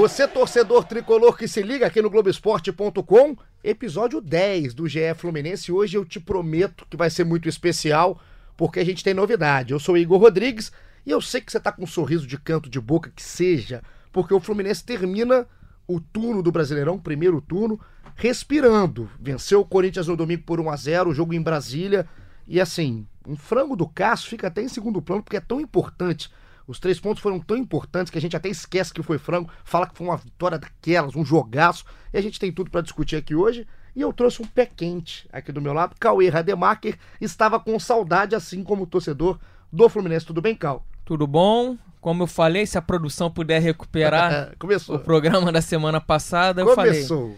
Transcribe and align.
Você, 0.00 0.26
torcedor 0.26 0.84
tricolor 0.84 1.36
que 1.36 1.46
se 1.46 1.60
liga 1.60 1.86
aqui 1.86 2.00
no 2.00 2.08
Globoesporte.com, 2.08 3.36
episódio 3.62 4.18
10 4.22 4.72
do 4.72 4.88
GE 4.88 5.12
Fluminense. 5.14 5.70
Hoje 5.70 5.98
eu 5.98 6.06
te 6.06 6.18
prometo 6.18 6.86
que 6.88 6.96
vai 6.96 7.10
ser 7.10 7.22
muito 7.22 7.50
especial, 7.50 8.18
porque 8.56 8.80
a 8.80 8.84
gente 8.84 9.04
tem 9.04 9.12
novidade. 9.12 9.74
Eu 9.74 9.78
sou 9.78 9.98
Igor 9.98 10.18
Rodrigues 10.18 10.72
e 11.04 11.10
eu 11.10 11.20
sei 11.20 11.42
que 11.42 11.52
você 11.52 11.60
tá 11.60 11.70
com 11.70 11.82
um 11.82 11.86
sorriso 11.86 12.26
de 12.26 12.38
canto 12.38 12.70
de 12.70 12.80
boca 12.80 13.12
que 13.14 13.22
seja, 13.22 13.82
porque 14.10 14.32
o 14.32 14.40
Fluminense 14.40 14.82
termina 14.82 15.46
o 15.86 16.00
turno 16.00 16.42
do 16.42 16.50
Brasileirão, 16.50 16.98
primeiro 16.98 17.38
turno, 17.42 17.78
respirando. 18.16 19.10
Venceu 19.20 19.60
o 19.60 19.66
Corinthians 19.66 20.08
no 20.08 20.16
domingo 20.16 20.44
por 20.44 20.58
1 20.58 20.70
a 20.70 20.76
0 20.76 21.10
o 21.10 21.14
jogo 21.14 21.34
em 21.34 21.42
Brasília. 21.42 22.08
E 22.48 22.58
assim, 22.58 23.06
um 23.28 23.36
frango 23.36 23.76
do 23.76 23.86
Cássio 23.86 24.30
fica 24.30 24.46
até 24.46 24.62
em 24.62 24.68
segundo 24.68 25.02
plano, 25.02 25.22
porque 25.22 25.36
é 25.36 25.40
tão 25.40 25.60
importante 25.60 26.30
os 26.66 26.78
três 26.78 27.00
pontos 27.00 27.22
foram 27.22 27.38
tão 27.40 27.56
importantes 27.56 28.10
que 28.10 28.18
a 28.18 28.20
gente 28.20 28.36
até 28.36 28.48
esquece 28.48 28.92
que 28.92 29.02
foi 29.02 29.18
frango, 29.18 29.50
fala 29.64 29.86
que 29.88 29.96
foi 29.96 30.06
uma 30.06 30.16
vitória 30.16 30.58
daquelas, 30.58 31.16
um 31.16 31.24
jogaço. 31.24 31.84
E 32.12 32.18
a 32.18 32.22
gente 32.22 32.38
tem 32.38 32.52
tudo 32.52 32.70
para 32.70 32.80
discutir 32.80 33.16
aqui 33.16 33.34
hoje. 33.34 33.66
E 33.94 34.00
eu 34.00 34.12
trouxe 34.12 34.40
um 34.40 34.46
pé 34.46 34.66
quente 34.66 35.28
aqui 35.32 35.50
do 35.50 35.60
meu 35.60 35.72
lado. 35.72 35.96
Cauê 35.98 36.28
Rademacher 36.28 36.96
estava 37.20 37.58
com 37.58 37.78
saudade, 37.78 38.34
assim 38.36 38.62
como 38.62 38.84
o 38.84 38.86
torcedor 38.86 39.38
do 39.72 39.88
Fluminense. 39.88 40.26
Tudo 40.26 40.40
bem, 40.40 40.54
Cal? 40.54 40.84
Tudo 41.04 41.26
bom? 41.26 41.76
Como 42.00 42.22
eu 42.22 42.26
falei, 42.26 42.66
se 42.66 42.78
a 42.78 42.82
produção 42.82 43.30
puder 43.30 43.60
recuperar 43.60 44.54
Começou. 44.58 44.96
o 44.96 44.98
programa 45.00 45.50
da 45.52 45.60
semana 45.60 46.00
passada, 46.00 46.62
eu 46.62 46.74
Começou. 46.74 47.30
falei. 47.32 47.36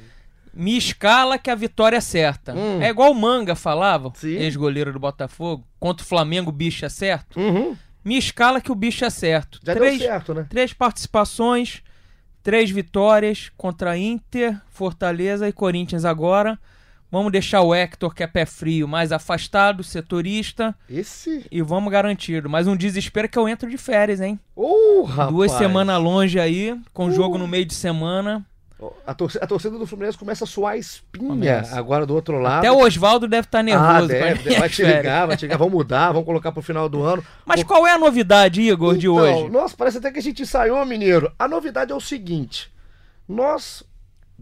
Me 0.54 0.76
escala 0.76 1.38
que 1.38 1.50
a 1.50 1.54
vitória 1.54 1.96
é 1.96 2.00
certa. 2.00 2.52
Hum. 2.54 2.80
É 2.82 2.90
igual 2.90 3.10
o 3.10 3.14
Manga 3.14 3.54
falava, 3.54 4.12
ex-goleiro 4.22 4.92
do 4.92 4.98
Botafogo. 5.00 5.64
Contra 5.80 6.04
o 6.04 6.06
Flamengo, 6.06 6.52
bicho 6.52 6.84
é 6.84 6.90
certo. 6.90 7.40
Uhum. 7.40 7.74
Me 8.04 8.16
escala 8.18 8.60
que 8.60 8.72
o 8.72 8.74
bicho 8.74 9.04
é 9.04 9.10
certo. 9.10 9.58
Já 9.62 9.74
três, 9.74 9.98
deu 9.98 10.08
certo, 10.08 10.34
né? 10.34 10.46
três 10.48 10.72
participações, 10.72 11.82
três 12.42 12.70
vitórias 12.70 13.50
contra 13.56 13.96
Inter, 13.96 14.60
Fortaleza 14.70 15.48
e 15.48 15.52
Corinthians 15.52 16.04
agora. 16.04 16.58
Vamos 17.10 17.30
deixar 17.30 17.60
o 17.60 17.74
Hector, 17.74 18.14
que 18.14 18.22
é 18.22 18.26
pé 18.26 18.46
frio, 18.46 18.88
mais 18.88 19.12
afastado, 19.12 19.84
setorista, 19.84 20.74
Esse. 20.88 21.44
e 21.50 21.60
vamos 21.60 21.92
garantido. 21.92 22.48
Mas 22.48 22.66
um 22.66 22.74
desespero 22.74 23.28
que 23.28 23.38
eu 23.38 23.46
entro 23.46 23.68
de 23.68 23.76
férias, 23.76 24.18
hein? 24.20 24.40
Ô, 24.56 25.02
rapaz. 25.02 25.28
Duas 25.30 25.52
semanas 25.52 26.00
longe 26.02 26.40
aí, 26.40 26.74
com 26.94 27.08
Uh. 27.08 27.12
jogo 27.12 27.36
no 27.36 27.46
meio 27.46 27.66
de 27.66 27.74
semana. 27.74 28.42
A 29.06 29.14
torcida, 29.14 29.44
a 29.44 29.46
torcida 29.46 29.78
do 29.78 29.86
Fluminense 29.86 30.18
começa 30.18 30.44
a 30.44 30.46
suar 30.46 30.74
a 30.74 30.76
espinha 30.76 31.62
agora 31.72 32.06
do 32.06 32.14
outro 32.14 32.38
lado. 32.38 32.58
Até 32.58 32.72
o 32.72 32.78
Oswaldo 32.78 33.28
deve 33.28 33.46
estar 33.46 33.60
ah, 33.60 33.62
nervoso. 33.62 34.00
com 34.00 34.06
deve, 34.08 34.42
deve. 34.42 34.60
vai 34.60 34.68
te 34.68 34.82
ligar, 34.82 35.26
vai 35.26 35.36
te 35.36 35.42
ligar. 35.42 35.58
Vamos 35.58 35.74
mudar, 35.74 36.12
vamos 36.12 36.24
colocar 36.24 36.52
pro 36.52 36.62
final 36.62 36.88
do 36.88 37.02
ano. 37.02 37.24
Mas 37.44 37.62
qual 37.62 37.86
é 37.86 37.92
a 37.92 37.98
novidade, 37.98 38.60
Igor, 38.60 38.96
de 38.96 39.08
Então, 39.08 39.16
hoje? 39.16 39.50
Nossa, 39.50 39.76
parece 39.76 39.98
até 39.98 40.10
que 40.10 40.18
a 40.18 40.22
gente 40.22 40.42
ensaiou, 40.42 40.84
mineiro. 40.84 41.32
A 41.38 41.46
novidade 41.46 41.92
é 41.92 41.94
o 41.94 42.00
seguinte: 42.00 42.72
nós 43.28 43.84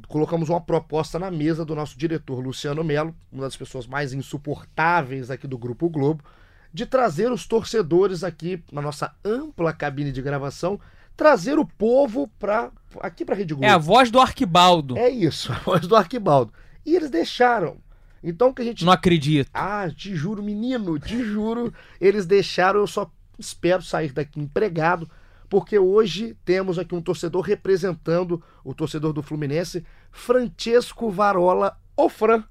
colocamos 0.09 0.49
uma 0.49 0.61
proposta 0.61 1.19
na 1.19 1.31
mesa 1.31 1.65
do 1.65 1.75
nosso 1.75 1.99
diretor 1.99 2.41
Luciano 2.41 2.83
Melo, 2.83 3.15
uma 3.31 3.43
das 3.43 3.57
pessoas 3.57 3.87
mais 3.87 4.13
insuportáveis 4.13 5.31
aqui 5.31 5.47
do 5.47 5.59
Grupo 5.59 5.89
Globo, 5.89 6.25
de 6.73 6.87
trazer 6.87 7.31
os 7.31 7.47
torcedores 7.47 8.23
aqui 8.23 8.63
na 8.73 8.81
nossa 8.81 9.15
ampla 9.25 9.73
cabine 9.73 10.13
de 10.13 10.23
gravação, 10.23 10.81
trazer 11.21 11.59
o 11.59 11.67
povo 11.67 12.27
para 12.39 12.71
aqui 13.01 13.27
para 13.27 13.35
Rede 13.35 13.53
Globo. 13.53 13.67
É 13.67 13.69
a 13.69 13.77
voz 13.77 14.11
do 14.11 14.19
Arquibaldo. 14.19 14.97
É 14.97 15.11
isso, 15.11 15.53
a 15.53 15.57
voz 15.57 15.87
do 15.87 15.95
Arquibaldo. 15.95 16.51
E 16.87 16.97
eles 16.97 17.11
deixaram. 17.11 17.77
Então 18.25 18.55
que 18.55 18.63
a 18.63 18.65
gente 18.65 18.87
Não 18.87 18.93
acredito. 18.93 19.51
ah, 19.53 19.87
te 19.95 20.15
juro, 20.17 20.43
menino, 20.43 20.99
te 20.99 21.23
juro, 21.23 21.75
eles 22.01 22.25
deixaram, 22.25 22.81
eu 22.81 22.87
só 22.87 23.11
espero 23.39 23.83
sair 23.83 24.13
daqui 24.15 24.41
empregado, 24.41 25.11
porque 25.47 25.79
hoje 25.79 26.35
temos 26.43 26.79
aqui 26.79 26.95
um 26.95 27.03
torcedor 27.03 27.43
representando 27.43 28.43
o 28.65 28.73
torcedor 28.73 29.13
do 29.13 29.23
Fluminense, 29.23 29.85
Francesco 30.11 31.11
Varola, 31.11 31.77
o 31.95 32.09
Fran, 32.09 32.45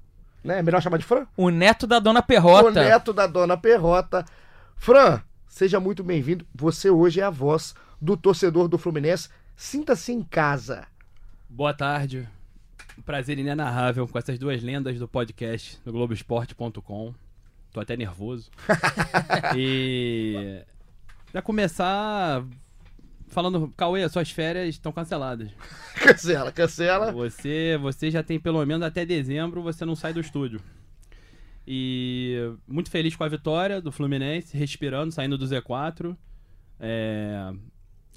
né? 0.44 0.60
É 0.60 0.62
melhor 0.62 0.80
chamar 0.80 0.98
de 0.98 1.04
Fran? 1.04 1.26
O 1.36 1.50
neto 1.50 1.88
da 1.88 1.98
Dona 1.98 2.20
O 2.20 2.22
Perrota. 2.22 2.70
neto 2.70 3.12
da 3.12 3.26
dona 3.26 3.56
Perrota. 3.56 4.24
Fran, 4.76 5.20
seja 5.50 5.80
muito 5.80 6.02
bem-vindo. 6.04 6.46
Você 6.54 6.88
hoje 6.88 7.20
é 7.20 7.24
a 7.24 7.28
voz 7.28 7.74
do 8.00 8.16
torcedor 8.16 8.68
do 8.68 8.78
Fluminense. 8.78 9.28
Sinta-se 9.56 10.12
em 10.12 10.22
casa. 10.22 10.86
Boa 11.48 11.74
tarde. 11.74 12.26
Prazer 13.04 13.38
inenarrável 13.38 14.06
com 14.06 14.16
essas 14.16 14.38
duas 14.38 14.62
lendas 14.62 14.98
do 14.98 15.08
podcast 15.08 15.78
no 15.84 15.92
Globoesporte.com. 15.92 17.12
Tô 17.72 17.80
até 17.80 17.96
nervoso. 17.96 18.50
e. 19.56 20.62
Já 21.34 21.42
começar 21.42 22.44
falando, 23.28 23.72
Cauê, 23.76 24.08
suas 24.08 24.30
férias 24.30 24.68
estão 24.68 24.92
canceladas. 24.92 25.50
Cancela, 25.96 26.52
cancela. 26.52 27.12
Você, 27.12 27.76
você 27.80 28.10
já 28.10 28.22
tem 28.22 28.38
pelo 28.38 28.64
menos 28.64 28.86
até 28.86 29.04
dezembro, 29.04 29.62
você 29.62 29.84
não 29.84 29.96
sai 29.96 30.12
do 30.12 30.20
estúdio. 30.20 30.60
E 31.72 32.52
muito 32.66 32.90
feliz 32.90 33.14
com 33.14 33.22
a 33.22 33.28
vitória 33.28 33.80
do 33.80 33.92
Fluminense, 33.92 34.56
respirando, 34.56 35.12
saindo 35.12 35.38
do 35.38 35.46
Z4. 35.46 36.16
É, 36.80 37.52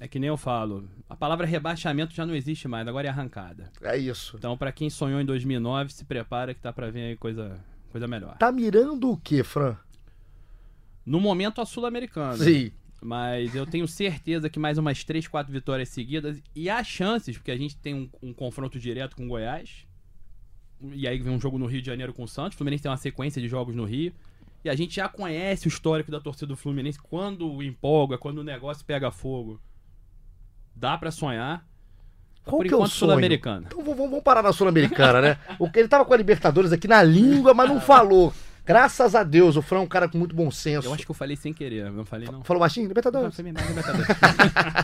é 0.00 0.08
que 0.08 0.18
nem 0.18 0.26
eu 0.26 0.36
falo, 0.36 0.88
a 1.08 1.14
palavra 1.14 1.46
rebaixamento 1.46 2.12
já 2.12 2.26
não 2.26 2.34
existe 2.34 2.66
mais, 2.66 2.88
agora 2.88 3.06
é 3.06 3.10
arrancada. 3.10 3.70
É 3.80 3.96
isso. 3.96 4.36
Então, 4.36 4.58
pra 4.58 4.72
quem 4.72 4.90
sonhou 4.90 5.20
em 5.20 5.24
2009, 5.24 5.92
se 5.92 6.04
prepara 6.04 6.52
que 6.52 6.60
tá 6.60 6.72
pra 6.72 6.90
vir 6.90 7.02
aí 7.02 7.16
coisa, 7.16 7.64
coisa 7.92 8.08
melhor. 8.08 8.36
Tá 8.38 8.50
mirando 8.50 9.12
o 9.12 9.16
quê, 9.16 9.44
Fran? 9.44 9.76
No 11.06 11.20
momento, 11.20 11.60
a 11.60 11.64
Sul-Americana. 11.64 12.38
Sim. 12.38 12.72
Mas 13.00 13.54
eu 13.54 13.66
tenho 13.66 13.86
certeza 13.86 14.50
que 14.50 14.58
mais 14.58 14.78
umas 14.78 15.04
3, 15.04 15.28
4 15.28 15.52
vitórias 15.52 15.90
seguidas. 15.90 16.42
E 16.56 16.68
há 16.68 16.82
chances, 16.82 17.36
porque 17.36 17.52
a 17.52 17.56
gente 17.56 17.76
tem 17.76 17.94
um, 17.94 18.10
um 18.20 18.32
confronto 18.34 18.80
direto 18.80 19.14
com 19.14 19.26
o 19.26 19.28
Goiás. 19.28 19.86
E 20.92 21.06
aí 21.08 21.18
vem 21.18 21.32
um 21.32 21.40
jogo 21.40 21.58
no 21.58 21.66
Rio 21.66 21.80
de 21.80 21.86
Janeiro 21.86 22.12
com 22.12 22.24
o 22.24 22.28
Santos. 22.28 22.54
O 22.54 22.58
Fluminense 22.58 22.82
tem 22.82 22.90
uma 22.90 22.96
sequência 22.96 23.40
de 23.40 23.48
jogos 23.48 23.74
no 23.74 23.84
Rio. 23.84 24.12
E 24.64 24.70
a 24.70 24.74
gente 24.74 24.96
já 24.96 25.08
conhece 25.08 25.66
o 25.66 25.68
histórico 25.68 26.10
da 26.10 26.20
torcida 26.20 26.46
do 26.46 26.56
Fluminense. 26.56 26.98
Quando 26.98 27.62
empolga, 27.62 28.16
quando 28.16 28.38
o 28.38 28.44
negócio 28.44 28.84
pega 28.84 29.10
fogo. 29.10 29.60
Dá 30.74 30.96
pra 30.96 31.10
sonhar. 31.10 31.66
Qual 32.44 32.58
Por 32.58 32.66
que 32.66 32.72
é 32.72 32.76
o 32.76 32.78
enquanto, 32.78 32.90
sonho? 32.90 33.10
Sul-Americana. 33.10 33.66
Então 33.66 33.82
vamos, 33.82 33.98
vamos 33.98 34.22
parar 34.22 34.42
na 34.42 34.52
Sul-Americana, 34.52 35.20
né? 35.20 35.38
Ele 35.74 35.88
tava 35.88 36.04
com 36.04 36.12
a 36.12 36.16
Libertadores 36.16 36.72
aqui 36.72 36.86
na 36.86 37.02
língua, 37.02 37.54
mas 37.54 37.68
não 37.68 37.80
falou. 37.80 38.32
Graças 38.66 39.14
a 39.14 39.22
Deus, 39.22 39.56
o 39.56 39.62
Fran 39.62 39.78
é 39.78 39.82
um 39.82 39.86
cara 39.86 40.08
com 40.08 40.16
muito 40.16 40.34
bom 40.34 40.50
senso. 40.50 40.88
Eu 40.88 40.94
acho 40.94 41.04
que 41.04 41.10
eu 41.10 41.14
falei 41.14 41.36
sem 41.36 41.52
querer. 41.52 41.90
Não 41.92 42.04
falei, 42.06 42.26
não. 42.30 42.42
Falou 42.42 42.60
baixinho? 42.60 42.84
Não, 42.84 42.88
Libertadores. 42.88 43.34
foi 43.34 43.52
mais 43.52 43.68
Libertadores. 43.68 44.08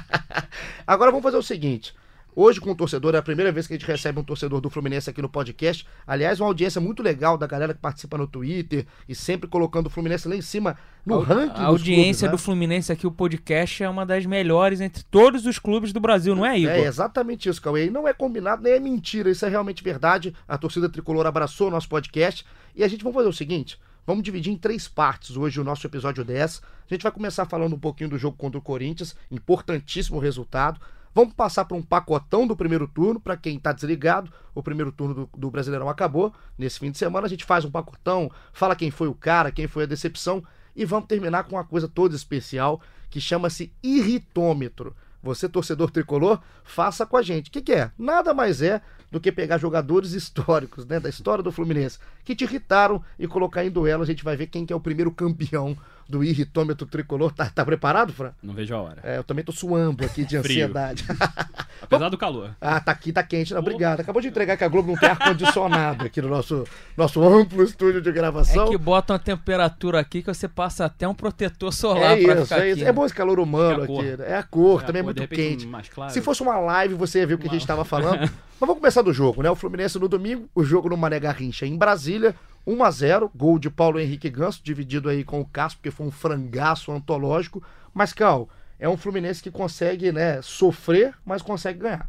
Agora 0.87 1.11
vamos 1.11 1.23
fazer 1.23 1.39
o 1.39 1.43
seguinte. 1.43 1.95
Hoje 2.43 2.59
com 2.59 2.71
o 2.71 2.75
torcedor, 2.75 3.15
é 3.15 3.19
a 3.19 3.23
primeira 3.23 3.53
vez 3.53 3.67
que 3.67 3.75
a 3.75 3.77
gente 3.77 3.87
recebe 3.87 4.19
um 4.19 4.25
torcedor 4.25 4.63
do 4.63 4.71
Fluminense 4.71 5.11
aqui 5.11 5.21
no 5.21 5.29
podcast. 5.29 5.87
Aliás, 6.07 6.41
uma 6.41 6.47
audiência 6.47 6.81
muito 6.81 7.03
legal 7.03 7.37
da 7.37 7.47
galera 7.47 7.75
que 7.75 7.81
participa 7.81 8.17
no 8.17 8.27
Twitter 8.27 8.87
e 9.07 9.15
sempre 9.15 9.47
colocando 9.47 9.89
o 9.89 9.91
Fluminense 9.91 10.27
lá 10.27 10.35
em 10.35 10.41
cima 10.41 10.79
no 11.05 11.21
A- 11.21 11.23
ranking. 11.23 11.61
A 11.61 11.67
audiência 11.67 12.29
do 12.29 12.31
clubes, 12.31 12.41
né? 12.41 12.45
Fluminense 12.47 12.91
aqui, 12.91 13.07
o 13.07 13.11
podcast, 13.11 13.83
é 13.85 13.91
uma 13.91 14.07
das 14.07 14.25
melhores 14.25 14.81
entre 14.81 15.03
todos 15.03 15.45
os 15.45 15.59
clubes 15.59 15.93
do 15.93 16.01
Brasil, 16.01 16.35
não 16.35 16.47
é, 16.47 16.59
Igor? 16.59 16.73
É 16.73 16.87
exatamente 16.87 17.47
isso, 17.47 17.61
Cauê. 17.61 17.89
E 17.89 17.91
não 17.91 18.09
é 18.09 18.15
combinado, 18.15 18.63
nem 18.63 18.73
é 18.73 18.81
mentira. 18.81 19.29
Isso 19.31 19.45
é 19.45 19.49
realmente 19.51 19.85
verdade. 19.85 20.35
A 20.49 20.57
torcida 20.57 20.89
tricolor 20.89 21.27
abraçou 21.27 21.69
o 21.69 21.71
nosso 21.71 21.91
podcast. 21.91 22.47
E 22.75 22.83
a 22.83 22.89
gente 22.89 23.05
vai 23.05 23.13
fazer 23.13 23.29
o 23.29 23.35
seguinte: 23.35 23.79
vamos 24.07 24.23
dividir 24.23 24.51
em 24.51 24.57
três 24.57 24.89
partes 24.89 25.37
hoje 25.37 25.61
o 25.61 25.65
nosso 25.65 25.87
episódio 25.87 26.25
10. 26.25 26.63
A 26.91 26.95
gente 26.95 27.03
vai 27.03 27.13
começar 27.13 27.45
falando 27.45 27.77
um 27.77 27.79
pouquinho 27.79 28.09
do 28.09 28.17
jogo 28.17 28.39
contra 28.39 28.59
o 28.59 28.63
Corinthians, 28.63 29.15
importantíssimo 29.31 30.19
resultado. 30.19 30.81
Vamos 31.15 31.35
passar 31.35 31.65
por 31.65 31.77
um 31.77 31.83
pacotão 31.83 32.47
do 32.47 32.57
primeiro 32.57 32.87
turno, 32.87 33.19
para 33.19 33.37
quem 33.37 33.59
tá 33.59 33.73
desligado. 33.73 34.33
O 34.55 34.63
primeiro 34.63 34.93
turno 34.93 35.15
do, 35.15 35.31
do 35.37 35.51
Brasileirão 35.51 35.89
acabou. 35.89 36.33
Nesse 36.57 36.79
fim 36.79 36.91
de 36.91 36.99
semana 36.99 37.27
a 37.27 37.31
gente 37.31 37.45
faz 37.45 37.65
um 37.65 37.71
pacotão, 37.71 38.31
fala 38.53 38.77
quem 38.77 38.91
foi 38.91 39.09
o 39.09 39.15
cara, 39.15 39.51
quem 39.51 39.67
foi 39.67 39.85
a 39.85 39.87
decepção. 39.87 40.43
E 40.75 40.85
vamos 40.85 41.09
terminar 41.09 41.45
com 41.45 41.57
uma 41.57 41.65
coisa 41.65 41.89
toda 41.89 42.15
especial 42.15 42.81
que 43.11 43.21
chama-se 43.21 43.73
irritômetro. 43.83 44.95
Você, 45.23 45.49
torcedor 45.49 45.91
tricolor, 45.91 46.41
faça 46.65 47.05
com 47.05 47.17
a 47.17 47.23
gente. 47.23 47.49
O 47.49 47.53
que, 47.53 47.61
que 47.61 47.73
é? 47.73 47.91
Nada 47.99 48.33
mais 48.33 48.63
é 48.63 48.81
do 49.11 49.21
que 49.21 49.33
pegar 49.33 49.59
jogadores 49.59 50.13
históricos, 50.13 50.87
né, 50.87 51.01
da 51.01 51.09
história 51.09 51.43
do 51.43 51.51
Fluminense, 51.51 51.99
que 52.25 52.35
te 52.35 52.45
irritaram 52.45 53.03
e 53.19 53.27
colocar 53.27 53.65
em 53.65 53.71
duelo. 53.71 54.03
A 54.03 54.07
gente 54.07 54.25
vai 54.25 54.37
ver 54.37 54.47
quem 54.47 54.65
que 54.65 54.73
é 54.73 54.77
o 54.77 54.81
primeiro 54.81 55.11
campeão 55.11 55.77
do 56.11 56.23
irritômetro 56.25 56.87
tricolor. 56.87 57.33
Tá, 57.33 57.47
tá 57.49 57.65
preparado, 57.65 58.13
Fran? 58.13 58.33
Não 58.43 58.53
vejo 58.53 58.75
a 58.75 58.81
hora. 58.83 58.99
É, 59.03 59.19
eu 59.19 59.25
também 59.25 59.45
tô 59.45 59.53
suando 59.53 60.05
aqui 60.05 60.25
de 60.25 60.37
ansiedade. 60.39 61.05
Apesar 61.81 62.09
do 62.11 62.19
calor. 62.19 62.51
ah, 62.61 62.79
tá 62.81 62.93
aqui, 62.93 63.13
tá 63.13 63.23
quente. 63.23 63.53
Não, 63.55 63.61
obrigado. 63.61 64.01
Acabou 64.01 64.21
de 64.21 64.29
entregar 64.29 64.57
que 64.57 64.65
a 64.65 64.69
Globo 64.69 64.93
não 64.93 64.99
tem 64.99 65.09
ar-condicionado 65.09 66.05
aqui 66.05 66.21
no 66.21 66.29
nosso, 66.29 66.65
nosso 66.97 67.23
amplo 67.23 67.63
estúdio 67.63 68.03
de 68.03 68.13
gravação. 68.13 68.67
É 68.67 68.69
que 68.71 68.77
bota 68.79 69.13
uma 69.15 69.19
temperatura 69.19 69.99
aqui 70.01 70.23
que 70.23 70.33
você 70.33 70.47
passa 70.49 70.85
até 70.85 71.09
um 71.09 71.15
protetor 71.15 71.73
solar 71.73 72.19
É 72.19 72.23
pra 72.23 72.35
isso, 72.35 72.43
ficar 72.45 72.57
é 72.57 72.59
aqui. 72.61 72.71
isso. 72.73 72.83
né? 72.85 72.91
É 72.91 72.93
bom 72.93 73.07
esse 73.07 73.15
calor 73.15 73.41
humano 73.41 73.79
É 73.79 73.81
a 73.81 73.85
aqui. 73.85 74.17
né? 74.19 74.25
É 74.31 74.37
a 74.37 74.43
cor, 74.43 74.81
É 74.81 74.85
a 74.85 74.87
também 74.87 75.01
é 75.01 75.03
cor, 75.05 75.15
de 75.15 75.21
muito 75.21 75.31
repente, 75.31 75.51
quente. 75.61 75.67
mais 75.67 75.89
claro. 75.89 76.13
Se 76.13 76.21
fosse 76.21 76.43
uma 76.43 76.59
live, 76.59 76.95
você 76.95 77.21
ia 77.21 77.27
ver 77.27 77.35
o 77.35 77.39
que 77.39 77.49
a 77.49 77.51
gente 77.51 77.63
estava 77.63 77.85
falando. 77.85 78.21
Mas 78.61 78.67
vamos 78.67 78.77
começar 78.77 79.01
do 79.01 79.13
jogo, 79.13 79.43
né? 79.43 79.51
O 79.51 79.55
Fluminense 79.57 79.99
no 79.99 80.07
domingo, 80.07 80.47
o 80.55 80.63
jogo 80.63 80.91
no 80.91 80.97
Mané 80.97 81.19
Garrincha 81.19 81.65
em 81.67 81.79
Brasília, 81.79 82.35
1 82.67 82.85
a 82.85 82.91
0 82.91 83.31
gol 83.35 83.59
de 83.59 83.71
Paulo 83.71 83.99
Henrique 83.99 84.29
Ganso, 84.31 84.61
dividido 84.63 85.09
aí 85.09 85.25
com 85.25 85.41
o 85.41 85.47
Cássio, 85.47 85.79
porque 85.79 85.91
foi 85.91 86.07
um 86.07 86.11
frangaço 86.11 86.93
antológico. 86.93 87.63
Mas, 87.93 88.13
Cal, 88.13 88.49
é 88.79 88.89
um 88.89 88.97
Fluminense 88.97 89.43
que 89.43 89.51
consegue, 89.51 90.13
né, 90.13 90.41
sofrer, 90.43 91.15
mas 91.25 91.43
consegue 91.43 91.81
ganhar. 91.81 92.09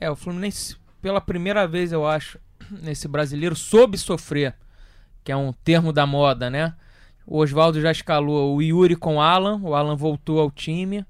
É, 0.00 0.10
o 0.10 0.16
Fluminense, 0.16 0.76
pela 1.00 1.20
primeira 1.20 1.66
vez, 1.66 1.92
eu 1.92 2.06
acho, 2.06 2.38
nesse 2.70 3.06
brasileiro, 3.06 3.54
soube 3.54 3.96
sofrer, 3.96 4.54
que 5.22 5.30
é 5.30 5.36
um 5.36 5.52
termo 5.52 5.92
da 5.92 6.06
moda, 6.06 6.50
né? 6.50 6.74
O 7.26 7.38
Oswaldo 7.38 7.80
já 7.80 7.90
escalou 7.90 8.56
o 8.56 8.60
Yuri 8.60 8.96
com 8.96 9.16
o 9.16 9.20
Alan, 9.20 9.60
o 9.62 9.74
Alan 9.74 9.94
voltou 9.94 10.40
ao 10.40 10.50
time. 10.50 11.06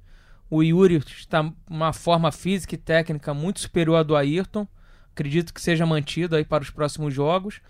O 0.50 0.62
Yuri 0.62 0.96
está 0.98 1.50
uma 1.68 1.94
forma 1.94 2.30
física 2.30 2.74
e 2.74 2.78
técnica 2.78 3.32
muito 3.32 3.60
superior 3.60 3.96
à 3.96 4.02
do 4.02 4.14
Ayrton. 4.14 4.68
Acredito 5.12 5.54
que 5.54 5.60
seja 5.60 5.86
mantido 5.86 6.36
aí 6.36 6.44
para 6.44 6.62
os 6.62 6.70
próximos 6.70 7.14
jogos. 7.14 7.60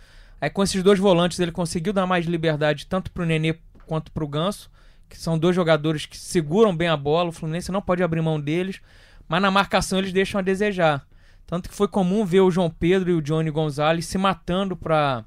Aí 0.42 0.50
com 0.50 0.60
esses 0.60 0.82
dois 0.82 0.98
volantes 0.98 1.38
ele 1.38 1.52
conseguiu 1.52 1.92
dar 1.92 2.04
mais 2.04 2.26
liberdade 2.26 2.88
tanto 2.88 3.12
para 3.12 3.22
o 3.22 3.26
Nenê 3.26 3.54
quanto 3.86 4.10
para 4.10 4.24
o 4.24 4.28
Ganso, 4.28 4.68
que 5.08 5.16
são 5.16 5.38
dois 5.38 5.54
jogadores 5.54 6.04
que 6.04 6.18
seguram 6.18 6.76
bem 6.76 6.88
a 6.88 6.96
bola. 6.96 7.28
O 7.28 7.32
Fluminense 7.32 7.70
não 7.70 7.80
pode 7.80 8.02
abrir 8.02 8.20
mão 8.20 8.40
deles, 8.40 8.80
mas 9.28 9.40
na 9.40 9.52
marcação 9.52 10.00
eles 10.00 10.12
deixam 10.12 10.40
a 10.40 10.42
desejar. 10.42 11.06
Tanto 11.46 11.68
que 11.68 11.74
foi 11.76 11.86
comum 11.86 12.24
ver 12.24 12.40
o 12.40 12.50
João 12.50 12.68
Pedro 12.68 13.10
e 13.10 13.14
o 13.14 13.22
Johnny 13.22 13.52
Gonzalez 13.52 14.04
se 14.04 14.18
matando 14.18 14.76
para 14.76 15.24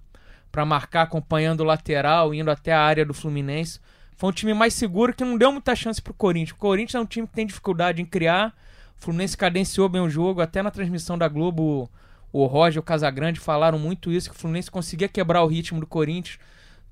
para 0.51 0.65
marcar, 0.65 1.03
acompanhando 1.03 1.61
o 1.61 1.65
lateral, 1.65 2.33
indo 2.33 2.51
até 2.51 2.73
a 2.73 2.81
área 2.81 3.05
do 3.05 3.13
Fluminense. 3.13 3.79
Foi 4.17 4.29
um 4.29 4.33
time 4.33 4.53
mais 4.53 4.73
seguro 4.73 5.13
que 5.13 5.23
não 5.23 5.37
deu 5.37 5.49
muita 5.49 5.75
chance 5.77 6.01
pro 6.01 6.13
Corinthians. 6.13 6.57
O 6.57 6.59
Corinthians 6.59 6.95
é 6.95 6.99
um 6.99 7.05
time 7.05 7.25
que 7.25 7.33
tem 7.33 7.45
dificuldade 7.45 8.01
em 8.01 8.05
criar. 8.05 8.53
O 8.97 9.03
Fluminense 9.03 9.37
cadenciou 9.37 9.87
bem 9.87 10.01
o 10.01 10.09
jogo, 10.09 10.41
até 10.41 10.61
na 10.61 10.71
transmissão 10.71 11.17
da 11.17 11.27
Globo, 11.27 11.89
o 12.37 12.47
Roger 12.47 12.75
e 12.75 12.79
o 12.79 12.83
Casagrande 12.83 13.39
falaram 13.39 13.79
muito 13.79 14.11
isso, 14.11 14.29
que 14.29 14.35
o 14.35 14.37
Fluminense 14.37 14.69
conseguia 14.69 15.07
quebrar 15.07 15.41
o 15.41 15.47
ritmo 15.47 15.79
do 15.79 15.87
Corinthians, 15.87 16.37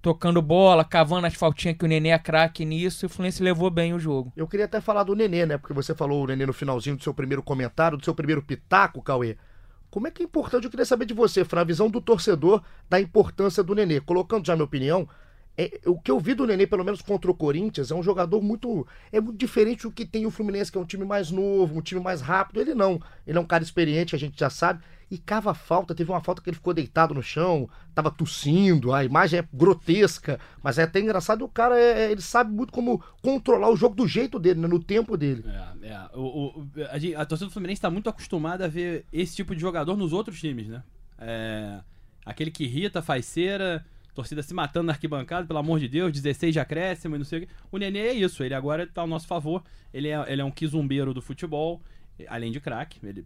tocando 0.01 0.41
bola, 0.41 0.85
cavando 0.85 1.27
as 1.27 1.33
faltinhas 1.33 1.75
que 1.77 1.83
o 1.83 1.87
Nenê 1.87 2.09
é 2.09 2.17
craque 2.17 2.63
nisso, 2.63 3.03
e 3.03 3.07
o 3.07 3.09
Fluminense 3.09 3.43
levou 3.43 3.69
bem 3.69 3.93
o 3.93 3.99
jogo. 3.99 4.31
Eu 4.37 4.47
queria 4.47 4.67
até 4.67 4.79
falar 4.79 5.03
do 5.03 5.13
Nenê, 5.13 5.45
né? 5.45 5.57
Porque 5.57 5.73
você 5.73 5.93
falou 5.93 6.23
o 6.23 6.27
Nenê 6.27 6.45
no 6.45 6.53
finalzinho 6.53 6.95
do 6.95 7.03
seu 7.03 7.13
primeiro 7.13 7.43
comentário, 7.43 7.97
do 7.97 8.05
seu 8.05 8.15
primeiro 8.15 8.41
pitaco, 8.41 9.01
Cauê. 9.01 9.35
Como 9.91 10.07
é 10.07 10.11
que 10.11 10.23
é 10.23 10.25
importante? 10.25 10.63
Eu 10.63 10.69
queria 10.69 10.85
saber 10.85 11.05
de 11.05 11.13
você, 11.13 11.43
Fran, 11.43 11.59
a 11.59 11.65
visão 11.65 11.89
do 11.89 11.99
torcedor 11.99 12.63
da 12.89 13.01
importância 13.01 13.61
do 13.61 13.75
Nenê. 13.75 13.99
Colocando 13.99 14.47
já 14.47 14.55
minha 14.55 14.63
opinião, 14.63 15.09
é, 15.57 15.81
o 15.85 15.99
que 15.99 16.09
eu 16.09 16.19
vi 16.19 16.33
do 16.33 16.47
Nenê, 16.47 16.65
pelo 16.65 16.83
menos 16.83 17.01
contra 17.01 17.29
o 17.29 17.35
Corinthians, 17.35 17.91
é 17.91 17.95
um 17.95 18.01
jogador 18.01 18.41
muito. 18.41 18.87
É 19.11 19.21
muito 19.21 19.37
diferente 19.37 19.83
do 19.83 19.91
que 19.91 20.05
tem 20.05 20.25
o 20.25 20.31
Fluminense, 20.31 20.71
que 20.71 20.77
é 20.77 20.81
um 20.81 20.85
time 20.85 21.05
mais 21.05 21.29
novo, 21.29 21.77
um 21.77 21.81
time 21.81 22.01
mais 22.01 22.21
rápido. 22.21 22.59
Ele 22.59 22.73
não. 22.73 22.99
Ele 23.27 23.37
é 23.37 23.41
um 23.41 23.45
cara 23.45 23.63
experiente, 23.63 24.15
a 24.15 24.19
gente 24.19 24.39
já 24.39 24.49
sabe. 24.49 24.81
E 25.13 25.17
cava 25.19 25.53
falta. 25.53 25.93
Teve 25.93 26.09
uma 26.11 26.21
falta 26.21 26.41
que 26.41 26.49
ele 26.49 26.55
ficou 26.55 26.73
deitado 26.73 27.13
no 27.13 27.21
chão, 27.21 27.69
tava 27.93 28.09
tossindo. 28.09 28.91
A 28.91 29.05
imagem 29.05 29.39
é 29.41 29.47
grotesca, 29.53 30.39
mas 30.63 30.79
é 30.79 30.83
até 30.83 30.99
engraçado. 30.99 31.45
O 31.45 31.47
cara, 31.47 31.79
é- 31.79 32.05
é- 32.05 32.11
ele 32.11 32.21
sabe 32.21 32.51
muito 32.51 32.73
como 32.73 32.99
controlar 33.21 33.69
o 33.69 33.75
jogo 33.75 33.95
do 33.95 34.07
jeito 34.07 34.39
dele, 34.39 34.59
né, 34.59 34.67
no 34.67 34.79
tempo 34.79 35.15
dele. 35.15 35.43
É, 35.83 35.87
é. 35.89 36.09
O, 36.15 36.47
o- 36.47 36.67
a, 37.17 37.21
a 37.21 37.25
torcida 37.27 37.47
do 37.47 37.53
Fluminense 37.53 37.77
está 37.77 37.91
muito 37.91 38.09
acostumada 38.09 38.65
a 38.65 38.67
ver 38.67 39.05
esse 39.13 39.35
tipo 39.35 39.53
de 39.53 39.61
jogador 39.61 39.95
nos 39.95 40.13
outros 40.13 40.39
times, 40.39 40.67
né? 40.67 40.81
É, 41.19 41.79
aquele 42.25 42.49
que 42.49 42.63
irrita, 42.63 42.99
faz 42.99 43.27
cera, 43.27 43.85
torcida 44.15 44.41
se 44.41 44.51
matando 44.53 44.87
na 44.87 44.93
arquibancada, 44.93 45.45
pelo 45.45 45.59
amor 45.59 45.79
de 45.79 45.87
Deus, 45.87 46.11
16 46.11 46.53
de 46.53 46.59
acréscimo 46.59 47.15
e 47.15 47.19
não 47.19 47.25
sei 47.25 47.37
o 47.37 47.41
quê. 47.43 47.53
O 47.71 47.77
Nenê 47.77 47.99
é 47.99 48.13
isso, 48.13 48.43
ele 48.43 48.55
agora 48.55 48.87
tá 48.87 49.01
ao 49.01 49.07
nosso 49.07 49.27
favor. 49.27 49.63
Ele 49.93 50.07
é, 50.07 50.25
ele 50.31 50.41
é 50.41 50.45
um 50.45 50.49
quizumbeiro 50.49 51.13
do 51.13 51.21
futebol, 51.21 51.83
além 52.27 52.51
de 52.51 52.59
craque. 52.59 52.97
Ele 53.03 53.23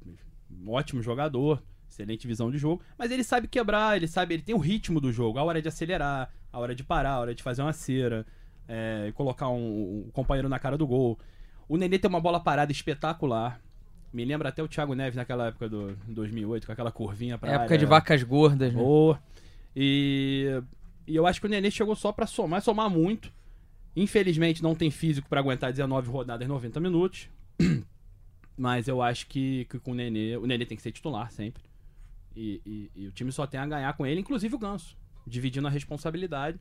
um 0.50 0.72
ótimo 0.72 1.02
jogador, 1.02 1.62
excelente 1.90 2.28
visão 2.28 2.52
de 2.52 2.58
jogo, 2.58 2.82
mas 2.98 3.12
ele 3.12 3.24
sabe 3.24 3.48
quebrar, 3.48 3.98
ele 3.98 4.08
sabe, 4.08 4.36
ele 4.36 4.44
tem 4.44 4.56
o 4.56 4.60
ritmo 4.60 5.00
do 5.00 5.12
jogo, 5.12 5.40
a 5.40 5.44
hora 5.44 5.62
de 5.62 5.68
acelerar, 5.68 6.32
a 6.52 6.60
hora 6.60 6.76
de 6.76 6.84
parar, 6.84 7.12
a 7.12 7.20
hora 7.20 7.36
de 7.36 7.42
fazer 7.42 7.62
uma 7.62 7.74
cera, 7.74 8.26
é, 8.68 9.12
colocar 9.16 9.50
um, 9.50 10.06
um 10.08 10.12
companheiro 10.12 10.50
na 10.50 10.60
cara 10.60 10.78
do 10.78 10.86
gol. 10.86 11.18
O 11.68 11.78
Nenê 11.78 11.98
tem 12.00 12.10
uma 12.10 12.22
bola 12.22 12.40
parada 12.40 12.72
espetacular. 12.72 13.60
Me 14.12 14.24
lembra 14.24 14.50
até 14.50 14.64
o 14.64 14.68
Thiago 14.68 14.94
Neves 14.96 15.16
naquela 15.16 15.48
época 15.48 15.68
do 15.68 15.98
2008, 16.08 16.66
com 16.66 16.72
aquela 16.72 16.92
curvinha 16.92 17.38
pra 17.38 17.50
época 17.50 17.66
área. 17.66 17.78
de 17.78 17.86
vacas 17.86 18.24
gordas, 18.24 18.74
né? 18.74 18.80
Boa. 18.80 19.22
E, 19.76 20.62
e 21.06 21.16
eu 21.16 21.28
acho 21.28 21.40
que 21.40 21.46
o 21.46 21.50
Nenê 21.50 21.70
chegou 21.70 21.96
só 21.96 22.12
pra 22.12 22.26
somar, 22.26 22.62
somar 22.62 22.90
muito. 22.90 23.32
Infelizmente 23.96 24.64
não 24.64 24.76
tem 24.76 24.90
físico 24.90 25.28
pra 25.28 25.40
aguentar 25.40 25.72
19 25.72 26.10
rodadas 26.10 26.48
90 26.48 26.80
minutos. 26.80 27.30
Mas 28.58 28.88
eu 28.88 29.02
acho 29.02 29.28
que, 29.28 29.66
que 29.66 29.78
com 29.78 29.92
o 29.92 29.96
Nenê, 29.96 30.38
o 30.38 30.48
Nenê 30.48 30.66
tem 30.66 30.76
que 30.76 30.82
ser 30.82 30.92
titular 30.92 31.32
sempre. 31.32 31.62
E, 32.40 32.62
e- 32.64 32.92
e 32.96 33.08
o 33.08 33.12
time 33.12 33.32
só 33.32 33.48
tem 33.48 33.60
a 33.60 33.66
ganhar 33.66 33.92
com 33.98 34.06
ele, 34.06 34.22
inclusive 34.22 34.54
o 34.54 34.60
Ganso, 34.60 34.96
dividindo 35.26 35.66
a 35.68 35.72
responsabilidade. 35.72 36.60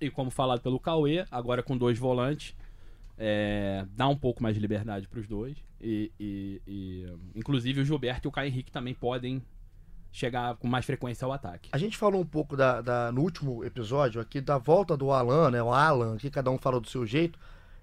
E 0.00 0.10
como 0.10 0.30
falado 0.32 0.60
pelo 0.60 0.80
Cauê, 0.80 1.24
agora 1.30 1.62
com 1.62 1.78
dois 1.78 1.96
volantes, 1.96 2.56
é, 3.16 3.86
dá 3.94 4.08
um 4.08 4.16
pouco 4.16 4.42
mais 4.42 4.54
de 4.56 4.60
liberdade 4.60 5.06
pros 5.08 5.26
dois. 5.28 5.56
E, 5.80 6.10
e- 6.18 6.60
e, 6.66 7.06
inclusive 7.34 7.80
o 7.80 7.84
Gilberto 7.84 8.26
e 8.26 8.28
o 8.28 8.32
Caio 8.32 8.48
Henrique 8.48 8.72
também 8.72 8.94
podem 8.94 9.40
chegar 10.10 10.56
com 10.56 10.66
mais 10.66 10.84
frequência 10.84 11.24
ao 11.24 11.32
ataque. 11.32 11.68
A 11.72 11.78
gente 11.78 11.96
falou 11.96 12.20
um 12.20 12.26
pouco 12.26 12.56
da, 12.56 12.80
da- 12.80 13.12
no 13.12 13.20
último 13.22 13.62
episódio 13.64 14.20
aqui 14.20 14.40
da 14.40 14.58
volta 14.58 14.96
do 14.96 15.10
Alan, 15.12 15.50
né? 15.50 15.62
O 15.62 15.72
Alan, 15.72 16.16
que 16.16 16.30
cada 16.30 16.50
um 16.50 16.58
falou 16.58 16.80
do 16.80 16.88
seu 16.88 17.06
jeito. 17.06 17.38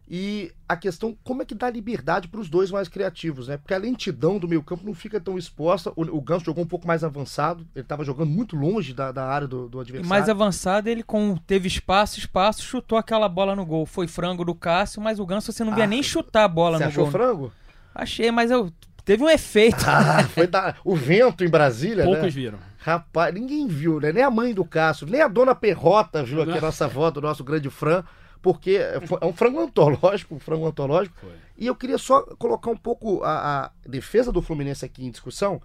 E 0.10 0.52
a 0.68 0.76
questão, 0.76 1.16
como 1.24 1.42
é 1.42 1.46
que 1.46 1.56
dá 1.56 1.70
liberdade 1.70 2.28
para 2.28 2.40
os 2.40 2.50
dois 2.50 2.70
mais 2.70 2.88
criativos, 2.90 3.48
né? 3.48 3.56
Porque 3.58 3.74
a 3.74 3.78
lentidão 3.78 4.38
do 4.38 4.48
meio 4.48 4.62
campo 4.62 4.86
não 4.86 4.94
fica 4.94 5.20
tão 5.20 5.38
exposta. 5.38 5.92
O, 5.96 6.02
o 6.18 6.22
Ganso 6.22 6.44
jogou 6.46 6.64
um 6.64 6.68
pouco 6.68 6.86
mais 6.86 7.04
avançado, 7.06 7.66
ele 7.74 7.84
estava 7.84 8.04
jogando 8.04 8.30
muito 8.30 8.56
longe 8.56 8.94
da, 8.94 9.12
da 9.14 9.26
área 9.26 9.48
do, 9.48 9.70
do 9.70 9.78
E 9.78 9.82
adversário. 9.82 10.10
mais 10.10 10.28
avançado, 10.28 10.90
ele 10.90 11.04
com, 11.04 11.38
teve 11.48 11.68
espaço, 11.68 12.20
espaço, 12.20 12.62
chutou 12.64 12.98
aquela 12.98 13.30
bola 13.30 13.56
no 13.56 13.66
gol. 13.66 13.86
Foi 13.86 14.08
frango 14.08 14.44
do 14.44 14.54
Cássio, 14.54 15.02
mas 15.02 15.20
o 15.20 15.26
Ganso 15.26 15.52
você 15.54 15.64
não 15.64 15.74
via 15.74 15.86
Ah, 15.86 15.88
nem 15.88 16.04
chutar 16.04 16.44
a 16.44 16.48
bola 16.50 16.78
Você 16.78 16.84
no 16.84 16.90
achou 16.90 17.04
gol. 17.06 17.12
frango? 17.12 17.54
Achei, 17.96 18.30
mas 18.30 18.52
eu 18.52 18.72
teve 19.06 19.24
um 19.24 19.30
efeito. 19.30 19.84
Ah, 19.88 20.24
foi 20.28 20.48
da, 20.48 20.76
o 20.84 20.96
vento 20.96 21.44
em 21.46 21.50
Brasília, 21.50 22.04
Poucos 22.04 22.24
né? 22.24 22.30
viram. 22.30 22.60
Rapaz, 22.78 23.34
ninguém 23.34 23.68
viu, 23.68 24.02
né? 24.02 24.12
Nem 24.12 24.24
a 24.24 24.30
mãe 24.30 24.54
do 24.54 24.66
Cássio, 24.66 25.08
nem 25.08 25.22
a 25.22 25.30
dona 25.30 25.56
Perrota 25.56 26.22
viu 26.24 26.42
aqui 26.42 26.58
a 26.58 26.62
nossa 26.62 26.84
avó 26.86 27.10
do 27.10 27.22
nosso 27.22 27.42
grande 27.42 27.70
Fran, 27.70 28.04
porque 28.44 28.72
é 28.72 29.26
um 29.26 29.32
frango 29.32 29.62
antológico, 29.62 30.36
um 30.36 30.40
frango 30.40 30.68
antológico. 30.68 31.16
Foi. 31.18 31.32
E 31.58 31.66
eu 31.66 31.74
queria 31.74 31.98
só 31.98 32.22
colocar 32.36 32.70
um 32.70 32.78
pouco 32.78 33.24
a, 33.24 33.66
a 33.66 33.72
defesa 33.88 34.34
do 34.34 34.42
Fluminense 34.42 34.84
aqui 34.84 35.06
em 35.06 35.10
discussão. 35.10 35.62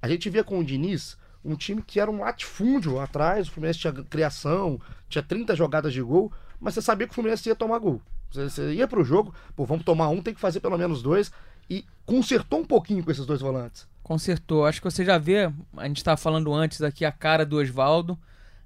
A 0.00 0.08
gente 0.08 0.30
via 0.30 0.42
com 0.42 0.58
o 0.58 0.64
Diniz 0.64 1.18
um 1.44 1.54
time 1.54 1.82
que 1.82 2.00
era 2.00 2.10
um 2.10 2.20
latifúndio 2.20 2.98
atrás, 2.98 3.48
o 3.48 3.50
Fluminense 3.50 3.80
tinha 3.80 3.92
criação, 3.92 4.80
tinha 5.08 5.22
30 5.22 5.54
jogadas 5.54 5.92
de 5.92 6.00
gol, 6.00 6.32
mas 6.58 6.72
você 6.72 6.80
sabia 6.80 7.06
que 7.06 7.12
o 7.12 7.14
Fluminense 7.14 7.48
ia 7.48 7.54
tomar 7.54 7.78
gol. 7.78 8.00
Você, 8.30 8.48
você 8.48 8.72
ia 8.72 8.88
pro 8.88 9.04
jogo, 9.04 9.34
pô, 9.54 9.66
vamos 9.66 9.84
tomar 9.84 10.08
um, 10.08 10.22
tem 10.22 10.32
que 10.32 10.40
fazer 10.40 10.60
pelo 10.60 10.78
menos 10.78 11.02
dois, 11.02 11.30
e 11.68 11.84
consertou 12.06 12.60
um 12.60 12.64
pouquinho 12.64 13.04
com 13.04 13.10
esses 13.10 13.26
dois 13.26 13.42
volantes. 13.42 13.86
Consertou. 14.02 14.64
Acho 14.64 14.80
que 14.80 14.90
você 14.90 15.04
já 15.04 15.18
vê, 15.18 15.52
a 15.76 15.86
gente 15.86 15.98
estava 15.98 16.16
falando 16.16 16.52
antes 16.54 16.80
aqui, 16.80 17.04
a 17.04 17.12
cara 17.12 17.44
do 17.44 17.58
Oswaldo. 17.58 18.18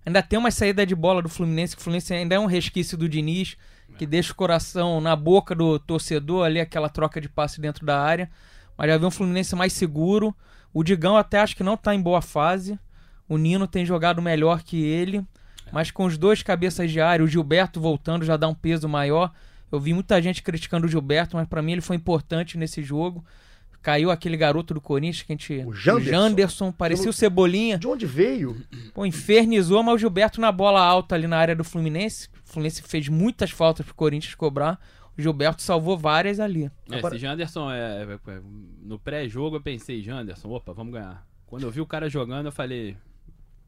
Ainda 0.06 0.22
tem 0.22 0.38
uma 0.38 0.52
saída 0.52 0.86
de 0.86 0.94
bola 0.94 1.20
do 1.20 1.28
Fluminense, 1.28 1.74
que 1.74 1.82
o 1.82 1.84
Fluminense 1.84 2.14
ainda 2.14 2.36
é 2.36 2.38
um 2.38 2.46
resquício 2.46 2.96
do 2.96 3.08
Diniz, 3.08 3.56
que 3.98 4.06
deixa 4.06 4.32
o 4.32 4.36
coração 4.36 5.00
na 5.00 5.16
boca 5.16 5.52
do 5.52 5.80
torcedor 5.80 6.46
ali, 6.46 6.60
aquela 6.60 6.88
troca 6.88 7.20
de 7.20 7.28
passe 7.28 7.60
dentro 7.60 7.84
da 7.84 8.00
área. 8.00 8.30
Mas 8.78 8.88
já 8.88 8.98
vê 8.98 9.04
um 9.04 9.10
Fluminense 9.10 9.56
mais 9.56 9.72
seguro. 9.72 10.32
O 10.72 10.84
Digão 10.84 11.16
até 11.16 11.40
acho 11.40 11.56
que 11.56 11.64
não 11.64 11.76
tá 11.76 11.92
em 11.92 12.00
boa 12.00 12.22
fase. 12.22 12.78
O 13.28 13.36
Nino 13.36 13.66
tem 13.66 13.84
jogado 13.84 14.22
melhor 14.22 14.62
que 14.62 14.80
ele. 14.80 15.24
Mas 15.72 15.90
com 15.90 16.04
os 16.04 16.16
dois 16.16 16.40
cabeças 16.40 16.88
de 16.92 17.00
área, 17.00 17.24
o 17.24 17.28
Gilberto 17.28 17.80
voltando 17.80 18.24
já 18.24 18.36
dá 18.36 18.46
um 18.46 18.54
peso 18.54 18.88
maior. 18.88 19.32
Eu 19.72 19.80
vi 19.80 19.92
muita 19.92 20.22
gente 20.22 20.40
criticando 20.40 20.86
o 20.86 20.88
Gilberto, 20.88 21.36
mas 21.36 21.48
pra 21.48 21.60
mim 21.60 21.72
ele 21.72 21.80
foi 21.80 21.96
importante 21.96 22.56
nesse 22.56 22.80
jogo. 22.80 23.24
Caiu 23.86 24.10
aquele 24.10 24.36
garoto 24.36 24.74
do 24.74 24.80
Corinthians 24.80 25.22
que 25.22 25.32
a 25.32 25.36
gente. 25.36 25.64
O 25.64 25.72
Janderson. 25.72 26.10
Janderson, 26.10 26.72
parecia 26.72 27.08
o 27.08 27.12
Cebolinha. 27.12 27.78
De 27.78 27.86
onde 27.86 28.04
veio? 28.04 28.60
Pô, 28.92 29.06
infernizou, 29.06 29.80
mas 29.80 29.94
o 29.94 29.98
Gilberto 29.98 30.40
na 30.40 30.50
bola 30.50 30.80
alta 30.80 31.14
ali 31.14 31.28
na 31.28 31.36
área 31.38 31.54
do 31.54 31.62
Fluminense. 31.62 32.28
O 32.44 32.48
Fluminense 32.50 32.82
fez 32.82 33.08
muitas 33.08 33.52
faltas 33.52 33.86
pro 33.86 33.94
Corinthians 33.94 34.34
cobrar. 34.34 34.80
O 35.16 35.22
Gilberto 35.22 35.62
salvou 35.62 35.96
várias 35.96 36.40
ali. 36.40 36.64
É, 36.90 36.98
Agora- 36.98 37.14
esse 37.14 37.22
Janderson, 37.24 37.70
é, 37.70 37.78
é, 38.02 38.32
é, 38.32 38.40
no 38.82 38.98
pré-jogo 38.98 39.58
eu 39.58 39.60
pensei, 39.60 40.02
Janderson, 40.02 40.48
opa, 40.48 40.72
vamos 40.72 40.92
ganhar. 40.92 41.24
Quando 41.46 41.62
eu 41.62 41.70
vi 41.70 41.80
o 41.80 41.86
cara 41.86 42.10
jogando, 42.10 42.46
eu 42.46 42.52
falei, 42.52 42.96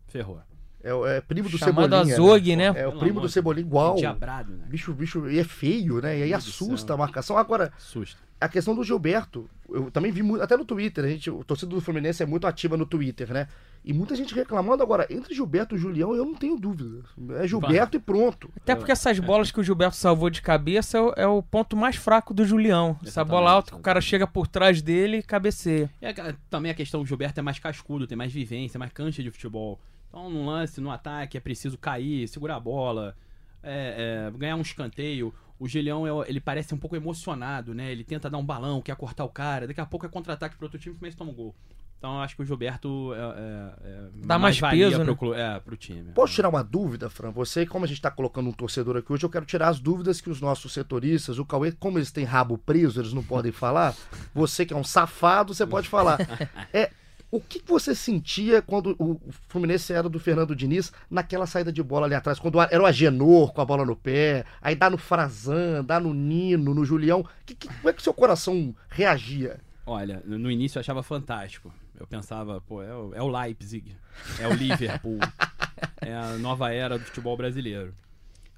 ferrou. 0.08 0.40
É, 0.82 0.94
o- 0.94 1.06
é 1.06 1.20
primo 1.20 1.48
do 1.48 1.58
Chamado 1.58 1.90
Cebolinha. 1.90 2.14
Azog, 2.14 2.56
né? 2.56 2.64
É 2.66 2.86
o 2.86 2.90
Pelo 2.90 3.00
primo 3.00 3.20
do 3.20 3.28
Cebolinha 3.28 3.66
igual. 3.66 3.96
Diabrado, 3.96 4.52
né? 4.52 4.64
Bicho, 4.68 4.92
bicho, 4.92 5.28
e 5.28 5.38
é 5.38 5.44
feio, 5.44 6.00
né? 6.00 6.18
E 6.18 6.22
aí 6.22 6.34
assusta 6.34 6.94
a 6.94 6.96
marcação. 6.96 7.36
Agora, 7.36 7.72
Susto. 7.78 8.16
a 8.40 8.48
questão 8.48 8.74
do 8.76 8.84
Gilberto, 8.84 9.50
eu 9.68 9.90
também 9.90 10.12
vi 10.12 10.22
muito, 10.22 10.40
até 10.42 10.56
no 10.56 10.64
Twitter, 10.64 11.04
a 11.04 11.08
gente, 11.08 11.28
o 11.30 11.42
torcedor 11.42 11.80
do 11.80 11.84
Fluminense 11.84 12.22
é 12.22 12.26
muito 12.26 12.46
ativa 12.46 12.76
no 12.76 12.86
Twitter, 12.86 13.32
né? 13.32 13.48
E 13.84 13.92
muita 13.92 14.14
gente 14.14 14.34
reclamando 14.34 14.82
agora, 14.82 15.06
entre 15.10 15.34
Gilberto 15.34 15.74
e 15.74 15.78
Julião, 15.78 16.14
eu 16.14 16.24
não 16.24 16.34
tenho 16.34 16.56
dúvida. 16.56 17.02
É 17.40 17.46
Gilberto 17.48 17.96
e 17.96 18.00
pronto. 18.00 18.48
Até 18.60 18.74
porque 18.76 18.92
essas 18.92 19.18
bolas 19.18 19.50
que 19.50 19.58
o 19.60 19.62
Gilberto 19.64 19.96
salvou 19.96 20.30
de 20.30 20.40
cabeça 20.42 20.98
é 20.98 21.00
o, 21.00 21.12
é 21.16 21.26
o 21.26 21.42
ponto 21.42 21.76
mais 21.76 21.96
fraco 21.96 22.32
do 22.32 22.44
Julião. 22.44 22.96
Essa 23.02 23.08
Exatamente, 23.10 23.30
bola 23.30 23.50
alta 23.50 23.70
que 23.72 23.76
o 23.78 23.80
cara 23.82 24.00
chega 24.00 24.26
por 24.26 24.46
trás 24.46 24.80
dele 24.82 25.18
e 25.18 25.22
cabeceia. 25.22 25.90
A- 26.02 26.34
também 26.48 26.70
a 26.70 26.74
questão 26.74 27.00
do 27.00 27.06
Gilberto 27.06 27.40
é 27.40 27.42
mais 27.42 27.58
cascudo, 27.58 28.06
tem 28.06 28.16
mais 28.16 28.32
vivência, 28.32 28.78
mais 28.78 28.92
cancha 28.92 29.22
de 29.22 29.30
futebol. 29.30 29.80
Então, 30.08 30.30
no 30.30 30.46
lance, 30.46 30.80
no 30.80 30.90
ataque, 30.90 31.36
é 31.36 31.40
preciso 31.40 31.76
cair, 31.78 32.26
segurar 32.28 32.56
a 32.56 32.60
bola, 32.60 33.14
é, 33.62 34.28
é, 34.34 34.38
ganhar 34.38 34.56
um 34.56 34.62
escanteio. 34.62 35.34
O 35.58 35.66
Julião, 35.68 36.06
é- 36.06 36.28
ele 36.28 36.40
parece 36.40 36.74
um 36.74 36.78
pouco 36.78 36.94
emocionado, 36.96 37.74
né? 37.74 37.90
Ele 37.90 38.04
tenta 38.04 38.30
dar 38.30 38.38
um 38.38 38.44
balão, 38.44 38.80
quer 38.80 38.94
cortar 38.96 39.24
o 39.24 39.28
cara. 39.28 39.66
Daqui 39.66 39.80
a 39.80 39.86
pouco 39.86 40.06
é 40.06 40.08
contra-ataque 40.08 40.56
pro 40.56 40.66
outro 40.66 40.78
time 40.78 40.94
e 40.94 40.98
começa 40.98 41.16
a 41.16 41.18
tomar 41.18 41.32
um 41.32 41.34
gol. 41.34 41.54
Então, 41.98 42.14
eu 42.14 42.20
acho 42.20 42.36
que 42.36 42.42
o 42.42 42.44
Gilberto 42.44 43.12
é, 43.12 43.18
é- 43.18 43.88
é 43.88 44.08
Dá 44.24 44.38
mais 44.38 44.56
valia 44.56 44.86
peso, 44.88 45.02
pro, 45.02 45.10
né? 45.10 45.16
clu- 45.18 45.34
é, 45.34 45.58
pro 45.58 45.76
time. 45.76 46.12
Posso 46.12 46.32
tirar 46.32 46.48
uma 46.48 46.62
dúvida, 46.62 47.10
Fran? 47.10 47.32
Você, 47.32 47.66
como 47.66 47.84
a 47.84 47.88
gente 47.88 48.00
tá 48.00 48.08
colocando 48.08 48.48
um 48.48 48.52
torcedor 48.52 48.96
aqui 48.98 49.12
hoje, 49.12 49.24
eu 49.24 49.28
quero 49.30 49.44
tirar 49.44 49.66
as 49.68 49.80
dúvidas 49.80 50.20
que 50.20 50.30
os 50.30 50.40
nossos 50.40 50.72
setoristas, 50.72 51.40
o 51.40 51.44
Cauê, 51.44 51.72
como 51.72 51.98
eles 51.98 52.12
têm 52.12 52.24
rabo 52.24 52.56
preso, 52.56 53.00
eles 53.00 53.12
não 53.12 53.24
podem 53.24 53.50
falar. 53.50 53.96
Você 54.32 54.64
que 54.64 54.72
é 54.72 54.76
um 54.76 54.84
safado, 54.84 55.52
você 55.52 55.66
pode 55.66 55.88
falar. 55.88 56.18
É, 56.72 56.92
o 57.30 57.40
que 57.40 57.62
você 57.66 57.94
sentia 57.94 58.62
quando 58.62 58.96
o 58.98 59.20
Fluminense 59.48 59.92
era 59.92 60.08
do 60.08 60.18
Fernando 60.18 60.56
Diniz 60.56 60.92
naquela 61.10 61.46
saída 61.46 61.70
de 61.70 61.82
bola 61.82 62.06
ali 62.06 62.14
atrás? 62.14 62.38
Quando 62.38 62.60
era 62.60 62.82
o 62.82 62.86
Agenor 62.86 63.52
com 63.52 63.60
a 63.60 63.64
bola 63.64 63.84
no 63.84 63.94
pé, 63.94 64.44
aí 64.62 64.74
dá 64.74 64.88
no 64.88 64.96
Frazan, 64.96 65.84
dá 65.84 66.00
no 66.00 66.14
Nino, 66.14 66.74
no 66.74 66.84
Julião. 66.84 67.26
Que, 67.44 67.54
que, 67.54 67.68
como 67.68 67.88
é 67.88 67.92
que 67.92 68.02
seu 68.02 68.14
coração 68.14 68.74
reagia? 68.88 69.60
Olha, 69.84 70.22
no 70.24 70.38
no 70.38 70.50
início 70.50 70.78
eu 70.78 70.80
achava 70.80 71.02
fantástico. 71.02 71.72
Eu 71.98 72.06
pensava, 72.06 72.60
pô, 72.60 72.82
é 72.82 72.94
o, 72.94 73.14
é 73.14 73.22
o 73.22 73.28
Leipzig, 73.28 73.96
é 74.38 74.46
o 74.46 74.54
Liverpool, 74.54 75.18
é 76.00 76.14
a 76.14 76.38
nova 76.38 76.72
era 76.72 76.98
do 76.98 77.04
futebol 77.04 77.36
brasileiro. 77.36 77.92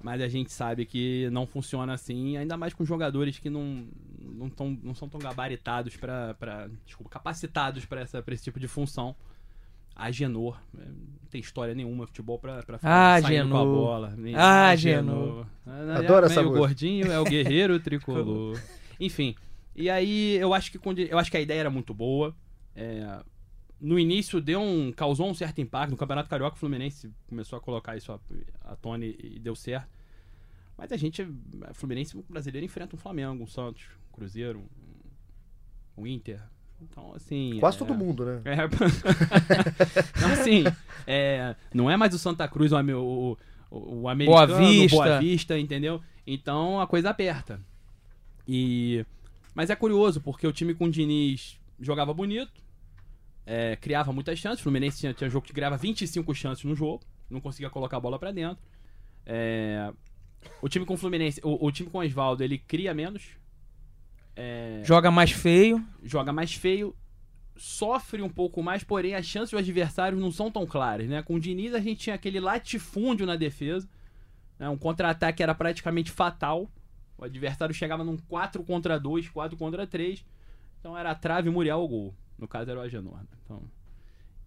Mas 0.03 0.21
a 0.21 0.27
gente 0.27 0.51
sabe 0.51 0.85
que 0.85 1.29
não 1.31 1.45
funciona 1.45 1.93
assim, 1.93 2.37
ainda 2.37 2.57
mais 2.57 2.73
com 2.73 2.83
jogadores 2.83 3.37
que 3.37 3.49
não, 3.49 3.85
não, 4.19 4.49
tão, 4.49 4.77
não 4.83 4.95
são 4.95 5.07
tão 5.07 5.19
gabaritados 5.19 5.95
para, 5.95 6.69
desculpa, 6.85 7.09
capacitados 7.09 7.85
para 7.85 8.01
esse 8.27 8.43
tipo 8.43 8.59
de 8.59 8.67
função. 8.67 9.15
Agenor, 9.95 10.59
é, 10.79 10.85
não 10.85 11.27
tem 11.29 11.41
história 11.41 11.75
nenhuma 11.75 12.07
futebol 12.07 12.39
pra, 12.39 12.63
pra 12.63 12.77
ficar 12.77 12.89
saindo 13.21 13.49
com 13.51 13.57
a 13.57 13.65
bola. 13.65 14.13
Nem- 14.17 14.35
Agenor. 14.35 15.45
Ah, 15.67 15.97
Adoro 15.97 16.25
é 16.25 16.29
essa 16.29 16.41
música. 16.41 16.59
gordinho, 16.59 17.11
é 17.11 17.19
o 17.19 17.23
guerreiro 17.23 17.77
tricolor. 17.81 18.59
Enfim, 18.99 19.35
e 19.75 19.89
aí 19.89 20.37
eu 20.37 20.53
acho 20.53 20.71
que 20.71 20.79
quando- 20.79 20.99
eu 20.99 21.19
acho 21.19 21.29
que 21.29 21.37
a 21.37 21.41
ideia 21.41 21.59
era 21.59 21.69
muito 21.69 21.93
boa. 21.93 22.33
É, 22.75 23.19
no 23.81 23.97
início 23.97 24.39
deu 24.39 24.61
um 24.61 24.91
causou 24.91 25.27
um 25.27 25.33
certo 25.33 25.59
impacto 25.59 25.91
no 25.91 25.97
Campeonato 25.97 26.29
Carioca 26.29 26.55
o 26.55 26.59
Fluminense 26.59 27.11
começou 27.27 27.57
a 27.57 27.61
colocar 27.61 27.97
isso 27.97 28.11
à, 28.63 28.75
tona 28.75 29.05
e, 29.05 29.17
e 29.35 29.39
deu 29.39 29.55
certo. 29.55 29.89
Mas 30.77 30.91
a 30.91 30.97
gente, 30.97 31.27
a 31.63 31.73
Fluminense 31.73 32.15
o 32.15 32.23
brasileiro 32.29 32.65
enfrenta 32.65 32.95
um 32.95 32.99
Flamengo, 32.99 33.43
um 33.43 33.47
Santos, 33.47 33.83
um 34.09 34.15
Cruzeiro, 34.15 34.59
um, 35.97 36.03
um 36.03 36.07
Inter. 36.07 36.41
Então 36.79 37.11
assim, 37.15 37.57
Quase 37.59 37.77
é- 37.77 37.79
todo 37.79 37.95
mundo, 37.95 38.23
né? 38.23 38.41
é. 38.45 38.55
então, 40.17 40.31
assim, 40.31 40.63
é, 41.07 41.55
não 41.73 41.89
é 41.89 41.97
mais 41.97 42.13
o 42.13 42.19
Santa 42.19 42.47
Cruz, 42.47 42.71
o, 42.71 42.77
o, 42.77 43.37
o, 43.71 44.01
o 44.01 44.07
americano, 44.07 44.57
Vista. 44.57 44.95
Boa 44.95 45.19
Vista, 45.19 45.59
entendeu? 45.59 46.01
Então 46.25 46.79
a 46.79 46.85
coisa 46.85 47.09
aperta. 47.09 47.59
E 48.47 49.03
mas 49.53 49.69
é 49.69 49.75
curioso 49.75 50.21
porque 50.21 50.47
o 50.47 50.53
time 50.53 50.73
com 50.73 50.85
o 50.85 50.91
Diniz 50.91 51.59
jogava 51.79 52.13
bonito, 52.13 52.60
é, 53.45 53.75
criava 53.75 54.11
muitas 54.13 54.39
chances. 54.39 54.59
O 54.59 54.63
Fluminense 54.63 54.99
tinha, 54.99 55.13
tinha 55.13 55.29
jogo 55.29 55.45
que 55.45 55.53
criava 55.53 55.77
25 55.77 56.33
chances 56.33 56.63
no 56.63 56.75
jogo, 56.75 57.03
não 57.29 57.39
conseguia 57.41 57.69
colocar 57.69 57.97
a 57.97 57.99
bola 57.99 58.17
pra 58.19 58.31
dentro. 58.31 58.63
É, 59.25 59.91
o 60.61 60.69
time 60.69 60.85
com 60.85 60.93
o 60.93 60.97
Fluminense, 60.97 61.39
o, 61.43 61.65
o 61.65 61.71
time 61.71 61.89
com 61.89 61.99
o 61.99 62.01
Oswaldo, 62.01 62.43
ele 62.43 62.57
cria 62.57 62.93
menos. 62.93 63.23
É, 64.35 64.81
Joga 64.83 65.11
mais 65.11 65.31
feio. 65.31 65.85
joga 66.01 66.31
mais 66.31 66.53
feio, 66.53 66.95
sofre 67.55 68.21
um 68.21 68.29
pouco 68.29 68.63
mais, 68.63 68.83
porém 68.83 69.13
as 69.13 69.25
chances 69.25 69.51
dos 69.51 69.59
adversários 69.59 70.19
não 70.21 70.31
são 70.31 70.49
tão 70.49 70.65
claras, 70.65 71.07
né? 71.07 71.21
Com 71.21 71.35
o 71.35 71.39
Diniz 71.39 71.73
a 71.73 71.79
gente 71.79 71.99
tinha 71.99 72.15
aquele 72.15 72.39
latifúndio 72.39 73.25
na 73.25 73.35
defesa, 73.35 73.87
né? 74.57 74.69
um 74.69 74.77
contra-ataque 74.77 75.43
era 75.43 75.53
praticamente 75.53 76.09
fatal. 76.11 76.69
O 77.17 77.25
adversário 77.25 77.75
chegava 77.75 78.03
num 78.03 78.17
4 78.17 78.63
contra 78.63 78.99
2, 78.99 79.29
4 79.29 79.55
contra 79.57 79.85
3. 79.85 80.25
Então 80.79 80.97
era 80.97 81.11
a 81.11 81.15
trave, 81.15 81.51
Muriel 81.51 81.79
o 81.79 81.87
gol. 81.87 82.15
No 82.41 82.47
caso 82.47 82.69
era 82.71 82.79
o 82.79 82.83
Agenor. 82.83 83.17
né? 83.19 83.25
Então, 83.45 83.61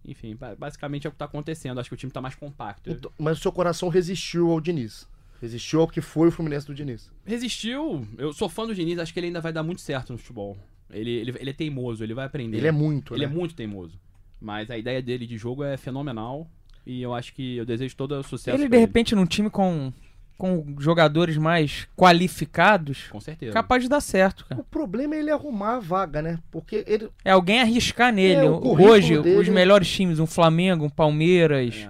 enfim, 0.03 0.35
ba- 0.35 0.55
basicamente 0.55 1.07
é 1.07 1.09
o 1.09 1.11
que 1.11 1.17
tá 1.17 1.25
acontecendo. 1.25 1.79
Acho 1.79 1.89
que 1.89 1.93
o 1.95 1.97
time 1.97 2.11
tá 2.11 2.21
mais 2.21 2.35
compacto. 2.35 2.89
Então, 2.91 3.11
mas 3.17 3.39
o 3.39 3.41
seu 3.41 3.51
coração 3.51 3.89
resistiu 3.89 4.51
ao 4.51 4.61
Diniz. 4.61 5.07
Resistiu 5.41 5.81
ao 5.81 5.87
que 5.87 6.01
foi 6.01 6.27
o 6.27 6.31
Fluminense 6.31 6.67
do 6.67 6.73
Diniz. 6.75 7.11
Resistiu. 7.25 8.07
Eu 8.17 8.33
sou 8.33 8.47
fã 8.49 8.65
do 8.67 8.75
Diniz, 8.75 8.99
acho 8.99 9.13
que 9.13 9.19
ele 9.19 9.27
ainda 9.27 9.41
vai 9.41 9.51
dar 9.53 9.63
muito 9.63 9.81
certo 9.81 10.11
no 10.13 10.17
futebol. 10.19 10.57
Ele, 10.91 11.09
ele, 11.11 11.33
ele 11.39 11.49
é 11.49 11.53
teimoso, 11.53 12.03
ele 12.03 12.13
vai 12.13 12.25
aprender. 12.25 12.57
Ele 12.57 12.67
é 12.67 12.71
muito, 12.71 13.13
Ele 13.15 13.25
né? 13.25 13.31
é 13.31 13.35
muito 13.35 13.55
teimoso. 13.55 13.99
Mas 14.39 14.69
a 14.69 14.77
ideia 14.77 15.01
dele 15.01 15.25
de 15.25 15.37
jogo 15.37 15.63
é 15.63 15.75
fenomenal. 15.77 16.47
E 16.85 17.01
eu 17.01 17.13
acho 17.15 17.33
que 17.33 17.57
eu 17.57 17.65
desejo 17.65 17.95
todo 17.95 18.11
o 18.13 18.23
sucesso. 18.23 18.55
Ele, 18.57 18.69
pra 18.69 18.77
de 18.77 18.81
repente, 18.81 19.15
num 19.15 19.25
time 19.25 19.49
com, 19.49 19.91
com 20.37 20.75
jogadores 20.79 21.37
mais 21.37 21.87
qualificados, 21.95 23.07
Com 23.09 23.19
certeza. 23.21 23.53
capaz 23.53 23.83
de 23.83 23.89
dar 23.89 24.01
certo, 24.01 24.45
cara. 24.45 24.59
O 24.61 24.63
problema 24.63 25.15
é 25.15 25.19
ele 25.19 25.31
arrumar 25.31 25.75
a 25.75 25.79
vaga, 25.79 26.21
né? 26.21 26.39
Porque 26.51 26.83
ele. 26.87 27.09
É 27.23 27.31
alguém 27.31 27.61
arriscar 27.61 28.11
nele. 28.13 28.45
É, 28.45 28.49
Hoje, 28.49 29.21
dele- 29.21 29.39
os 29.39 29.47
melhores 29.47 29.89
times, 29.89 30.19
um 30.19 30.25
Flamengo, 30.27 30.85
um 30.85 30.89
Palmeiras, 30.89 31.75
É. 31.87 31.89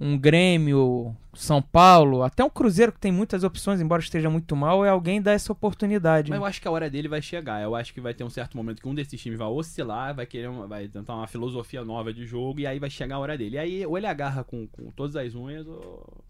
um 0.00 0.16
Grêmio, 0.18 1.16
São 1.34 1.60
Paulo, 1.60 2.22
até 2.22 2.44
um 2.44 2.50
Cruzeiro 2.50 2.92
que 2.92 3.00
tem 3.00 3.10
muitas 3.10 3.42
opções, 3.42 3.80
embora 3.80 4.00
esteja 4.00 4.30
muito 4.30 4.54
mal, 4.54 4.84
é 4.84 4.88
alguém 4.88 5.20
dar 5.20 5.32
essa 5.32 5.50
oportunidade. 5.52 6.30
Mas 6.30 6.38
eu 6.38 6.44
acho 6.46 6.60
que 6.60 6.68
a 6.68 6.70
hora 6.70 6.88
dele 6.88 7.08
vai 7.08 7.20
chegar. 7.22 7.60
Eu 7.62 7.74
acho 7.74 7.92
que 7.92 8.00
vai 8.00 8.14
ter 8.14 8.22
um 8.22 8.30
certo 8.30 8.56
momento 8.56 8.80
que 8.80 8.88
um 8.88 8.94
desses 8.94 9.20
times 9.20 9.38
vai 9.38 9.48
oscilar, 9.48 10.14
vai 10.14 10.26
querer 10.26 10.48
uma, 10.48 10.66
vai 10.68 10.86
tentar 10.86 11.14
uma 11.16 11.26
filosofia 11.26 11.84
nova 11.84 12.12
de 12.12 12.24
jogo, 12.24 12.60
e 12.60 12.66
aí 12.68 12.78
vai 12.78 12.90
chegar 12.90 13.16
a 13.16 13.18
hora 13.18 13.36
dele. 13.36 13.56
E 13.56 13.58
aí, 13.58 13.86
ou 13.86 13.96
ele 13.98 14.06
agarra 14.06 14.44
com, 14.44 14.66
com 14.68 14.90
todas 14.92 15.16
as 15.16 15.34
unhas, 15.34 15.66
ou, 15.66 16.22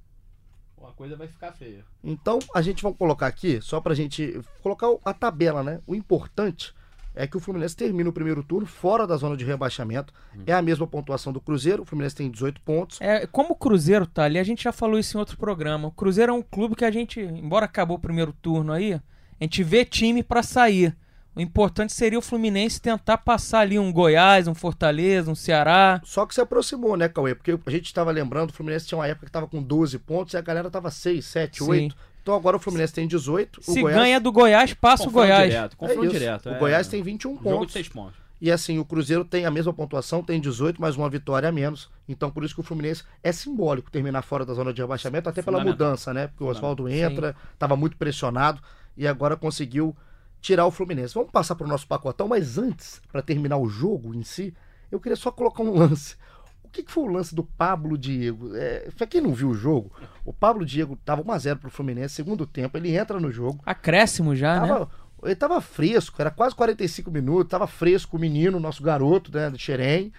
ou 0.76 0.88
a 0.88 0.92
coisa 0.92 1.16
vai 1.16 1.28
ficar 1.28 1.52
feia. 1.52 1.84
Então, 2.02 2.38
a 2.54 2.62
gente 2.62 2.82
vai 2.82 2.92
colocar 2.92 3.26
aqui, 3.26 3.60
só 3.60 3.80
pra 3.80 3.94
gente 3.94 4.40
colocar 4.62 4.88
a 5.04 5.12
tabela, 5.12 5.62
né? 5.62 5.80
O 5.86 5.94
importante 5.94 6.74
é 7.14 7.26
que 7.26 7.36
o 7.36 7.40
Fluminense 7.40 7.76
termina 7.76 8.10
o 8.10 8.12
primeiro 8.12 8.42
turno 8.42 8.66
fora 8.66 9.06
da 9.06 9.16
zona 9.16 9.36
de 9.36 9.44
rebaixamento. 9.44 10.12
É 10.46 10.52
a 10.52 10.60
mesma 10.60 10.86
pontuação 10.86 11.32
do 11.32 11.40
Cruzeiro. 11.40 11.82
O 11.82 11.86
Fluminense 11.86 12.16
tem 12.16 12.30
18 12.30 12.60
pontos. 12.60 13.00
É, 13.00 13.26
como 13.26 13.52
o 13.52 13.56
Cruzeiro 13.56 14.06
tá 14.06 14.24
ali, 14.24 14.38
a 14.38 14.42
gente 14.42 14.64
já 14.64 14.72
falou 14.72 14.98
isso 14.98 15.16
em 15.16 15.20
outro 15.20 15.36
programa. 15.36 15.88
O 15.88 15.92
Cruzeiro 15.92 16.32
é 16.32 16.34
um 16.34 16.42
clube 16.42 16.74
que 16.74 16.84
a 16.84 16.90
gente, 16.90 17.20
embora 17.20 17.66
acabou 17.66 17.96
o 17.96 18.00
primeiro 18.00 18.32
turno 18.32 18.72
aí, 18.72 18.94
a 18.94 19.00
gente 19.40 19.62
vê 19.62 19.84
time 19.84 20.22
pra 20.22 20.42
sair. 20.42 20.96
O 21.36 21.40
importante 21.40 21.92
seria 21.92 22.18
o 22.18 22.22
Fluminense 22.22 22.80
tentar 22.80 23.18
passar 23.18 23.60
ali 23.60 23.78
um 23.78 23.92
Goiás, 23.92 24.46
um 24.46 24.54
Fortaleza, 24.54 25.30
um 25.30 25.34
Ceará. 25.34 26.00
Só 26.04 26.24
que 26.26 26.34
se 26.34 26.40
aproximou, 26.40 26.96
né, 26.96 27.08
Cauê? 27.08 27.34
Porque 27.34 27.58
a 27.66 27.70
gente 27.70 27.86
estava 27.86 28.12
lembrando, 28.12 28.50
o 28.50 28.52
Fluminense 28.52 28.86
tinha 28.86 28.98
uma 28.98 29.06
época 29.06 29.26
que 29.26 29.30
estava 29.30 29.48
com 29.48 29.60
12 29.60 29.98
pontos 29.98 30.34
e 30.34 30.36
a 30.36 30.40
galera 30.40 30.70
tava 30.70 30.90
6, 30.90 31.24
7, 31.24 31.64
Sim. 31.64 31.70
8. 31.70 31.96
Então 32.22 32.34
agora 32.34 32.56
o 32.56 32.60
Fluminense 32.60 32.94
tem 32.94 33.08
18. 33.08 33.62
Se 33.62 33.80
o 33.80 33.82
Goiás... 33.82 34.00
ganha 34.00 34.20
do 34.20 34.30
Goiás, 34.30 34.72
passa 34.74 35.02
o 35.02 35.06
Confronto 35.06 35.26
Goiás. 35.26 35.50
direto. 35.50 35.72
É 35.72 35.76
Confronto 35.76 36.04
isso. 36.04 36.18
direto. 36.18 36.46
O 36.46 36.52
é. 36.52 36.58
Goiás 36.58 36.88
tem 36.88 37.02
21 37.02 37.30
Jogo 37.32 37.42
de 37.42 37.50
pontos. 37.50 37.72
6 37.72 37.88
pontos. 37.88 38.24
E 38.40 38.50
assim, 38.50 38.78
o 38.78 38.84
Cruzeiro 38.84 39.24
tem 39.24 39.46
a 39.46 39.50
mesma 39.50 39.72
pontuação, 39.72 40.22
tem 40.22 40.40
18, 40.40 40.80
mais 40.80 40.96
uma 40.96 41.08
vitória 41.08 41.48
a 41.48 41.52
menos. 41.52 41.90
Então, 42.08 42.30
por 42.30 42.44
isso 42.44 42.54
que 42.54 42.60
o 42.60 42.64
Fluminense 42.64 43.02
é 43.22 43.32
simbólico 43.32 43.90
terminar 43.90 44.22
fora 44.22 44.44
da 44.44 44.54
zona 44.54 44.72
de 44.72 44.80
rebaixamento, 44.82 45.28
até 45.28 45.42
pela 45.42 45.64
mudança, 45.64 46.12
né? 46.12 46.28
Porque 46.28 46.44
o 46.44 46.46
Oswaldo 46.46 46.88
entra, 46.88 47.34
estava 47.52 47.76
muito 47.76 47.96
pressionado 47.96 48.60
e 48.96 49.06
agora 49.06 49.36
conseguiu 49.36 49.96
tirar 50.44 50.66
o 50.66 50.70
Fluminense. 50.70 51.14
Vamos 51.14 51.30
passar 51.30 51.54
para 51.54 51.64
o 51.64 51.68
nosso 51.68 51.86
pacotão, 51.86 52.28
mas 52.28 52.58
antes, 52.58 53.00
para 53.10 53.22
terminar 53.22 53.56
o 53.56 53.66
jogo 53.66 54.14
em 54.14 54.22
si, 54.22 54.54
eu 54.92 55.00
queria 55.00 55.16
só 55.16 55.30
colocar 55.30 55.62
um 55.62 55.72
lance. 55.78 56.16
O 56.62 56.68
que, 56.68 56.82
que 56.82 56.92
foi 56.92 57.04
o 57.04 57.12
lance 57.12 57.34
do 57.34 57.42
Pablo 57.42 57.96
Diego? 57.96 58.54
É, 58.54 58.90
pra 58.96 59.06
quem 59.06 59.22
não 59.22 59.32
viu 59.32 59.50
o 59.50 59.54
jogo, 59.54 59.90
o 60.24 60.32
Pablo 60.32 60.66
Diego 60.66 60.98
tava 61.02 61.22
1x0 61.22 61.56
pro 61.56 61.70
Fluminense, 61.70 62.14
segundo 62.14 62.46
tempo, 62.46 62.76
ele 62.76 62.94
entra 62.94 63.18
no 63.18 63.32
jogo. 63.32 63.60
Acréscimo 63.64 64.36
já, 64.36 64.60
né? 64.60 64.68
Tava, 64.68 64.90
Ele 65.22 65.36
tava 65.36 65.60
fresco, 65.62 66.20
era 66.20 66.30
quase 66.30 66.54
45 66.54 67.10
minutos, 67.10 67.50
tava 67.50 67.66
fresco 67.66 68.18
o 68.18 68.20
menino, 68.20 68.60
nosso 68.60 68.82
garoto, 68.82 69.32
né, 69.32 69.48
do 69.48 69.58
Xerém. 69.58 70.12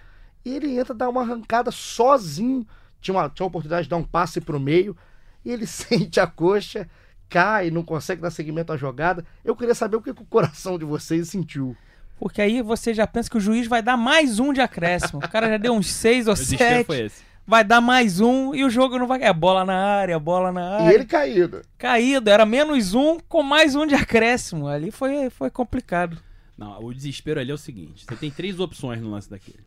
E 0.44 0.50
ele 0.50 0.76
entra, 0.76 0.92
dá 0.92 1.08
uma 1.08 1.20
arrancada 1.20 1.70
sozinho. 1.70 2.66
Tinha 3.00 3.16
uma, 3.16 3.28
tinha 3.28 3.44
uma 3.44 3.48
oportunidade 3.48 3.84
de 3.84 3.90
dar 3.90 3.96
um 3.96 4.04
passe 4.04 4.40
pro 4.40 4.58
meio. 4.58 4.96
E 5.44 5.52
ele 5.52 5.66
sente 5.68 6.18
a 6.18 6.26
coxa, 6.26 6.88
cai, 7.28 7.70
não 7.70 7.82
consegue 7.82 8.22
dar 8.22 8.30
seguimento 8.30 8.72
à 8.72 8.76
jogada. 8.76 9.24
Eu 9.44 9.56
queria 9.56 9.74
saber 9.74 9.96
o 9.96 10.02
que, 10.02 10.12
que 10.14 10.22
o 10.22 10.26
coração 10.26 10.78
de 10.78 10.84
vocês 10.84 11.28
sentiu. 11.28 11.76
Porque 12.18 12.40
aí 12.40 12.62
você 12.62 12.94
já 12.94 13.06
pensa 13.06 13.28
que 13.28 13.36
o 13.36 13.40
juiz 13.40 13.66
vai 13.66 13.82
dar 13.82 13.96
mais 13.96 14.38
um 14.40 14.52
de 14.52 14.60
acréscimo. 14.60 15.18
O 15.22 15.28
cara 15.28 15.48
já 15.50 15.56
deu 15.58 15.74
uns 15.74 15.86
seis 15.90 16.26
ou 16.26 16.32
O 16.34 16.36
sete. 16.36 16.86
foi 16.86 17.00
esse. 17.06 17.22
Vai 17.46 17.62
dar 17.62 17.80
mais 17.80 18.18
um 18.20 18.54
e 18.54 18.64
o 18.64 18.70
jogo 18.70 18.98
não 18.98 19.06
vai. 19.06 19.22
É 19.22 19.32
bola 19.32 19.64
na 19.64 19.76
área, 19.76 20.18
bola 20.18 20.50
na 20.50 20.60
E 20.60 20.82
área. 20.86 20.94
ele 20.94 21.04
caído. 21.04 21.62
Caído, 21.78 22.28
era 22.30 22.44
menos 22.46 22.92
um 22.94 23.18
com 23.20 23.42
mais 23.42 23.74
um 23.76 23.86
de 23.86 23.94
acréscimo. 23.94 24.66
Ali 24.66 24.90
foi, 24.90 25.30
foi 25.30 25.50
complicado. 25.50 26.18
Não, 26.58 26.82
o 26.82 26.92
desespero 26.92 27.38
ali 27.38 27.50
é 27.50 27.54
o 27.54 27.58
seguinte: 27.58 28.04
você 28.04 28.16
tem 28.16 28.30
três 28.30 28.58
opções 28.58 29.00
no 29.00 29.10
lance 29.10 29.28
daquele. 29.30 29.64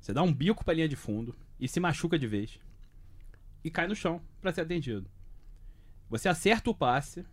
Você 0.00 0.12
dá 0.14 0.22
um 0.22 0.32
bico 0.32 0.64
pra 0.64 0.72
linha 0.72 0.88
de 0.88 0.96
fundo 0.96 1.34
e 1.58 1.68
se 1.68 1.78
machuca 1.80 2.18
de 2.18 2.26
vez. 2.26 2.58
E 3.62 3.70
cai 3.70 3.86
no 3.86 3.94
chão 3.96 4.20
pra 4.40 4.52
ser 4.52 4.62
atendido. 4.62 5.04
Você 6.10 6.28
acerta 6.28 6.68
o 6.68 6.74
passe. 6.74 7.24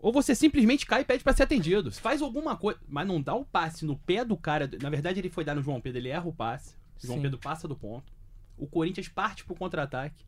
Ou 0.00 0.12
você 0.12 0.34
simplesmente 0.34 0.84
cai 0.84 1.02
e 1.02 1.04
pede 1.04 1.22
pra 1.22 1.32
ser 1.32 1.44
atendido. 1.44 1.92
Você 1.92 2.00
faz 2.00 2.20
alguma 2.20 2.56
coisa, 2.56 2.80
mas 2.88 3.06
não 3.06 3.22
dá 3.22 3.34
o 3.34 3.44
passe 3.44 3.84
no 3.84 3.96
pé 3.96 4.24
do 4.24 4.36
cara. 4.36 4.68
Na 4.82 4.90
verdade, 4.90 5.20
ele 5.20 5.30
foi 5.30 5.44
dar 5.44 5.54
no 5.54 5.62
João 5.62 5.80
Pedro, 5.80 6.00
ele 6.00 6.08
erra 6.08 6.26
o 6.26 6.32
passe. 6.32 6.74
O 7.02 7.06
João 7.06 7.18
Sim. 7.18 7.22
Pedro 7.22 7.38
passa 7.38 7.68
do 7.68 7.76
ponto. 7.76 8.12
O 8.58 8.66
Corinthians 8.66 9.08
parte 9.08 9.44
pro 9.44 9.54
contra-ataque. 9.54 10.24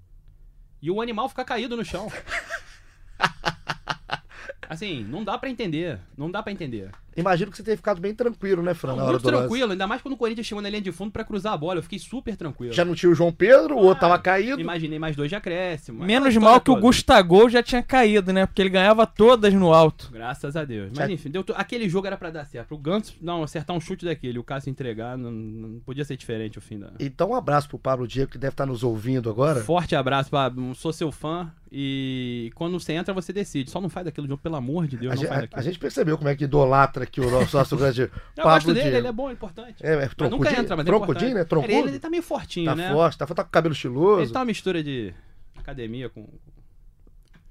E 0.80 0.90
o 0.90 1.00
animal 1.00 1.28
fica 1.28 1.44
caído 1.44 1.76
no 1.76 1.84
chão. 1.84 2.10
Assim, 4.68 5.02
não 5.04 5.24
dá 5.24 5.36
pra 5.36 5.50
entender. 5.50 6.00
Não 6.16 6.30
dá 6.30 6.42
pra 6.42 6.52
entender. 6.52 6.90
Imagino 7.16 7.50
que 7.50 7.56
você 7.56 7.62
tenha 7.62 7.76
ficado 7.76 8.00
bem 8.00 8.14
tranquilo, 8.14 8.62
né, 8.62 8.74
Fran, 8.74 8.96
na 8.96 9.02
hora 9.02 9.12
Muito 9.12 9.22
do 9.22 9.30
lance. 9.30 9.38
tranquilo, 9.40 9.72
ainda 9.72 9.86
mais 9.86 10.00
quando 10.02 10.14
o 10.14 10.16
Corinthians 10.16 10.46
chegou 10.46 10.62
na 10.62 10.68
linha 10.68 10.80
de 10.82 10.92
fundo 10.92 11.10
pra 11.10 11.24
cruzar 11.24 11.52
a 11.52 11.56
bola. 11.56 11.78
Eu 11.78 11.82
fiquei 11.82 11.98
super 11.98 12.36
tranquilo. 12.36 12.72
Já 12.72 12.84
não 12.84 12.94
tinha 12.94 13.10
o 13.10 13.14
João 13.14 13.32
Pedro, 13.32 13.76
o 13.76 13.78
outro 13.82 14.00
tava 14.00 14.18
caído. 14.18 14.60
Imaginei 14.60 14.98
mais 14.98 15.14
dois 15.16 15.28
de 15.28 15.34
acréscimo. 15.36 16.04
Menos 16.04 16.36
mal 16.36 16.60
que 16.60 16.70
o 16.70 16.74
toda. 16.74 16.86
Gustavo 16.86 17.48
já 17.48 17.62
tinha 17.62 17.82
caído, 17.82 18.32
né? 18.32 18.46
Porque 18.46 18.62
ele 18.62 18.70
ganhava 18.70 19.06
todas 19.06 19.52
no 19.54 19.72
alto. 19.72 20.10
Graças 20.12 20.56
a 20.56 20.64
Deus. 20.64 20.90
Já- 20.92 21.02
Mas 21.02 21.10
enfim, 21.10 21.30
deu 21.30 21.44
aquele 21.54 21.88
jogo 21.88 22.06
era 22.06 22.16
pra 22.16 22.30
dar 22.30 22.44
certo. 22.44 22.74
O 22.74 22.78
Gantz, 22.78 23.14
não, 23.20 23.42
acertar 23.42 23.76
um 23.76 23.80
chute 23.80 24.04
daquele, 24.04 24.38
o 24.38 24.44
Cássio 24.44 24.70
entregar, 24.70 25.16
não, 25.18 25.30
não 25.30 25.80
podia 25.80 26.04
ser 26.04 26.16
diferente 26.16 26.58
o 26.58 26.60
fim 26.60 26.78
da. 26.78 26.90
Então 26.98 27.30
um 27.30 27.34
abraço 27.34 27.68
pro 27.68 27.78
Pablo 27.78 28.06
Diego, 28.06 28.30
que 28.30 28.38
deve 28.38 28.52
estar 28.54 28.66
nos 28.66 28.82
ouvindo 28.82 29.28
agora. 29.30 29.60
Forte 29.62 29.94
abraço, 29.94 30.30
Pablo. 30.30 30.74
Sou 30.74 30.92
seu 30.92 31.10
fã 31.12 31.50
e 31.70 32.50
quando 32.54 32.78
você 32.78 32.92
entra, 32.92 33.14
você 33.14 33.32
decide. 33.32 33.70
Só 33.70 33.80
não 33.80 33.88
faz 33.88 34.04
daquilo 34.04 34.26
de 34.26 34.30
novo, 34.30 34.42
pelo 34.42 34.56
amor 34.56 34.86
de 34.86 34.96
Deus, 34.96 35.12
A 35.12 35.14
não 35.16 35.22
gente, 35.22 35.32
a- 35.32 35.40
daquilo. 35.40 35.60
a 35.60 35.62
gente 35.62 35.78
percebeu 35.78 36.16
como 36.18 36.28
é 36.28 36.34
que 36.36 36.44
idolatra 36.44 37.01
aqui 37.02 37.20
o 37.20 37.30
nosso, 37.30 37.56
nosso 37.56 37.76
grande 37.76 38.02
Eu 38.02 38.10
Pablo 38.36 38.50
gosto 38.52 38.66
dele, 38.68 38.80
Diego. 38.82 38.96
ele 38.98 39.06
é 39.08 39.12
bom, 39.12 39.28
é 39.30 39.32
importante. 39.32 39.76
É, 39.82 39.92
é 39.92 39.96
Mas 39.96 40.08
nunca 40.08 40.14
troncudinho, 40.16 40.60
entra, 40.60 40.76
mas 40.76 40.84
é 40.84 40.86
troncudinho, 40.86 41.30
importante. 41.30 41.34
né? 41.34 41.44
Troncudo. 41.44 41.72
Ele, 41.72 41.88
ele 41.88 41.98
tá 41.98 42.10
meio 42.10 42.22
fortinho, 42.22 42.66
tá 42.66 42.74
né? 42.76 42.90
forte, 42.92 43.18
tá, 43.18 43.26
tá 43.26 43.44
com 43.44 43.50
cabelo 43.50 43.74
estiloso. 43.74 44.22
Ele 44.22 44.32
tá 44.32 44.38
uma 44.40 44.44
mistura 44.46 44.82
de 44.82 45.12
academia 45.58 46.08
com. 46.08 46.26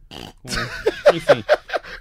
com- 0.09 1.15
Enfim, 1.15 1.43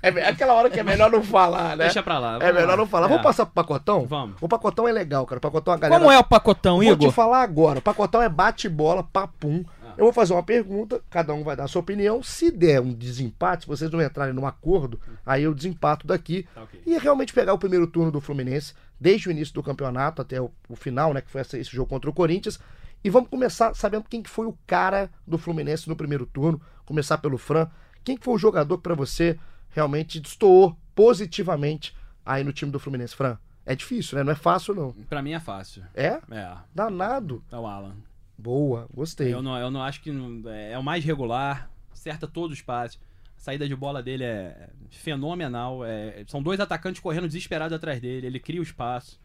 É 0.02 0.08
é 0.08 0.28
aquela 0.28 0.54
hora 0.54 0.70
que 0.70 0.80
é 0.80 0.82
melhor 0.82 1.10
não 1.10 1.22
falar, 1.22 1.76
né? 1.76 1.84
deixa 1.84 2.02
pra 2.02 2.18
lá. 2.18 2.38
É 2.40 2.50
melhor 2.52 2.68
lá. 2.70 2.76
não 2.76 2.86
falar. 2.86 3.04
É. 3.06 3.08
Vamos 3.10 3.22
passar 3.22 3.44
pro 3.44 3.54
pacotão? 3.54 4.06
Vamos. 4.06 4.36
O 4.40 4.48
pacotão 4.48 4.88
é 4.88 4.92
legal, 4.92 5.26
cara. 5.26 5.38
O 5.38 5.42
pacotão 5.42 5.74
a 5.74 5.76
galera. 5.76 6.00
Como 6.00 6.10
é 6.10 6.18
o 6.18 6.24
pacotão, 6.24 6.76
Vou 6.76 6.84
Igor? 6.84 7.08
te 7.10 7.14
falar 7.14 7.42
agora. 7.42 7.80
O 7.80 7.82
pacotão 7.82 8.22
é 8.22 8.28
bate-bola, 8.28 9.02
papum. 9.02 9.62
Ah. 9.90 9.94
Eu 9.98 10.04
vou 10.04 10.12
fazer 10.12 10.32
uma 10.32 10.42
pergunta, 10.42 11.00
cada 11.10 11.32
um 11.34 11.42
vai 11.44 11.54
dar 11.56 11.64
a 11.64 11.68
sua 11.68 11.80
opinião. 11.80 12.22
Se 12.22 12.50
der 12.50 12.80
um 12.80 12.92
desempate, 12.92 13.62
se 13.64 13.68
vocês 13.68 13.90
não 13.90 14.00
entrarem 14.02 14.34
num 14.34 14.46
acordo, 14.46 15.00
aí 15.24 15.42
eu 15.42 15.54
desempato 15.54 16.06
daqui. 16.06 16.46
Tá 16.54 16.62
ok. 16.62 16.82
E 16.86 16.96
realmente 16.98 17.32
pegar 17.32 17.52
o 17.54 17.58
primeiro 17.58 17.86
turno 17.86 18.10
do 18.10 18.20
Fluminense, 18.20 18.74
desde 18.98 19.28
o 19.28 19.30
início 19.30 19.54
do 19.54 19.62
campeonato 19.62 20.20
até 20.22 20.40
o, 20.40 20.50
o 20.68 20.76
final, 20.76 21.12
né? 21.14 21.20
Que 21.20 21.30
foi 21.30 21.40
essa- 21.40 21.58
esse 21.58 21.70
jogo 21.70 21.88
contra 21.88 22.08
o 22.10 22.12
Corinthians. 22.14 22.58
E 23.02 23.08
vamos 23.08 23.30
começar 23.30 23.74
sabendo 23.74 24.04
quem 24.08 24.22
que 24.22 24.28
foi 24.28 24.46
o 24.46 24.56
cara 24.66 25.10
do 25.26 25.38
Fluminense 25.38 25.88
no 25.88 25.96
primeiro 25.96 26.26
turno. 26.26 26.60
Começar 26.84 27.16
pelo 27.18 27.38
Fran. 27.38 27.66
Quem 28.04 28.16
que 28.16 28.24
foi 28.24 28.34
o 28.34 28.38
jogador 28.38 28.76
que 28.76 28.82
pra 28.82 28.94
você 28.94 29.38
realmente 29.70 30.20
destoou 30.20 30.76
positivamente 30.94 31.96
aí 32.24 32.44
no 32.44 32.52
time 32.52 32.70
do 32.70 32.78
Fluminense, 32.78 33.14
Fran? 33.16 33.36
É 33.66 33.74
difícil, 33.74 34.16
né? 34.18 34.24
Não 34.24 34.32
é 34.32 34.36
fácil, 34.36 34.74
não. 34.74 34.92
Pra 35.08 35.22
mim 35.22 35.32
é 35.32 35.40
fácil. 35.40 35.82
É? 35.94 36.18
É, 36.30 36.52
Danado. 36.74 37.42
é 37.52 37.56
o 37.56 37.66
Alan. 37.66 37.94
Boa, 38.40 38.88
gostei. 38.92 39.32
Eu 39.32 39.42
não, 39.42 39.56
eu 39.58 39.70
não 39.70 39.82
acho 39.82 40.00
que 40.00 40.10
é, 40.46 40.72
é 40.72 40.78
o 40.78 40.82
mais 40.82 41.04
regular, 41.04 41.70
acerta 41.92 42.26
todos 42.26 42.56
os 42.56 42.62
passes. 42.62 42.98
A 43.36 43.40
saída 43.40 43.68
de 43.68 43.76
bola 43.76 44.02
dele 44.02 44.24
é 44.24 44.68
fenomenal. 44.90 45.84
é- 45.84 46.24
são 46.26 46.42
dois 46.42 46.58
atacantes 46.60 47.00
correndo 47.00 47.26
desesperados 47.26 47.74
atrás 47.74 48.00
dele. 48.00 48.26
Ele 48.26 48.38
cria 48.40 48.60
o 48.60 48.62
espaço. 48.62 49.18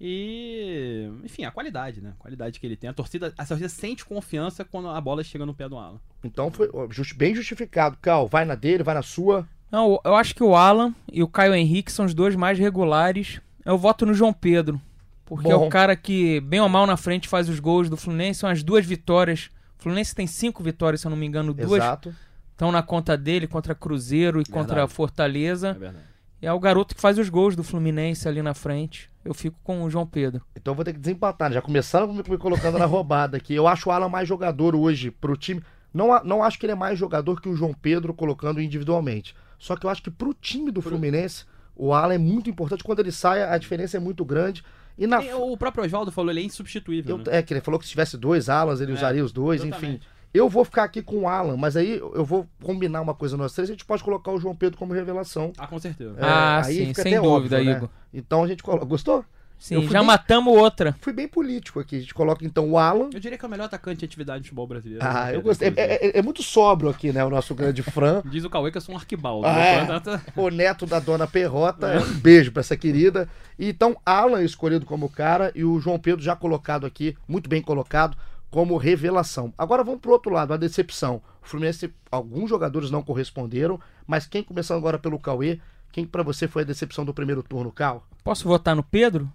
E, 0.00 1.10
enfim, 1.24 1.44
a 1.44 1.50
qualidade, 1.50 2.00
né? 2.00 2.12
A 2.18 2.22
qualidade 2.22 2.60
que 2.60 2.66
ele 2.66 2.76
tem. 2.76 2.88
A 2.88 2.92
torcida, 2.92 3.32
a 3.36 3.44
torcida 3.44 3.68
sente 3.68 4.04
confiança 4.04 4.64
quando 4.64 4.88
a 4.88 5.00
bola 5.00 5.24
chega 5.24 5.44
no 5.44 5.54
pé 5.54 5.68
do 5.68 5.76
Alan. 5.76 6.00
Então 6.22 6.50
foi 6.50 6.68
bem 7.16 7.34
justificado. 7.34 7.96
Cal, 8.00 8.28
vai 8.28 8.44
na 8.44 8.54
dele, 8.54 8.84
vai 8.84 8.94
na 8.94 9.02
sua. 9.02 9.46
Não, 9.70 10.00
eu 10.04 10.14
acho 10.14 10.34
que 10.34 10.42
o 10.42 10.54
Alan 10.54 10.94
e 11.12 11.22
o 11.22 11.28
Caio 11.28 11.54
Henrique 11.54 11.90
são 11.92 12.04
os 12.04 12.14
dois 12.14 12.36
mais 12.36 12.58
regulares. 12.58 13.40
Eu 13.64 13.76
voto 13.76 14.06
no 14.06 14.14
João 14.14 14.32
Pedro. 14.32 14.80
Porque 15.28 15.52
é 15.52 15.54
Bom. 15.54 15.66
o 15.66 15.68
cara 15.68 15.94
que, 15.94 16.40
bem 16.40 16.58
ou 16.58 16.70
mal 16.70 16.86
na 16.86 16.96
frente, 16.96 17.28
faz 17.28 17.50
os 17.50 17.60
gols 17.60 17.90
do 17.90 17.98
Fluminense. 17.98 18.40
São 18.40 18.48
as 18.48 18.62
duas 18.62 18.86
vitórias. 18.86 19.50
O 19.78 19.82
Fluminense 19.82 20.14
tem 20.14 20.26
cinco 20.26 20.62
vitórias, 20.62 21.02
se 21.02 21.06
eu 21.06 21.10
não 21.10 21.18
me 21.18 21.26
engano. 21.26 21.52
Duas 21.52 21.82
Exato. 21.82 22.14
estão 22.52 22.72
na 22.72 22.82
conta 22.82 23.14
dele, 23.14 23.46
contra 23.46 23.74
Cruzeiro 23.74 24.40
e 24.40 24.44
contra. 24.46 24.88
Fortaleza. 24.88 25.74
verdade. 25.74 26.08
E 26.40 26.46
é 26.46 26.52
o 26.52 26.58
garoto 26.58 26.94
que 26.94 27.00
faz 27.00 27.18
os 27.18 27.28
gols 27.28 27.54
do 27.56 27.62
Fluminense 27.64 28.26
ali 28.26 28.40
na 28.40 28.54
frente. 28.54 29.10
Eu 29.24 29.34
fico 29.34 29.58
com 29.62 29.82
o 29.82 29.90
João 29.90 30.06
Pedro. 30.06 30.40
Então 30.56 30.72
eu 30.72 30.76
vou 30.76 30.84
ter 30.84 30.92
que 30.92 30.98
desempatar. 30.98 31.50
né? 31.50 31.56
Já 31.56 31.62
começaram 31.62 32.10
me, 32.12 32.22
me 32.26 32.38
colocando 32.38 32.78
na 32.78 32.86
roubada 32.86 33.36
aqui. 33.36 33.54
Eu 33.54 33.66
acho 33.66 33.88
o 33.88 33.92
Alan 33.92 34.08
mais 34.08 34.26
jogador 34.26 34.74
hoje 34.74 35.10
pro 35.10 35.36
time. 35.36 35.62
Não, 35.92 36.22
não 36.24 36.42
acho 36.42 36.58
que 36.58 36.64
ele 36.64 36.72
é 36.72 36.76
mais 36.76 36.98
jogador 36.98 37.40
que 37.40 37.48
o 37.48 37.56
João 37.56 37.74
Pedro 37.74 38.14
colocando 38.14 38.62
individualmente. 38.62 39.34
Só 39.58 39.76
que 39.76 39.84
eu 39.84 39.90
acho 39.90 40.02
que 40.02 40.10
pro 40.10 40.32
time 40.32 40.70
do 40.70 40.80
Fluminense, 40.80 41.44
o 41.74 41.92
Alan 41.92 42.14
é 42.14 42.18
muito 42.18 42.48
importante. 42.48 42.84
Quando 42.84 43.00
ele 43.00 43.10
sai, 43.10 43.42
a 43.42 43.58
diferença 43.58 43.96
é 43.96 44.00
muito 44.00 44.24
grande. 44.24 44.62
E 44.98 45.06
na. 45.06 45.20
O 45.36 45.56
próprio 45.56 45.84
Oswaldo 45.84 46.10
falou, 46.10 46.30
ele 46.30 46.40
é 46.40 46.44
insubstituível. 46.44 47.16
Eu, 47.18 47.24
né? 47.24 47.38
é, 47.38 47.42
que 47.42 47.54
ele 47.54 47.60
falou 47.60 47.78
que 47.78 47.84
se 47.86 47.90
tivesse 47.92 48.18
dois 48.18 48.48
Alans, 48.48 48.80
ele 48.80 48.90
É, 48.92 48.94
usaria 48.94 49.24
os 49.24 49.32
dois, 49.32 49.60
enfim. 49.60 49.68
exatamente. 49.70 50.08
Eu 50.34 50.46
vou 50.48 50.62
ficar 50.64 50.84
aqui 50.84 51.00
com 51.00 51.20
o 51.20 51.28
Alan, 51.28 51.56
mas 51.56 51.74
aí 51.74 51.92
eu 51.98 52.22
vou 52.24 52.46
combinar 52.62 53.00
uma 53.00 53.14
coisa 53.14 53.34
nós 53.36 53.54
três, 53.54 53.70
a 53.70 53.72
gente 53.72 53.84
pode 53.86 54.04
colocar 54.04 54.30
o 54.30 54.38
João 54.38 54.54
Pedro 54.54 54.76
como 54.78 54.92
revelação. 54.92 55.52
Ah, 55.56 55.66
com 55.66 55.78
certeza. 55.78 56.14
É, 56.18 56.24
Ah, 56.24 56.62
aí 56.66 56.74
sim, 56.74 56.86
fica 56.88 57.02
sem 57.02 57.14
até 57.16 57.22
dúvida, 57.26 57.56
óbvio, 57.56 57.70
né? 57.70 57.76
Igor. 57.78 57.88
Então 58.12 58.42
a 58.44 58.46
gente 58.46 58.62
coloca. 58.62 58.84
Gostou? 58.84 59.24
Eu 59.70 59.82
Sim, 59.82 59.88
já 59.88 59.98
bem- 59.98 60.06
matamos 60.06 60.56
outra. 60.56 60.96
Fui 61.00 61.12
bem 61.12 61.26
político 61.26 61.80
aqui. 61.80 61.96
A 61.96 62.00
gente 62.00 62.14
coloca 62.14 62.44
então 62.44 62.70
o 62.70 62.78
Alan. 62.78 63.10
Eu 63.12 63.18
diria 63.18 63.36
que 63.36 63.44
é 63.44 63.48
o 63.48 63.50
melhor 63.50 63.64
atacante 63.64 63.98
de 63.98 64.04
atividade 64.04 64.42
de 64.42 64.48
futebol 64.48 64.66
brasileiro. 64.68 65.04
Ah, 65.04 65.26
né, 65.26 65.36
eu 65.36 65.42
gostei. 65.42 65.68
É, 65.68 65.70
inclusive. 65.72 65.94
é- 66.16 66.18
é 66.18 66.22
muito 66.22 66.42
sóbrio 66.42 66.88
aqui, 66.88 67.12
né? 67.12 67.24
O 67.24 67.30
nosso 67.30 67.54
grande 67.54 67.82
Fran. 67.82 68.22
Diz 68.30 68.44
o 68.44 68.50
Cauê 68.50 68.70
que 68.70 68.76
eu 68.76 68.80
sou 68.80 68.94
um 68.94 68.98
arquibaldo. 68.98 69.46
Ah, 69.46 69.52
né? 69.54 69.74
é. 69.74 69.84
Portanto, 69.86 70.20
o 70.36 70.48
neto 70.48 70.86
da 70.86 71.00
dona 71.00 71.26
Perrota. 71.26 71.98
Um 71.98 72.20
beijo 72.20 72.52
pra 72.52 72.60
essa 72.60 72.76
querida. 72.76 73.28
E 73.58 73.68
então, 73.68 73.96
Alan 74.06 74.42
escolhido 74.42 74.86
como 74.86 75.08
cara 75.08 75.50
e 75.54 75.64
o 75.64 75.80
João 75.80 75.98
Pedro 75.98 76.22
já 76.22 76.36
colocado 76.36 76.86
aqui, 76.86 77.16
muito 77.26 77.48
bem 77.50 77.60
colocado, 77.60 78.16
como 78.50 78.76
revelação. 78.76 79.52
Agora 79.58 79.82
vamos 79.82 80.00
pro 80.00 80.12
outro 80.12 80.32
lado, 80.32 80.54
a 80.54 80.56
decepção. 80.56 81.16
O 81.42 81.48
Fluminense, 81.48 81.92
alguns 82.10 82.48
jogadores 82.48 82.90
não 82.90 83.02
corresponderam, 83.02 83.80
mas 84.06 84.24
quem 84.26 84.42
começando 84.44 84.78
agora 84.78 84.98
pelo 84.98 85.18
Cauê, 85.18 85.58
quem 85.90 86.04
pra 86.06 86.22
você 86.22 86.46
foi 86.46 86.62
a 86.62 86.64
decepção 86.64 87.04
do 87.04 87.12
primeiro 87.12 87.42
turno, 87.42 87.72
Cal? 87.72 88.06
Posso 88.22 88.46
votar 88.46 88.76
no 88.76 88.82
Pedro? 88.82 89.28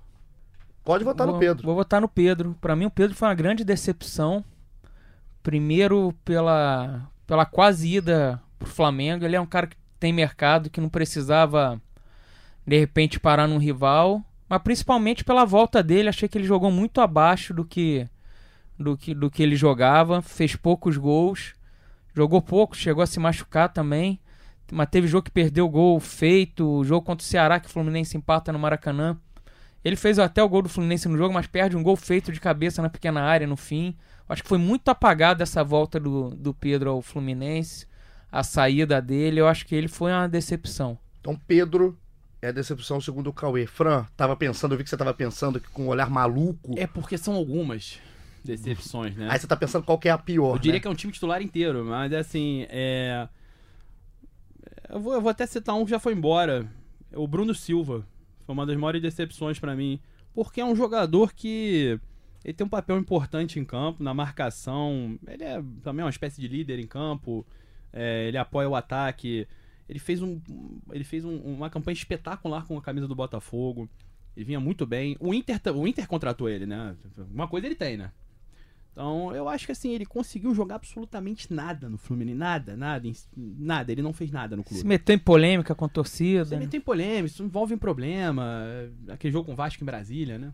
Pode 0.83 1.03
votar 1.03 1.25
vou, 1.25 1.35
no 1.35 1.39
Pedro. 1.39 1.65
Vou 1.65 1.75
votar 1.75 2.01
no 2.01 2.09
Pedro. 2.09 2.57
Pra 2.59 2.75
mim, 2.75 2.85
o 2.85 2.91
Pedro 2.91 3.15
foi 3.15 3.27
uma 3.27 3.35
grande 3.35 3.63
decepção. 3.63 4.43
Primeiro, 5.41 6.13
pela, 6.25 7.09
pela 7.25 7.45
quase 7.45 7.87
ida 7.95 8.41
pro 8.59 8.67
Flamengo. 8.67 9.23
Ele 9.23 9.35
é 9.35 9.41
um 9.41 9.45
cara 9.45 9.67
que 9.67 9.77
tem 9.99 10.11
mercado, 10.11 10.69
que 10.69 10.81
não 10.81 10.89
precisava, 10.89 11.81
de 12.67 12.77
repente, 12.77 13.19
parar 13.19 13.47
num 13.47 13.57
rival. 13.57 14.21
Mas 14.49 14.61
principalmente 14.61 15.23
pela 15.23 15.45
volta 15.45 15.81
dele. 15.81 16.09
Achei 16.09 16.27
que 16.27 16.37
ele 16.37 16.45
jogou 16.45 16.69
muito 16.69 16.99
abaixo 16.99 17.53
do 17.53 17.63
que, 17.63 18.07
do 18.77 18.97
que, 18.97 19.13
do 19.13 19.31
que 19.31 19.41
ele 19.41 19.55
jogava. 19.55 20.21
Fez 20.21 20.55
poucos 20.55 20.97
gols. 20.97 21.53
Jogou 22.13 22.41
pouco, 22.41 22.75
chegou 22.75 23.01
a 23.01 23.07
se 23.07 23.19
machucar 23.19 23.69
também. 23.69 24.19
Mas 24.71 24.89
teve 24.89 25.07
jogo 25.07 25.23
que 25.23 25.31
perdeu 25.31 25.65
o 25.65 25.69
gol 25.69 25.97
feito. 26.01 26.67
O 26.67 26.83
jogo 26.83 27.05
contra 27.05 27.23
o 27.23 27.27
Ceará, 27.27 27.59
que 27.59 27.67
o 27.67 27.71
Fluminense 27.71 28.17
empata 28.17 28.51
no 28.51 28.59
Maracanã. 28.59 29.17
Ele 29.83 29.95
fez 29.95 30.17
até 30.17 30.41
o 30.41 30.47
gol 30.47 30.61
do 30.61 30.69
Fluminense 30.69 31.09
no 31.09 31.17
jogo, 31.17 31.33
mas 31.33 31.47
perde 31.47 31.75
um 31.75 31.83
gol 31.83 31.95
feito 31.95 32.31
de 32.31 32.39
cabeça 32.39 32.81
na 32.81 32.89
pequena 32.89 33.21
área 33.21 33.45
no 33.45 33.57
fim. 33.57 33.95
Acho 34.27 34.41
que 34.41 34.49
foi 34.49 34.57
muito 34.57 34.89
apagada 34.89 35.43
essa 35.43 35.63
volta 35.63 35.99
do, 35.99 36.29
do 36.29 36.53
Pedro 36.53 36.91
ao 36.91 37.01
Fluminense. 37.01 37.85
A 38.31 38.43
saída 38.43 39.01
dele, 39.01 39.41
eu 39.41 39.47
acho 39.47 39.65
que 39.65 39.75
ele 39.75 39.87
foi 39.87 40.11
uma 40.11 40.27
decepção. 40.27 40.97
Então, 41.19 41.39
Pedro 41.47 41.97
é 42.41 42.47
a 42.47 42.51
decepção 42.51 42.99
segundo 42.99 43.27
o 43.27 43.33
Cauê. 43.33 43.65
Fran, 43.65 44.05
tava 44.17 44.35
pensando, 44.35 44.73
eu 44.73 44.77
vi 44.77 44.83
que 44.83 44.89
você 44.89 44.97
tava 44.97 45.13
pensando 45.13 45.57
aqui 45.57 45.67
com 45.69 45.83
um 45.83 45.87
olhar 45.87 46.09
maluco. 46.09 46.73
é 46.77 46.87
porque 46.87 47.17
são 47.17 47.35
algumas 47.35 47.99
decepções, 48.43 49.15
né? 49.15 49.27
Aí 49.29 49.39
você 49.39 49.47
tá 49.47 49.55
pensando 49.55 49.83
qual 49.83 49.97
que 49.97 50.09
é 50.09 50.11
a 50.11 50.17
pior. 50.17 50.55
Eu 50.55 50.59
diria 50.59 50.73
né? 50.73 50.79
que 50.79 50.87
é 50.87 50.89
um 50.89 50.95
time 50.95 51.13
titular 51.13 51.41
inteiro, 51.41 51.85
mas 51.85 52.11
assim, 52.13 52.65
é. 52.69 53.27
Eu 54.89 54.99
vou, 54.99 55.13
eu 55.13 55.21
vou 55.21 55.29
até 55.29 55.45
citar 55.45 55.75
um 55.75 55.85
que 55.85 55.91
já 55.91 55.99
foi 55.99 56.13
embora. 56.13 56.67
O 57.13 57.27
Bruno 57.27 57.53
Silva. 57.53 58.05
Foi 58.45 58.53
uma 58.53 58.65
das 58.65 58.75
maiores 58.77 59.01
decepções 59.01 59.59
pra 59.59 59.75
mim. 59.75 59.99
Porque 60.33 60.61
é 60.61 60.65
um 60.65 60.75
jogador 60.75 61.33
que. 61.33 61.99
Ele 62.43 62.53
tem 62.53 62.65
um 62.65 62.69
papel 62.69 62.97
importante 62.97 63.57
em 63.59 63.63
campo, 63.65 64.03
na 64.03 64.13
marcação. 64.13 65.17
Ele 65.27 65.43
é 65.43 65.63
também 65.81 66.03
uma 66.03 66.09
espécie 66.09 66.41
de 66.41 66.47
líder 66.47 66.79
em 66.79 66.87
campo. 66.87 67.45
é, 67.95 68.27
ele 68.27 68.37
apoia 68.37 68.67
o 68.67 68.75
ataque. 68.75 69.47
Ele 69.87 69.99
fez, 69.99 70.19
um, 70.21 70.41
ele 70.91 71.03
fez 71.03 71.23
um- 71.23 71.37
uma 71.37 71.69
campanha 71.69 71.93
espetacular 71.93 72.65
com 72.65 72.75
a 72.77 72.81
camisa 72.81 73.07
do 73.07 73.13
Botafogo. 73.13 73.87
Ele 74.35 74.45
vinha 74.45 74.59
muito 74.59 74.83
bem. 74.85 75.15
O 75.19 75.31
Inter, 75.31 75.59
o 75.75 75.87
Inter 75.87 76.07
contratou 76.07 76.49
ele, 76.49 76.65
né? 76.65 76.95
Uma 77.31 77.47
coisa 77.47 77.67
ele 77.67 77.75
tem, 77.75 77.95
né? 77.97 78.11
Então, 78.93 79.35
eu 79.35 79.49
acho 79.49 79.65
que 79.65 79.71
assim, 79.71 79.91
ele 79.91 80.05
conseguiu 80.05 80.53
jogar 80.53 80.75
absolutamente 80.75 81.51
nada 81.51 81.89
no 81.89 81.97
Fluminense. 81.97 82.37
Nada, 82.37 82.77
nada, 82.77 83.09
nada. 83.35 83.91
Ele 83.91 84.03
não 84.03 84.13
fez 84.13 84.31
nada 84.31 84.55
no 84.55 84.63
clube. 84.63 84.79
Se 84.79 84.85
meteu 84.85 85.15
em 85.15 85.19
polêmica 85.19 85.73
com 85.73 85.83
a 85.85 85.89
torcida. 85.89 86.45
Você 86.45 86.55
né? 86.55 86.61
meteu 86.61 86.77
em 86.77 86.81
polêmica, 86.81 87.25
isso 87.25 87.41
envolve 87.43 87.73
em 87.73 87.77
problema. 87.77 88.63
é, 89.07 89.13
Aquele 89.13 89.33
jogo 89.33 89.47
com 89.47 89.53
o 89.53 89.55
Vasco 89.55 89.83
em 89.83 89.85
Brasília, 89.85 90.37
né? 90.37 90.53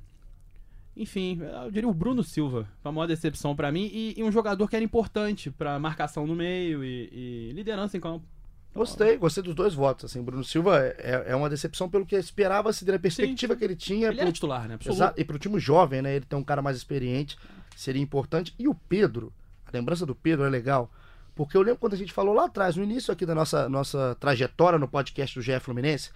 Enfim, 0.95 1.39
eu 1.63 1.69
diria 1.71 1.88
o 1.88 1.93
Bruno 1.93 2.23
Silva, 2.23 2.67
foi 2.82 2.89
a 2.89 2.93
maior 2.93 3.08
decepção 3.08 3.56
pra 3.56 3.71
mim. 3.71 3.89
E, 3.93 4.15
e 4.17 4.23
um 4.23 4.32
jogador 4.32 4.67
que 4.67 4.75
era 4.75 4.84
importante 4.84 5.52
pra 5.52 5.78
marcação 5.80 6.25
no 6.25 6.36
meio 6.36 6.84
e, 6.84 7.10
e 7.49 7.52
liderança 7.54 7.95
em 7.97 7.99
campo. 7.99 8.25
Gostei, 8.73 9.17
gostei 9.17 9.43
dos 9.43 9.56
dois 9.56 9.73
votos. 9.73 10.06
Assim, 10.06 10.21
Bruno 10.21 10.43
Silva 10.43 10.78
é, 10.97 11.25
é 11.28 11.36
uma 11.36 11.49
decepção 11.49 11.89
pelo 11.89 12.06
que 12.06 12.15
esperava-se 12.15 12.86
da 12.86 12.99
perspectiva 12.99 13.56
que 13.56 13.63
ele 13.63 13.75
tinha. 13.75 14.08
Ele 14.10 14.17
era 14.17 14.25
pro- 14.25 14.34
titular, 14.34 14.67
né? 14.67 14.75
Absoluto. 14.75 14.95
Exato, 14.97 15.19
e 15.21 15.25
pro 15.25 15.39
time 15.39 15.60
jovem, 15.60 16.02
né? 16.02 16.15
Ele 16.17 16.25
tem 16.25 16.38
um 16.38 16.43
cara 16.43 16.62
mais 16.62 16.78
experiente, 16.78 17.38
seria 17.75 18.01
importante. 18.01 18.53
E 18.58 18.67
o 18.67 18.73
Pedro, 18.75 19.32
a 19.65 19.69
lembrança 19.73 20.05
do 20.05 20.15
Pedro 20.15 20.45
é 20.45 20.49
legal, 20.49 20.91
porque 21.36 21.55
eu 21.55 21.62
lembro 21.62 21.79
quando 21.79 21.93
a 21.93 21.97
gente 21.97 22.12
falou 22.13 22.34
lá 22.34 22.45
atrás, 22.45 22.75
no 22.75 22.84
início 22.84 23.12
aqui 23.13 23.25
da 23.25 23.34
nossa, 23.36 23.69
nossa 23.69 24.15
trajetória 24.19 24.77
no 24.79 24.88
podcast 24.88 25.38
do 25.38 25.41
GE 25.41 25.60
Fluminense, 25.60 26.10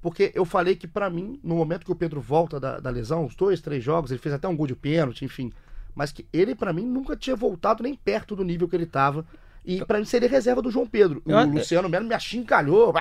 porque 0.00 0.32
eu 0.34 0.44
falei 0.44 0.76
que 0.76 0.86
pra 0.86 1.10
mim, 1.10 1.38
no 1.42 1.56
momento 1.56 1.84
que 1.84 1.92
o 1.92 1.96
Pedro 1.96 2.20
volta 2.20 2.58
da, 2.58 2.78
da 2.80 2.88
lesão, 2.90 3.24
os 3.26 3.34
dois, 3.34 3.60
três 3.60 3.82
jogos, 3.84 4.10
ele 4.10 4.20
fez 4.20 4.34
até 4.34 4.48
um 4.48 4.56
gol 4.56 4.66
de 4.66 4.74
pênalti, 4.76 5.24
enfim, 5.24 5.52
mas 5.94 6.10
que 6.12 6.26
ele 6.32 6.54
pra 6.54 6.72
mim 6.72 6.84
nunca 6.86 7.16
tinha 7.16 7.36
voltado 7.36 7.82
nem 7.82 7.94
perto 7.94 8.34
do 8.36 8.44
nível 8.44 8.68
que 8.68 8.76
ele 8.76 8.86
tava. 8.86 9.26
E 9.62 9.84
pra 9.84 9.98
mim 9.98 10.06
seria 10.06 10.26
reserva 10.28 10.62
do 10.62 10.70
João 10.70 10.86
Pedro. 10.86 11.20
O 11.26 11.30
Eu- 11.32 11.46
Luciano 11.46 11.86
Melo 11.88 12.06
me 12.06 12.14
achincalhou. 12.14 12.94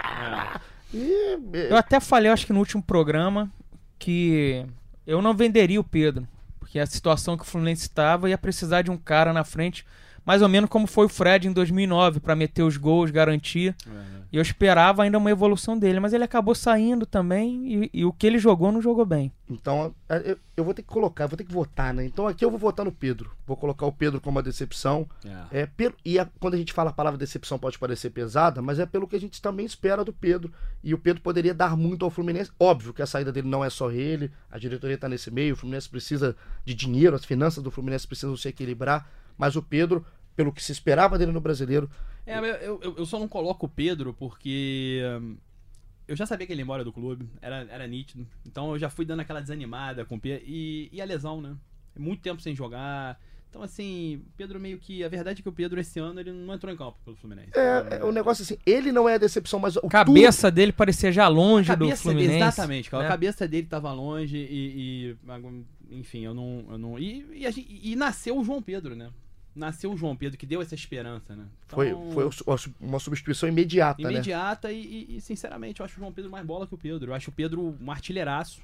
E, 0.93 1.37
Eu 1.69 1.77
até 1.77 1.99
falei, 2.01 2.29
acho 2.31 2.45
que 2.45 2.51
no 2.51 2.59
último 2.59 2.81
programa, 2.83 3.49
que 3.97 4.65
eu 5.07 5.21
não 5.21 5.33
venderia 5.33 5.79
o 5.79 5.83
Pedro. 5.83 6.27
Porque 6.69 6.77
a 6.77 6.85
situação 6.85 7.35
que 7.35 7.41
o 7.41 7.47
Fluminense 7.47 7.87
estava 7.87 8.29
ia 8.29 8.37
precisar 8.37 8.83
de 8.83 8.91
um 8.91 8.97
cara 8.97 9.33
na 9.33 9.43
frente, 9.43 9.83
mais 10.25 10.41
ou 10.41 10.49
menos 10.49 10.69
como 10.69 10.87
foi 10.87 11.05
o 11.05 11.09
Fred 11.09 11.47
em 11.47 11.51
2009, 11.53 12.19
pra 12.19 12.35
meter 12.35 12.63
os 12.63 12.77
gols, 12.77 13.11
garantir. 13.11 13.75
É, 13.87 14.19
E 14.31 14.35
eu 14.37 14.41
esperava 14.43 15.01
ainda 15.01 15.17
uma 15.17 15.31
evolução 15.31 15.77
dele, 15.77 15.99
mas 15.99 16.13
ele 16.13 16.23
acabou 16.23 16.53
saindo 16.53 17.03
também 17.05 17.85
e, 17.85 17.89
e 18.01 18.05
o 18.05 18.13
que 18.13 18.27
ele 18.27 18.37
jogou 18.37 18.71
não 18.71 18.79
jogou 18.81 19.03
bem. 19.05 19.31
Então, 19.49 19.95
é, 20.07 20.31
eu, 20.33 20.37
eu 20.55 20.63
vou 20.63 20.71
ter 20.75 20.83
que 20.83 20.87
colocar, 20.87 21.25
vou 21.25 21.35
ter 21.35 21.43
que 21.43 21.51
votar, 21.51 21.91
né? 21.95 22.05
Então 22.05 22.27
aqui 22.27 22.45
eu 22.45 22.51
vou 22.51 22.59
votar 22.59 22.85
no 22.85 22.91
Pedro. 22.91 23.31
Vou 23.47 23.57
colocar 23.57 23.87
o 23.87 23.91
Pedro 23.91 24.21
como 24.21 24.35
uma 24.37 24.43
decepção. 24.43 25.07
é. 25.51 25.61
É, 25.61 25.65
pelo- 25.65 25.95
e 26.05 26.19
a- 26.19 26.27
quando 26.39 26.53
a 26.53 26.57
gente 26.57 26.71
fala 26.73 26.91
a 26.91 26.93
palavra 26.93 27.17
decepção 27.17 27.57
pode 27.57 27.79
parecer 27.79 28.11
pesada, 28.11 28.61
mas 28.61 28.77
é 28.77 28.85
pelo 28.85 29.07
que 29.07 29.15
a 29.15 29.19
gente 29.19 29.41
também 29.41 29.65
espera 29.65 30.05
do 30.05 30.13
Pedro. 30.13 30.51
E 30.83 30.93
o 30.93 30.97
Pedro 30.99 31.23
poderia 31.23 31.53
dar 31.55 31.75
muito 31.75 32.05
ao 32.05 32.11
Fluminense. 32.11 32.51
Óbvio 32.59 32.93
que 32.93 33.01
a 33.01 33.07
saída 33.07 33.31
dele 33.31 33.47
não 33.47 33.65
é 33.65 33.69
só 33.71 33.89
ele, 33.89 34.31
a 34.51 34.59
diretoria 34.59 34.93
está 34.93 35.09
nesse 35.09 35.31
meio, 35.31 35.55
o 35.55 35.57
Fluminense 35.57 35.89
precisa 35.89 36.35
de 36.63 36.75
dinheiro, 36.75 37.15
as 37.15 37.25
finanças 37.25 37.63
do 37.63 37.71
Fluminense 37.71 38.05
precisam 38.07 38.37
se 38.37 38.47
equilibrar. 38.47 39.09
Mas 39.39 39.55
o 39.55 39.63
Pedro, 39.63 40.05
pelo 40.35 40.51
que 40.51 40.61
se 40.61 40.71
esperava 40.71 41.17
dele 41.17 41.31
no 41.31 41.39
brasileiro, 41.41 41.89
É, 42.27 42.37
eu, 42.37 42.79
eu, 42.83 42.95
eu 42.97 43.05
só 43.05 43.17
não 43.17 43.27
coloco 43.27 43.65
o 43.65 43.69
Pedro 43.69 44.13
porque 44.13 45.01
hum, 45.19 45.37
eu 46.07 46.15
já 46.15 46.25
sabia 46.25 46.45
que 46.45 46.53
ele 46.53 46.61
ia 46.61 46.63
embora 46.63 46.83
do 46.83 46.91
clube, 46.93 47.27
era, 47.41 47.65
era 47.71 47.87
nítido. 47.87 48.27
Então 48.45 48.71
eu 48.71 48.77
já 48.77 48.89
fui 48.89 49.05
dando 49.05 49.21
aquela 49.21 49.39
desanimada 49.41 50.03
com 50.05 50.15
o 50.17 50.19
Pedro. 50.19 50.43
E, 50.45 50.89
e 50.91 51.01
a 51.01 51.05
lesão, 51.05 51.41
né? 51.41 51.55
Muito 51.97 52.21
tempo 52.21 52.41
sem 52.41 52.53
jogar. 52.55 53.19
Então, 53.49 53.63
assim, 53.63 54.17
o 54.17 54.31
Pedro 54.37 54.59
meio 54.59 54.77
que. 54.77 55.03
A 55.03 55.09
verdade 55.09 55.39
é 55.39 55.43
que 55.43 55.49
o 55.49 55.51
Pedro 55.51 55.79
esse 55.79 55.99
ano 55.99 56.19
ele 56.19 56.31
não 56.31 56.53
entrou 56.53 56.71
em 56.71 56.77
campo 56.77 56.99
pelo 57.03 57.15
Fluminense. 57.15 57.49
é, 57.55 57.97
é 57.99 58.03
o 58.03 58.11
negócio 58.11 58.43
assim, 58.43 58.57
ele 58.63 58.91
não 58.91 59.09
é 59.09 59.15
a 59.15 59.17
decepção, 59.17 59.59
mas 59.59 59.75
o 59.75 59.87
A 59.87 59.89
cabeça 59.89 60.51
dele 60.51 60.71
parecia 60.71 61.11
já 61.11 61.27
longe 61.27 61.75
do 61.75 61.95
Fluminense. 61.95 62.35
Exatamente, 62.35 62.91
cara. 62.91 63.03
né? 63.03 63.09
A 63.09 63.11
cabeça 63.11 63.47
dele 63.47 63.65
tava 63.65 63.91
longe 63.91 64.37
e. 64.37 65.15
e, 65.89 65.95
enfim, 65.97 66.19
eu 66.25 66.33
não. 66.35 66.65
Eu 66.69 66.77
não 66.77 66.99
e, 66.99 67.25
e, 67.33 67.47
a 67.47 67.51
gente- 67.51 67.79
e 67.83 67.95
nasceu 67.95 68.37
o 68.37 68.43
João 68.43 68.61
Pedro, 68.61 68.95
né? 68.95 69.09
Nasceu 69.59 69.91
o 69.91 69.97
João 69.97 70.15
Pedro, 70.15 70.37
que 70.37 70.45
deu 70.45 70.61
essa 70.61 70.73
esperança, 70.73 71.35
né? 71.35 71.43
foi, 71.67 71.89
Então, 71.89 72.11
foi 72.11 72.25
o- 72.25 72.31
uma 72.79 72.97
substituição 72.99 73.47
imediata, 73.49 74.01
né? 74.01 74.11
imediata 74.11 74.71
e, 74.71 74.79
e- 75.09 75.17
e, 75.17 75.21
sinceramente, 75.21 75.81
eu 75.81 75.85
acho 75.85 75.95
o 75.95 75.99
João 75.99 76.11
Pedro 76.13 76.31
mais 76.31 76.45
bola 76.45 76.65
que 76.65 76.73
o 76.73 76.77
Pedro. 76.77 77.11
Eu 77.11 77.15
acho 77.15 77.29
o 77.29 77.33
Pedro 77.33 77.75
um 77.81 77.91
artilheiraço. 77.91 78.61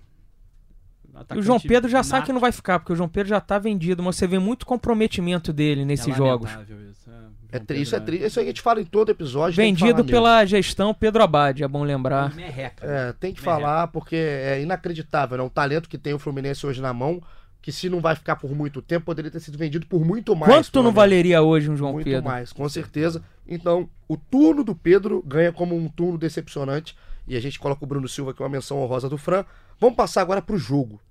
E 1.34 1.38
o 1.38 1.42
João 1.42 1.60
Pedro 1.60 1.90
já 1.90 2.04
sabe 2.04 2.26
que 2.26 2.34
não 2.34 2.42
vai 2.42 2.52
ficar, 2.52 2.80
porque 2.80 2.92
o 2.92 2.96
João 2.96 3.08
Pedro 3.08 3.30
já 3.30 3.40
tá 3.40 3.58
vendido, 3.58 4.04
mas 4.04 4.18
você 4.18 4.28
vê 4.28 4.38
muito 4.38 4.66
comprometimento 4.66 5.54
dele 5.54 5.86
nesses 5.86 6.14
jogos. 6.16 6.50
Isso, 6.52 7.10
É 7.52 7.60
tri- 7.60 7.82
isso 7.82 7.96
é 7.96 8.00
triste. 8.02 8.26
Isso 8.26 8.40
aí 8.40 8.46
a 8.46 8.50
gente 8.50 8.62
fala 8.62 8.82
em 8.82 8.86
todo 8.86 9.12
episódio. 9.12 9.56
Vendido 9.56 9.80
falar 9.92 9.94
mesmo. 9.98 10.10
pela 10.10 10.46
gestão 10.46 10.94
Pedro 10.94 11.24
Abad, 11.24 11.62
é 11.64 11.68
bom 11.68 11.84
lembrar. 11.84 12.36
Merreca. 12.36 12.86
É, 12.86 13.14
tem 13.14 13.34
que 13.34 13.40
Merreca. 13.42 13.62
falar 13.66 13.88
porque 13.88 14.16
é 14.16 14.62
inacreditável, 14.62 15.38
né? 15.38 15.44
O 15.44 15.50
talento 15.50 15.88
que 15.88 15.98
tem 15.98 16.14
o 16.14 16.20
Fluminense 16.20 16.66
hoje 16.68 16.82
na 16.82 16.92
mão, 16.94 17.22
que 17.65 17.71
se 17.71 17.89
não 17.89 17.99
vai 17.99 18.13
ficar 18.13 18.36
por 18.36 18.51
muito 18.51 18.80
tempo, 18.80 19.08
poderia 19.08 19.32
ter 19.32 19.39
sido 19.39 19.58
vendido 19.58 19.88
por 19.88 20.06
muito 20.06 20.36
mais. 20.36 20.54
Quanto 20.54 20.84
não 20.84 20.91
valeria 20.91 21.41
hoje 21.41 21.67
um 21.67 21.75
João 21.75 21.93
Muito 21.93 22.06
Pedro? 22.06 22.23
mais, 22.23 22.54
com 22.54 22.69
certeza. 22.69 23.23
Então, 23.47 23.89
o 24.08 24.15
turno 24.15 24.63
do 24.63 24.75
Pedro 24.75 25.23
ganha 25.25 25.51
como 25.51 25.75
um 25.75 25.89
turno 25.89 26.15
decepcionante. 26.15 26.95
E 27.28 27.36
a 27.36 27.39
gente 27.39 27.58
coloca 27.58 27.84
o 27.84 27.88
Bruno 27.88 28.08
Silva, 28.08 28.36
que 28.36 28.43
é 28.43 28.45
uma 28.45 28.51
menção 28.51 28.78
honrosa 28.84 29.10
do 29.10 29.17
Fran. 29.17 29.43
Vamos 29.80 29.95
passar 29.95 30.21
agora 30.21 30.43
pro 30.43 30.60
jogo. 30.60 31.01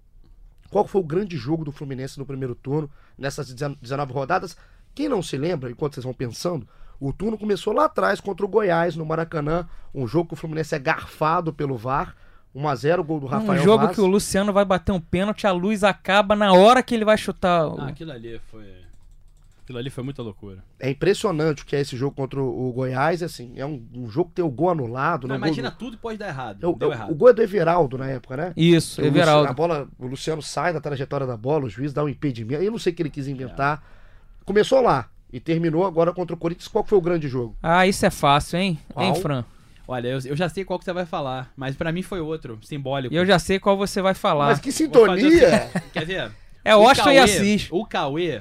Qual 0.71 0.87
foi 0.87 1.01
o 1.01 1.05
grande 1.05 1.37
jogo 1.37 1.65
do 1.65 1.73
Fluminense 1.73 2.21
no 2.21 2.25
primeiro 2.25 2.55
turno, 2.55 2.89
nessas 3.19 3.53
19 3.53 4.13
rodadas? 4.13 4.57
Quem 4.95 5.09
não 5.09 5.25
se 5.25 5.37
lembra, 5.37 5.73
enquanto 5.73 5.95
vocês 5.95 6.05
vão 6.05 6.15
pensando, 6.15 6.69
o 7.01 7.13
turno 7.13 7.37
começou 7.37 7.73
lá 7.73 7.87
atrás 7.87 8.21
contra 8.21 8.47
o 8.47 8.49
Goiás, 8.49 8.95
no 8.95 9.05
Maracanã. 9.05 9.69
Um 9.93 10.07
jogo 10.07 10.29
que 10.29 10.35
o 10.35 10.37
Fluminense 10.37 10.73
é 10.73 10.79
garfado 10.79 11.53
pelo 11.53 11.77
VAR. 11.77 12.15
1x0, 12.55 13.03
gol 13.05 13.21
do 13.21 13.27
Rafael 13.27 13.61
um 13.61 13.65
jogo 13.65 13.85
Vaz. 13.85 13.95
que 13.97 14.01
o 14.01 14.07
Luciano 14.07 14.53
vai 14.53 14.65
bater 14.65 14.93
um 14.93 15.01
pênalti, 15.01 15.47
a 15.47 15.53
luz 15.53 15.83
acaba 15.83 16.37
na 16.37 16.53
hora 16.53 16.83
que 16.83 16.95
ele 16.95 17.05
vai 17.05 17.19
chutar. 17.19 17.67
o- 17.69 17.81
Ah, 17.81 17.89
aquilo 17.89 18.13
ali 18.13 18.41
foi. 18.51 18.65
Aquilo 19.65 19.79
ali 19.79 19.89
foi 19.89 20.05
muita 20.05 20.21
loucura. 20.23 20.63
É 20.79 20.91
impressionante 20.91 21.63
o 21.63 21.67
que 21.67 21.75
é 21.75 21.81
esse 21.81 21.97
jogo 21.97 22.15
contra 22.15 22.39
o 22.39 22.71
Goiás. 22.71 23.23
Assim, 23.23 23.55
é 23.57 23.65
um, 23.65 23.83
um 23.95 24.07
jogo 24.11 24.29
que 24.29 24.35
tem 24.37 24.45
o 24.45 24.51
gol 24.51 24.69
anulado. 24.69 25.27
Não, 25.27 25.35
né? 25.35 25.39
O 25.39 25.41
gol 25.41 25.49
imagina 25.49 25.71
do- 25.71 25.77
tudo 25.79 25.97
pode 25.97 26.19
dar 26.19 26.29
errado. 26.29 26.59
É 26.63 26.67
o, 26.67 26.75
Deu 26.75 26.93
é 26.93 26.95
errado. 26.95 27.11
o 27.11 27.15
gol 27.15 27.31
é 27.31 27.33
do 27.33 27.41
Everaldo 27.43 27.97
na 27.97 28.07
época, 28.11 28.37
né? 28.37 28.53
Isso, 28.57 29.01
O 29.01 29.05
Luciano- 29.07 29.23
Everaldo. 29.23 29.49
a 29.49 29.53
bola, 29.55 29.89
o 29.99 30.07
Luciano 30.07 30.43
sai 30.43 30.75
da 30.75 30.83
trajetória 30.83 31.27
da 31.27 31.37
bola, 31.37 31.65
o 31.65 31.71
juiz 31.71 31.95
dá 31.95 32.05
um 32.05 32.09
impedimento. 32.11 32.63
Eu 32.63 32.71
não 32.73 32.79
sei 32.79 32.93
o 32.93 32.97
que 32.97 33.01
ele 33.03 33.09
quis 33.11 33.27
inventar. 33.27 33.83
Começou 34.45 34.83
lá 34.83 35.09
e 35.33 35.41
terminou 35.41 35.87
agora 35.87 36.13
contra 36.13 36.35
o 36.37 36.39
Corinthians. 36.39 36.69
Qual 36.69 36.85
foi 36.85 36.99
o 36.99 37.01
grande 37.01 37.27
jogo? 37.27 37.57
Ah, 37.63 37.87
isso 37.87 38.05
é 38.05 38.11
fácil, 38.11 38.59
hein? 38.59 38.79
Qual? 38.93 39.07
Hein, 39.07 39.15
Fran? 39.15 39.45
Olha, 39.87 40.09
eu, 40.09 40.19
eu 40.25 40.37
já 40.37 40.49
sei 40.49 40.65
qual 40.65 40.79
que 40.79 40.85
você 40.85 40.93
vai 40.93 41.05
falar, 41.05 41.53
mas 41.57 41.77
pra 41.77 41.93
mim 41.93 42.03
foi 42.03 42.21
outro, 42.21 42.59
simbólico. 42.63 43.13
E 43.13 43.17
eu 43.17 43.27
já 43.27 43.39
sei 43.39 43.59
qual 43.59 43.77
você 43.77 44.01
vai 44.01 44.15
falar. 44.15 44.47
Mas 44.47 44.61
que 44.61 44.73
sintonia! 44.73 45.71
Quer 45.93 46.07
ver? 46.07 46.33
É 46.65 46.75
O 46.75 46.81
Washington 46.81 47.11
e 47.11 47.19
Assis. 47.19 47.69
O 47.71 47.85
Cauê 47.85 48.41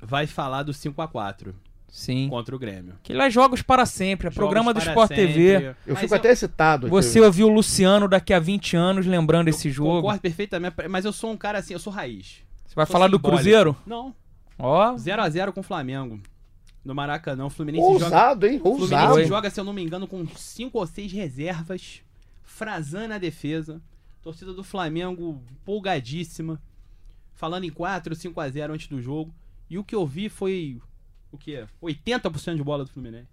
vai 0.00 0.26
falar 0.26 0.62
do 0.62 0.72
5x4 0.72 1.52
Sim. 1.88 2.28
contra 2.28 2.54
o 2.54 2.58
Grêmio. 2.58 2.94
Que 3.02 3.12
lá 3.12 3.26
é 3.26 3.30
Jogos 3.30 3.62
para 3.62 3.84
sempre, 3.84 4.28
é 4.28 4.30
programa 4.30 4.72
do 4.72 4.78
Jogos 4.78 4.92
Sport 4.92 5.08
para 5.08 5.16
TV. 5.16 5.74
Eu 5.84 5.94
Mas 5.94 5.98
fico 5.98 6.14
até 6.14 6.30
excitado. 6.30 6.86
aqui. 6.86 6.90
Você 6.94 7.20
ouviu 7.20 7.48
o 7.48 7.52
Luciano 7.52 8.06
daqui 8.06 8.32
a 8.32 8.38
20 8.38 8.76
anos 8.76 9.06
lembrando 9.06 9.48
esse 9.48 9.68
jogo. 9.70 9.96
Concordo 9.96 10.20
perfeitamente, 10.20 10.76
mas 10.88 11.04
eu 11.04 11.12
sou 11.12 11.32
um 11.32 11.36
cara 11.36 11.58
assim, 11.58 11.72
eu 11.72 11.80
sou 11.80 11.92
raiz. 11.92 12.42
Você 12.64 12.76
vai 12.76 12.86
Sou 12.86 12.92
falar 12.92 13.08
do 13.08 13.16
simbólico. 13.16 13.42
Cruzeiro? 13.42 13.76
Não. 13.84 14.14
Ó, 14.56 14.94
0x0 14.94 15.52
com 15.52 15.60
o 15.60 15.64
Flamengo. 15.64 16.20
No 16.84 16.94
Maracanã. 16.94 17.46
O 17.46 17.50
Fluminense 17.50 17.86
joga. 17.86 18.04
Ousado, 18.04 18.46
hein? 18.46 18.56
O 18.56 18.60
Fluminense 18.60 18.82
Ousado. 18.94 19.12
Foi. 19.14 19.24
joga, 19.26 19.50
se 19.50 19.60
eu 19.60 19.64
não 19.64 19.72
me 19.72 19.82
engano, 19.82 20.06
com 20.06 20.26
5 20.26 20.78
ou 20.78 20.86
6 20.86 21.12
reservas. 21.12 22.02
Frazan 22.42 23.08
na 23.08 23.18
defesa. 23.18 23.80
Torcida 24.22 24.52
do 24.52 24.64
Flamengo 24.64 25.42
empolgadíssima. 25.52 26.60
Falando 27.34 27.64
em 27.64 27.70
4, 27.70 28.14
5 28.14 28.40
a 28.40 28.48
0 28.48 28.72
antes 28.72 28.88
do 28.88 29.00
jogo. 29.00 29.34
E 29.68 29.78
o 29.78 29.84
que 29.84 29.94
eu 29.94 30.06
vi 30.06 30.28
foi. 30.28 30.80
O 31.30 31.38
quê? 31.38 31.64
80% 31.82 32.56
de 32.56 32.62
bola 32.62 32.84
do 32.84 32.90
Fluminense. 32.90 33.28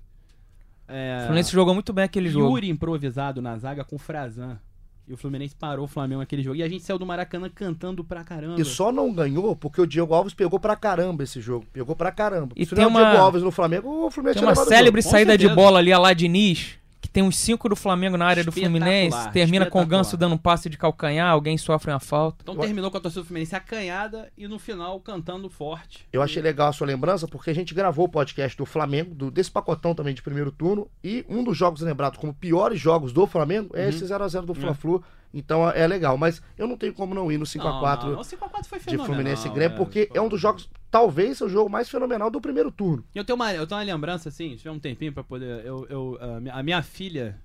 É, 0.87 1.17
o 1.17 1.21
Fluminense 1.23 1.51
jogou 1.51 1.73
muito 1.73 1.91
bem 1.91 2.05
aquele 2.05 2.29
jogo. 2.29 2.55
Yuri 2.55 2.69
improvisado 2.69 3.41
na 3.41 3.57
zaga 3.57 3.83
com 3.83 3.95
o 3.95 3.99
Frazan. 3.99 4.59
E 5.07 5.13
o 5.13 5.17
Fluminense 5.17 5.55
parou 5.55 5.85
o 5.85 5.87
Flamengo 5.87 6.19
naquele 6.19 6.43
jogo. 6.43 6.57
E 6.57 6.63
a 6.63 6.67
gente 6.67 6.83
saiu 6.83 6.99
do 6.99 7.05
Maracanã 7.05 7.49
cantando 7.53 8.03
pra 8.03 8.25
caramba. 8.25 8.59
E 8.59 8.65
só 8.65 8.91
não 8.91 9.13
ganhou 9.13 9.55
porque 9.55 9.79
o 9.79 9.87
Diego 9.87 10.13
Alves 10.13 10.33
pegou 10.33 10.59
pra 10.59 10.75
caramba 10.75 11.23
esse 11.23 11.39
jogo. 11.39 11.65
Pegou 11.71 11.95
pra 11.95 12.11
caramba. 12.11 12.53
E 12.57 12.65
Se 12.65 12.75
tem 12.75 12.83
não 12.83 12.91
é 12.91 12.93
o 12.93 12.97
uma- 12.99 13.09
Diego 13.11 13.23
Alves 13.23 13.41
no 13.43 13.51
Flamengo, 13.51 14.05
o 14.05 14.11
Fluminense 14.11 14.39
Tem 14.39 14.47
uma 14.47 14.51
o 14.53 14.65
célebre 14.65 15.01
saída 15.01 15.37
de 15.37 15.47
bola 15.47 15.79
ali, 15.79 15.93
a 15.93 15.97
lá 15.97 16.11
Diniz, 16.11 16.71
que 16.73 16.76
tem 17.17 17.23
uns 17.23 17.35
5 17.37 17.69
do 17.69 17.75
Flamengo 17.75 18.15
na 18.15 18.27
área 18.27 18.43
do 18.43 18.51
Fluminense, 18.51 19.31
termina 19.31 19.65
com 19.65 19.81
o. 19.81 19.85
Ganso 19.87 20.15
dando 20.15 20.35
um 20.35 20.37
passe 20.37 20.69
de 20.69 20.77
calcanhar, 20.77 21.31
alguém 21.31 21.57
sofre 21.57 21.91
uma 21.91 21.99
falta. 21.99 22.37
Então 22.43 22.55
terminou 22.55 22.91
com 22.91 22.97
a 22.97 22.99
torcida 22.99 23.23
do 23.23 23.25
Fluminense 23.25 23.55
acanhada 23.55 24.31
e 24.37 24.47
no 24.47 24.59
final 24.59 24.99
cantando 24.99 25.49
forte. 25.49 26.07
Eu 26.13 26.21
achei 26.21 26.43
legal 26.43 26.67
a 26.67 26.73
sua 26.73 26.85
lembrança 26.85 27.27
porque 27.27 27.49
a 27.49 27.55
gente 27.55 27.73
gravou 27.73 28.05
o 28.05 28.09
podcast 28.09 28.55
do 28.55 28.67
Flamengo, 28.67 29.15
do, 29.15 29.31
desse 29.31 29.49
pacotão 29.49 29.95
também 29.95 30.13
de 30.13 30.21
primeiro 30.21 30.51
turno, 30.51 30.87
e 31.03 31.25
um 31.27 31.43
dos 31.43 31.57
jogos 31.57 31.81
lembrados 31.81 32.19
como 32.19 32.31
piores 32.35 32.79
jogos 32.79 33.11
do 33.11 33.25
Flamengo 33.25 33.73
Uhum. 33.73 33.81
é 33.81 33.89
esse 33.89 34.05
0x0 34.05 34.45
do 34.45 34.53
Fla-Flu. 34.53 35.03
Então 35.33 35.67
é 35.69 35.87
legal, 35.87 36.17
mas 36.17 36.41
eu 36.57 36.67
não 36.67 36.77
tenho 36.77 36.93
como 36.93 37.15
não 37.15 37.31
ir 37.31 37.37
no 37.37 37.45
5x4 37.45 38.03
Não, 38.03 38.11
não, 38.11 38.19
O 38.19 38.23
5x4 38.23 38.65
foi 38.65 38.79
de. 38.79 38.97
Fluminense 38.97 39.47
e 39.47 39.51
Grêmio, 39.51 39.71
né? 39.71 39.75
porque 39.77 40.09
é 40.13 40.21
um 40.21 40.29
dos 40.29 40.39
jogos, 40.39 40.69
talvez 40.97 41.37
seja 41.37 41.45
o 41.45 41.49
jogo 41.49 41.69
mais 41.69 41.87
fenomenal 41.87 42.31
do 42.31 42.41
primeiro 42.41 42.71
turno. 42.71 43.03
Eu 43.13 43.23
tenho 43.23 43.35
uma, 43.35 43.53
eu 43.53 43.67
tenho 43.67 43.79
uma 43.79 43.85
lembrança, 43.85 44.29
assim, 44.29 44.51
se 44.51 44.57
tiver 44.57 44.71
um 44.71 44.79
tempinho 44.79 45.13
pra 45.13 45.23
poder. 45.23 45.63
Eu, 45.63 45.85
eu, 45.89 46.19
a, 46.51 46.63
minha, 46.63 46.77
a 46.77 46.81
filha, 46.81 47.39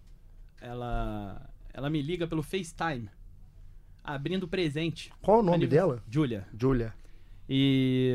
ela. 0.60 1.48
Ela 1.74 1.90
me 1.90 2.00
liga 2.00 2.26
pelo 2.26 2.42
FaceTime. 2.42 3.08
Abrindo 4.02 4.48
presente. 4.48 5.12
Qual 5.20 5.40
o 5.40 5.42
nome 5.42 5.66
dela? 5.66 6.02
Julia. 6.08 6.46
Julia. 6.58 6.94
E. 7.48 8.14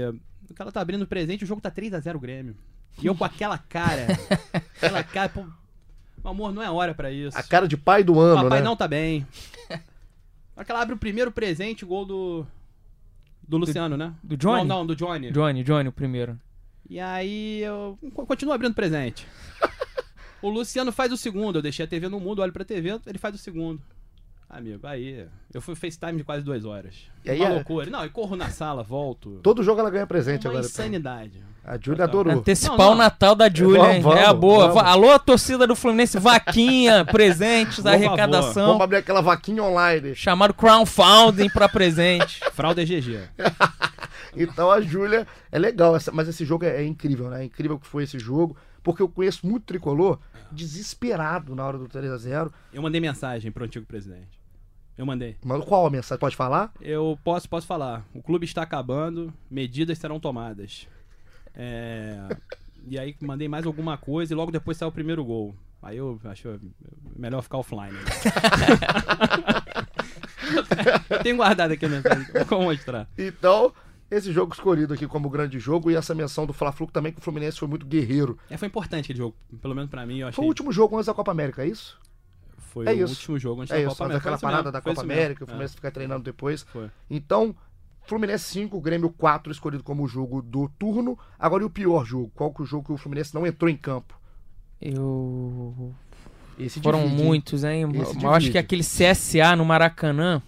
O 0.49 0.53
que 0.53 0.61
ela 0.61 0.71
tá 0.71 0.81
abrindo 0.81 1.05
presente, 1.05 1.43
o 1.43 1.47
jogo 1.47 1.61
tá 1.61 1.69
3x0 1.69 2.19
Grêmio. 2.19 2.55
E 3.01 3.05
eu 3.05 3.15
com 3.15 3.23
aquela 3.23 3.57
cara. 3.57 4.07
aquela 4.53 5.03
cara, 5.03 5.29
pô. 5.29 5.41
Meu 5.41 6.31
amor, 6.31 6.51
não 6.51 6.63
é 6.63 6.69
hora 6.69 6.95
pra 6.95 7.11
isso. 7.11 7.37
A 7.37 7.43
cara 7.43 7.67
de 7.67 7.77
pai 7.77 8.03
do 8.03 8.19
ano, 8.19 8.43
Papai 8.43 8.59
né? 8.59 8.65
não 8.65 8.75
tá 8.75 8.87
bem. 8.87 9.25
Na 9.69 9.77
hora 10.57 10.65
que 10.65 10.71
ela 10.71 10.81
abre 10.81 10.95
o 10.95 10.99
primeiro 10.99 11.31
presente, 11.31 11.85
gol 11.85 12.05
do. 12.05 12.47
Do 13.47 13.57
Luciano, 13.57 13.95
né? 13.95 14.13
do 14.23 14.35
Johnny? 14.35 14.67
Não, 14.67 14.79
não, 14.79 14.85
do 14.85 14.95
Johnny. 14.95 15.31
Johnny, 15.31 15.63
Johnny, 15.63 15.87
o 15.89 15.91
primeiro. 15.91 16.39
E 16.89 16.99
aí 16.99 17.61
eu 17.61 17.97
co- 18.13 18.25
continuo 18.25 18.53
abrindo 18.53 18.73
presente. 18.73 19.27
o 20.41 20.49
Luciano 20.49 20.91
faz 20.91 21.11
o 21.11 21.17
segundo, 21.17 21.57
eu 21.57 21.61
deixei 21.61 21.85
a 21.85 21.87
TV 21.87 22.07
no 22.09 22.19
mundo, 22.19 22.41
olho 22.41 22.51
pra 22.53 22.63
TV, 22.65 22.99
ele 23.05 23.17
faz 23.17 23.35
o 23.35 23.37
segundo. 23.37 23.81
Amigo, 24.49 24.87
aí. 24.87 25.27
Eu 25.53 25.61
fui 25.61 25.75
FaceTime 25.75 26.17
de 26.19 26.23
quase 26.23 26.43
duas 26.43 26.63
horas. 26.63 26.95
E 27.25 27.29
aí 27.29 27.39
Uma 27.39 27.49
é- 27.49 27.53
loucura. 27.55 27.89
Não, 27.89 28.03
eu 28.03 28.09
corro 28.09 28.35
na 28.37 28.49
sala, 28.49 28.81
volto. 28.83 29.39
Todo 29.43 29.61
jogo 29.63 29.79
ela 29.81 29.89
ganha 29.89 30.07
presente 30.07 30.45
Uma 30.47 30.51
agora. 30.51 30.65
insanidade. 30.65 31.43
A 31.67 31.77
Júlia 31.77 32.05
adorou. 32.05 32.31
Antecipar 32.33 32.77
Não, 32.77 32.85
não. 32.85 32.93
o 32.93 32.95
Natal 32.95 33.35
da 33.35 33.47
hein? 33.47 34.01
Vamos, 34.01 34.17
é 34.19 34.25
a 34.25 34.33
boa. 34.33 34.69
vamos. 34.69 34.83
Alô, 34.89 35.19
torcida 35.19 35.67
do 35.67 35.75
Fluminense, 35.75 36.17
vaquinha, 36.17 37.03
presentes, 37.11 37.75
Por 37.77 37.83
favor. 37.83 38.05
arrecadação. 38.07 38.67
Vamos 38.67 38.81
abrir 38.83 38.97
aquela 38.97 39.21
vaquinha 39.21 39.61
online. 39.61 40.15
Chamado 40.15 40.53
crowdfunding 40.53 41.49
pra 41.49 41.67
presente. 41.67 42.39
Fralda 42.53 42.81
é 42.81 42.85
GG. 42.85 43.19
Então 44.39 44.69
a 44.69 44.79
Júlia 44.79 45.25
é 45.51 45.57
legal, 45.57 45.95
essa- 45.95 46.11
mas 46.11 46.27
esse 46.27 46.45
jogo 46.45 46.63
é, 46.63 46.83
é 46.83 46.85
incrível, 46.85 47.27
né? 47.27 47.41
É 47.41 47.45
incrível 47.45 47.79
que 47.79 47.87
foi 47.87 48.03
esse 48.03 48.19
jogo, 48.19 48.55
porque 48.83 49.01
eu 49.01 49.09
conheço 49.09 49.47
muito 49.47 49.63
tricolor 49.65 50.19
desesperado 50.51 51.55
na 51.55 51.65
hora 51.65 51.77
do 51.79 51.87
3x0. 51.87 52.51
Eu 52.71 52.81
mandei 52.83 53.01
mensagem 53.01 53.51
pro 53.51 53.65
antigo 53.65 53.85
presidente. 53.87 54.39
Eu 54.95 55.07
mandei. 55.07 55.37
Mano, 55.43 55.63
qual 55.65 55.87
a 55.87 55.89
mensagem? 55.89 56.19
Pode 56.19 56.35
falar? 56.35 56.71
Eu 56.79 57.17
posso, 57.23 57.49
posso 57.49 57.65
falar. 57.65 58.05
O 58.13 58.21
clube 58.21 58.45
está 58.45 58.61
acabando, 58.61 59.33
medidas 59.49 59.97
serão 59.97 60.19
tomadas. 60.19 60.87
É, 61.59 62.37
E 62.87 62.99
aí 62.99 63.15
mandei 63.21 63.47
mais 63.47 63.65
alguma 63.65 63.97
coisa 63.97 64.31
e 64.31 64.35
logo 64.35 64.51
depois 64.51 64.77
saiu 64.77 64.89
o 64.89 64.91
primeiro 64.91 65.25
gol. 65.25 65.55
Aí 65.81 65.97
eu 65.97 66.19
acho 66.25 66.59
melhor 67.15 67.41
ficar 67.41 67.57
offline. 67.57 67.93
né? 67.93 67.99
eu 71.09 71.23
tenho 71.23 71.37
guardado 71.37 71.71
aqui 71.71 71.85
a 71.85 71.89
mensagem, 71.89 72.25
vou 72.47 72.61
mostrar. 72.63 73.07
Então, 73.17 73.73
esse 74.09 74.31
jogo 74.31 74.53
escolhido 74.53 74.93
aqui 74.93 75.07
como 75.07 75.29
grande 75.29 75.59
jogo 75.59 75.91
e 75.91 75.95
essa 75.95 76.15
menção 76.15 76.45
do 76.45 76.53
Fla-Flu 76.53 76.87
também, 76.87 77.11
que 77.11 77.19
o 77.19 77.21
Fluminense 77.21 77.59
foi 77.59 77.67
muito 77.67 77.85
guerreiro. 77.85 78.37
É, 78.49 78.57
foi 78.57 78.67
importante 78.67 79.05
aquele 79.05 79.19
jogo, 79.19 79.35
pelo 79.61 79.75
menos 79.75 79.89
pra 79.89 80.05
mim, 80.05 80.19
eu 80.19 80.27
achei. 80.27 80.35
Foi 80.35 80.45
o 80.45 80.47
último 80.47 80.71
jogo 80.71 80.95
antes 80.95 81.07
da 81.07 81.13
Copa 81.13 81.31
América, 81.31 81.63
é 81.63 81.67
isso? 81.67 81.99
Foi 82.57 82.85
é 82.85 82.91
o 82.91 83.03
isso. 83.03 83.13
último 83.13 83.39
jogo 83.39 83.61
antes 83.61 83.71
É 83.71 83.75
da 83.75 83.81
isso, 83.81 83.89
Copa 83.89 84.05
América. 84.05 84.19
daquela 84.31 84.37
Foi 84.37 84.47
isso 84.47 84.51
parada 84.55 84.71
da 84.71 84.81
foi 84.81 84.93
Copa 84.93 85.05
mesmo. 85.05 85.19
América, 85.21 85.43
o 85.43 85.47
Fluminense 85.47 85.75
fica 85.75 85.91
treinando 85.91 86.23
depois. 86.23 86.61
É, 86.61 86.65
foi. 86.71 86.89
Então, 87.09 87.55
Fluminense 88.07 88.45
5, 88.45 88.79
Grêmio 88.79 89.09
4, 89.09 89.51
escolhido 89.51 89.83
como 89.83 90.03
o 90.03 90.07
jogo 90.07 90.41
do 90.41 90.69
turno. 90.79 91.17
Agora, 91.37 91.63
e 91.63 91.65
o 91.65 91.69
pior 91.69 92.05
jogo? 92.05 92.31
Qual 92.33 92.53
que 92.53 92.61
é 92.61 92.63
o 92.63 92.65
jogo 92.65 92.85
que 92.85 92.91
o 92.93 92.97
Fluminense 92.97 93.33
não 93.35 93.45
entrou 93.45 93.69
em 93.69 93.75
campo? 93.77 94.17
Eu. 94.81 95.93
Esse 96.57 96.79
Foram 96.81 97.03
divide, 97.03 97.23
muitos, 97.23 97.63
hein? 97.63 97.81
Eu 98.21 98.31
acho 98.33 98.51
que 98.51 98.57
aquele 98.57 98.83
CSA 98.83 99.55
no 99.55 99.65
Maracanã. 99.65 100.41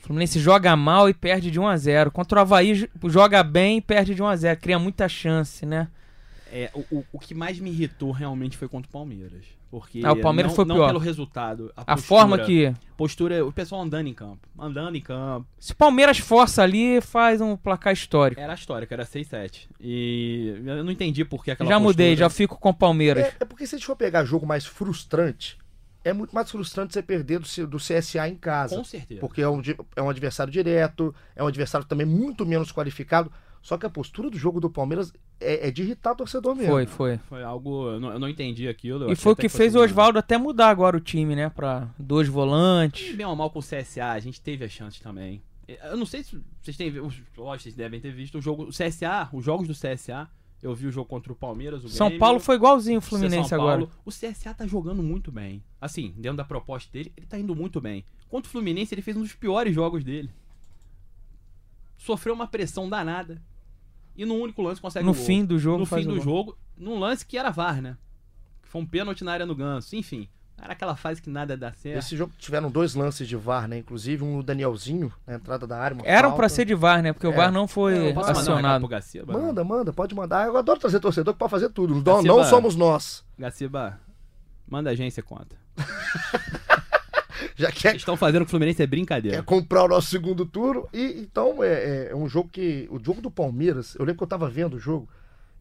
O 0.00 0.06
Fluminense 0.06 0.38
joga 0.40 0.74
mal 0.74 1.08
e 1.08 1.14
perde 1.14 1.50
de 1.50 1.60
1 1.60 1.66
a 1.68 1.76
0 1.76 2.10
Contra 2.10 2.38
o 2.38 2.42
Havaí 2.42 2.74
jo- 2.74 2.88
joga 3.08 3.42
bem 3.44 3.78
e 3.78 3.80
perde 3.80 4.14
de 4.16 4.22
1 4.22 4.26
a 4.26 4.34
0 4.34 4.58
Cria 4.60 4.78
muita 4.78 5.08
chance, 5.08 5.64
né? 5.64 5.86
É, 6.54 6.70
o, 6.74 6.80
o, 6.98 7.04
o 7.14 7.18
que 7.18 7.34
mais 7.34 7.58
me 7.58 7.70
irritou 7.70 8.10
realmente 8.10 8.56
foi 8.58 8.68
contra 8.68 8.86
o 8.88 8.92
Palmeiras. 8.92 9.44
Porque 9.70 10.02
Ah, 10.04 10.12
o 10.12 10.20
Palmeiras 10.20 10.52
não, 10.52 10.56
foi 10.56 10.64
não 10.66 10.74
pior. 10.76 10.86
pelo 10.88 10.98
resultado. 10.98 11.72
A, 11.74 11.80
A 11.80 11.84
postura- 11.96 12.06
forma 12.06 12.38
que. 12.40 12.74
Postura, 12.94 13.42
o 13.44 13.50
pessoal 13.50 13.80
andando 13.80 14.06
em 14.06 14.12
campo. 14.12 14.46
Andando 14.58 14.94
em 14.94 15.00
campo. 15.00 15.46
Se 15.58 15.72
o 15.72 15.76
Palmeiras 15.76 16.18
força 16.18 16.62
ali, 16.62 17.00
faz 17.00 17.40
um 17.40 17.56
placar 17.56 17.92
histórico. 17.94 18.38
Era 18.38 18.52
histórico, 18.52 18.92
era 18.92 19.04
6-7. 19.06 19.66
E 19.80 20.60
eu 20.64 20.84
não 20.84 20.92
entendi 20.92 21.24
por 21.24 21.42
que 21.42 21.50
aquela 21.50 21.70
já 21.70 21.78
mudei, 21.80 22.10
postura- 22.10 22.26
já 22.26 22.30
fico 22.30 22.58
com 22.58 22.68
o 22.68 22.74
Palmeiras. 22.74 23.24
É, 23.24 23.34
é 23.40 23.44
porque 23.46 23.66
se 23.66 23.74
a 23.74 23.78
gente 23.78 23.86
for 23.86 23.96
pegar 23.96 24.24
jogo 24.26 24.44
mais 24.46 24.66
frustrante, 24.66 25.56
é 26.04 26.12
muito 26.12 26.34
mais 26.34 26.50
frustrante 26.50 26.92
você 26.92 27.02
perder 27.02 27.38
do, 27.38 27.66
do 27.66 27.78
CSA 27.78 28.28
em 28.28 28.34
casa. 28.34 28.76
Com 28.76 28.84
certeza. 28.84 29.20
Porque 29.20 29.40
é 29.40 29.48
um, 29.48 29.62
é 29.96 30.02
um 30.02 30.10
adversário 30.10 30.52
direto, 30.52 31.14
é 31.34 31.42
um 31.42 31.46
adversário 31.46 31.86
também 31.86 32.06
muito 32.06 32.44
menos 32.44 32.70
qualificado. 32.72 33.32
Só 33.62 33.78
que 33.78 33.86
a 33.86 33.90
postura 33.90 34.28
do 34.28 34.36
jogo 34.36 34.60
do 34.60 34.68
Palmeiras 34.68 35.12
é, 35.42 35.68
é 35.68 35.70
de 35.70 35.82
irritar 35.82 36.12
o 36.12 36.16
torcedor 36.16 36.54
mesmo. 36.54 36.70
Foi, 36.72 36.86
foi. 36.86 37.18
Foi 37.28 37.42
algo. 37.42 37.88
Eu 37.90 38.00
não, 38.00 38.12
eu 38.12 38.18
não 38.18 38.28
entendi 38.28 38.68
aquilo. 38.68 39.10
E 39.10 39.16
foi 39.16 39.30
o 39.30 39.34
até 39.34 39.42
que 39.42 39.48
fez 39.48 39.74
o 39.74 39.80
Oswaldo 39.80 40.18
até 40.18 40.38
mudar 40.38 40.68
agora 40.68 40.96
o 40.96 41.00
time, 41.00 41.34
né? 41.36 41.48
Pra 41.50 41.88
dois 41.98 42.28
E 42.28 42.30
volantes. 42.30 43.14
bem 43.14 43.26
ou 43.26 43.34
mal 43.36 43.50
com 43.50 43.58
o 43.58 43.62
CSA, 43.62 44.10
a 44.12 44.20
gente 44.20 44.40
teve 44.40 44.64
a 44.64 44.68
chance 44.68 45.00
também. 45.00 45.42
Eu 45.84 45.96
não 45.96 46.04
sei 46.06 46.22
se 46.22 46.40
vocês 46.62 46.76
têm 46.76 46.90
visto. 46.90 47.04
Lógico, 47.36 47.62
vocês 47.62 47.74
devem 47.74 48.00
ter 48.00 48.12
visto 48.12 48.38
o 48.38 48.42
jogo. 48.42 48.64
O 48.64 48.68
CSA, 48.70 49.28
os 49.32 49.44
jogos 49.44 49.66
do 49.68 49.74
CSA. 49.74 50.28
Eu 50.62 50.76
vi 50.76 50.86
o 50.86 50.92
jogo 50.92 51.08
contra 51.08 51.32
o 51.32 51.34
Palmeiras, 51.34 51.82
o 51.82 51.88
São 51.88 52.06
Grêmio, 52.06 52.20
Paulo 52.20 52.38
foi 52.38 52.54
igualzinho 52.54 53.00
o 53.00 53.02
São 53.02 53.08
Fluminense 53.18 53.50
Paulo. 53.50 53.68
agora. 53.68 53.90
O 54.04 54.10
CSA 54.10 54.54
tá 54.54 54.64
jogando 54.64 55.02
muito 55.02 55.32
bem. 55.32 55.60
Assim, 55.80 56.14
dentro 56.16 56.36
da 56.36 56.44
proposta 56.44 56.88
dele, 56.92 57.12
ele 57.16 57.26
tá 57.26 57.36
indo 57.36 57.52
muito 57.56 57.80
bem. 57.80 58.04
Contra 58.28 58.48
o 58.48 58.52
Fluminense, 58.52 58.94
ele 58.94 59.02
fez 59.02 59.16
um 59.16 59.22
dos 59.22 59.34
piores 59.34 59.74
jogos 59.74 60.04
dele. 60.04 60.30
Sofreu 61.96 62.32
uma 62.34 62.46
pressão 62.46 62.88
danada. 62.88 63.42
E 64.16 64.24
no 64.26 64.34
único 64.34 64.60
lance 64.62 64.80
consegue 64.80 65.04
No 65.06 65.12
o 65.12 65.14
gol. 65.14 65.24
fim 65.24 65.44
do 65.44 65.58
jogo 65.58 65.78
No 65.80 65.86
faz 65.86 66.02
fim 66.04 66.10
o 66.10 66.14
do 66.14 66.22
gol. 66.22 66.24
jogo, 66.36 66.58
num 66.76 66.98
lance 66.98 67.24
que 67.24 67.38
era 67.38 67.50
VAR, 67.50 67.80
né? 67.80 67.96
Que 68.62 68.68
foi 68.68 68.80
um 68.82 68.86
pênalti 68.86 69.24
na 69.24 69.32
área 69.32 69.46
no 69.46 69.54
ganso. 69.54 69.96
Enfim, 69.96 70.28
era 70.60 70.74
aquela 70.74 70.94
fase 70.94 71.20
que 71.22 71.30
nada 71.30 71.56
dá 71.56 71.72
certo. 71.72 71.98
Esse 71.98 72.16
jogo 72.16 72.32
tiveram 72.38 72.70
dois 72.70 72.94
lances 72.94 73.26
de 73.26 73.36
VAR, 73.36 73.66
né? 73.66 73.78
Inclusive 73.78 74.22
um 74.22 74.36
no 74.36 74.42
Danielzinho, 74.42 75.12
na 75.26 75.34
entrada 75.34 75.66
da 75.66 75.78
área. 75.78 75.96
Eram 76.04 76.34
pra 76.36 76.48
ser 76.48 76.64
de 76.66 76.74
VAR, 76.74 77.02
né? 77.02 77.12
Porque 77.12 77.26
o 77.26 77.32
É. 77.32 77.36
VAR 77.36 77.50
não 77.50 77.66
foi 77.66 78.10
Eu 78.10 78.14
posso 78.14 78.14
mandar 78.14 78.20
um 78.20 78.26
recado 78.26 78.38
acionado. 78.38 78.80
pro 78.80 78.88
Gaciba? 78.88 79.32
Manda, 79.32 79.64
manda, 79.64 79.92
pode 79.92 80.14
mandar. 80.14 80.46
Eu 80.46 80.56
adoro 80.56 80.78
trazer 80.78 81.00
torcedor 81.00 81.32
que 81.34 81.38
pode 81.38 81.50
fazer 81.50 81.70
tudo. 81.70 81.94
Não, 81.94 82.02
Gaciba. 82.02 82.22
não 82.34 82.44
somos 82.44 82.76
nós. 82.76 83.24
Gaciba, 83.38 83.98
manda 84.68 84.90
a 84.90 84.92
agência 84.92 85.22
conta. 85.22 85.56
Já 87.62 87.72
quer, 87.72 87.88
Eles 87.90 88.02
estão 88.02 88.16
fazendo 88.16 88.42
com 88.42 88.48
o 88.48 88.50
Fluminense 88.50 88.82
é 88.82 88.86
brincadeira. 88.86 89.42
comprar 89.42 89.84
o 89.84 89.88
nosso 89.88 90.08
segundo 90.08 90.44
turno. 90.46 90.88
E 90.92 91.20
então 91.20 91.62
é, 91.62 92.08
é 92.10 92.14
um 92.16 92.28
jogo 92.28 92.48
que. 92.50 92.86
O 92.90 92.98
jogo 93.02 93.20
do 93.20 93.30
Palmeiras, 93.30 93.94
eu 93.94 94.00
lembro 94.04 94.18
que 94.18 94.24
eu 94.24 94.28
tava 94.28 94.48
vendo 94.48 94.74
o 94.74 94.78
jogo 94.80 95.08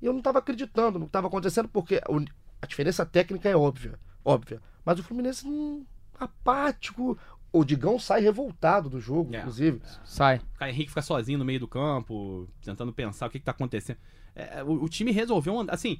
e 0.01 0.05
eu 0.05 0.13
não 0.13 0.21
tava 0.21 0.39
acreditando 0.39 0.97
no 0.99 1.05
que 1.05 1.11
tava 1.11 1.27
acontecendo, 1.27 1.67
porque 1.69 2.01
o- 2.09 2.25
a 2.61 2.65
diferença 2.65 3.05
técnica 3.05 3.47
é 3.49 3.55
óbvia. 3.55 3.99
Óbvia. 4.23 4.61
Mas 4.85 4.99
o 4.99 5.03
Fluminense 5.03 5.47
hum, 5.47 5.85
apático. 6.19 7.17
O 7.53 7.65
Digão 7.65 7.99
sai 7.99 8.21
revoltado 8.21 8.89
do 8.89 8.99
jogo, 9.01 9.35
É. 9.35 9.39
inclusive. 9.39 9.81
Sai. 10.05 10.37
O 10.37 10.57
Caio 10.59 10.71
Henrique 10.71 10.89
fica 10.89 11.01
sozinho 11.01 11.37
no 11.37 11.43
meio 11.43 11.59
do 11.59 11.67
campo, 11.67 12.47
tentando 12.63 12.93
pensar 12.93 13.27
o 13.27 13.29
que, 13.29 13.39
que 13.39 13.45
tá 13.45 13.51
acontecendo. 13.51 13.97
É, 14.33 14.63
o, 14.63 14.83
o 14.83 14.87
time 14.87 15.11
resolveu 15.11 15.59
andar. 15.59 15.73
Assim, 15.73 15.99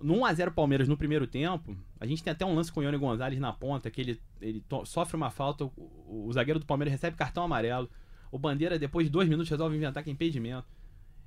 no 0.00 0.14
1x0 0.16 0.50
Palmeiras 0.52 0.88
no 0.88 0.96
primeiro 0.96 1.26
tempo, 1.26 1.76
a 1.98 2.06
gente 2.06 2.22
tem 2.22 2.30
até 2.30 2.44
um 2.44 2.54
lance 2.54 2.70
com 2.72 2.80
o 2.80 2.82
Ione 2.82 2.98
Gonzalez 2.98 3.38
na 3.40 3.52
ponta, 3.52 3.90
que 3.90 4.00
ele, 4.00 4.20
ele 4.40 4.62
sofre 4.84 5.16
uma 5.16 5.30
falta, 5.30 5.64
o, 5.64 5.72
o- 5.76 6.26
o 6.28 6.32
zagueiro 6.32 6.60
do 6.60 6.66
Palmeiras 6.66 6.92
recebe 6.92 7.16
cartão 7.16 7.44
amarelo. 7.44 7.88
O 8.30 8.38
Bandeira, 8.38 8.78
depois 8.78 9.06
de 9.06 9.10
dois 9.12 9.28
minutos, 9.28 9.48
resolve 9.50 9.76
inventar 9.76 10.02
que 10.02 10.10
é 10.10 10.12
impedimento. 10.12 10.66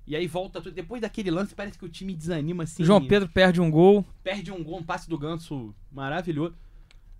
E 0.05 0.15
aí 0.15 0.27
volta 0.27 0.59
tudo. 0.61 0.73
Depois 0.73 1.01
daquele 1.01 1.29
lance, 1.31 1.53
parece 1.55 1.77
que 1.77 1.85
o 1.85 1.89
time 1.89 2.13
desanima 2.15 2.63
assim. 2.63 2.83
João 2.83 3.05
Pedro 3.05 3.29
perde 3.29 3.61
um 3.61 3.69
gol. 3.71 4.05
perde 4.23 4.51
um 4.51 4.63
gol, 4.63 4.79
um 4.79 4.83
passe 4.83 5.07
do 5.09 5.17
Ganso 5.17 5.73
maravilhoso. 5.91 6.55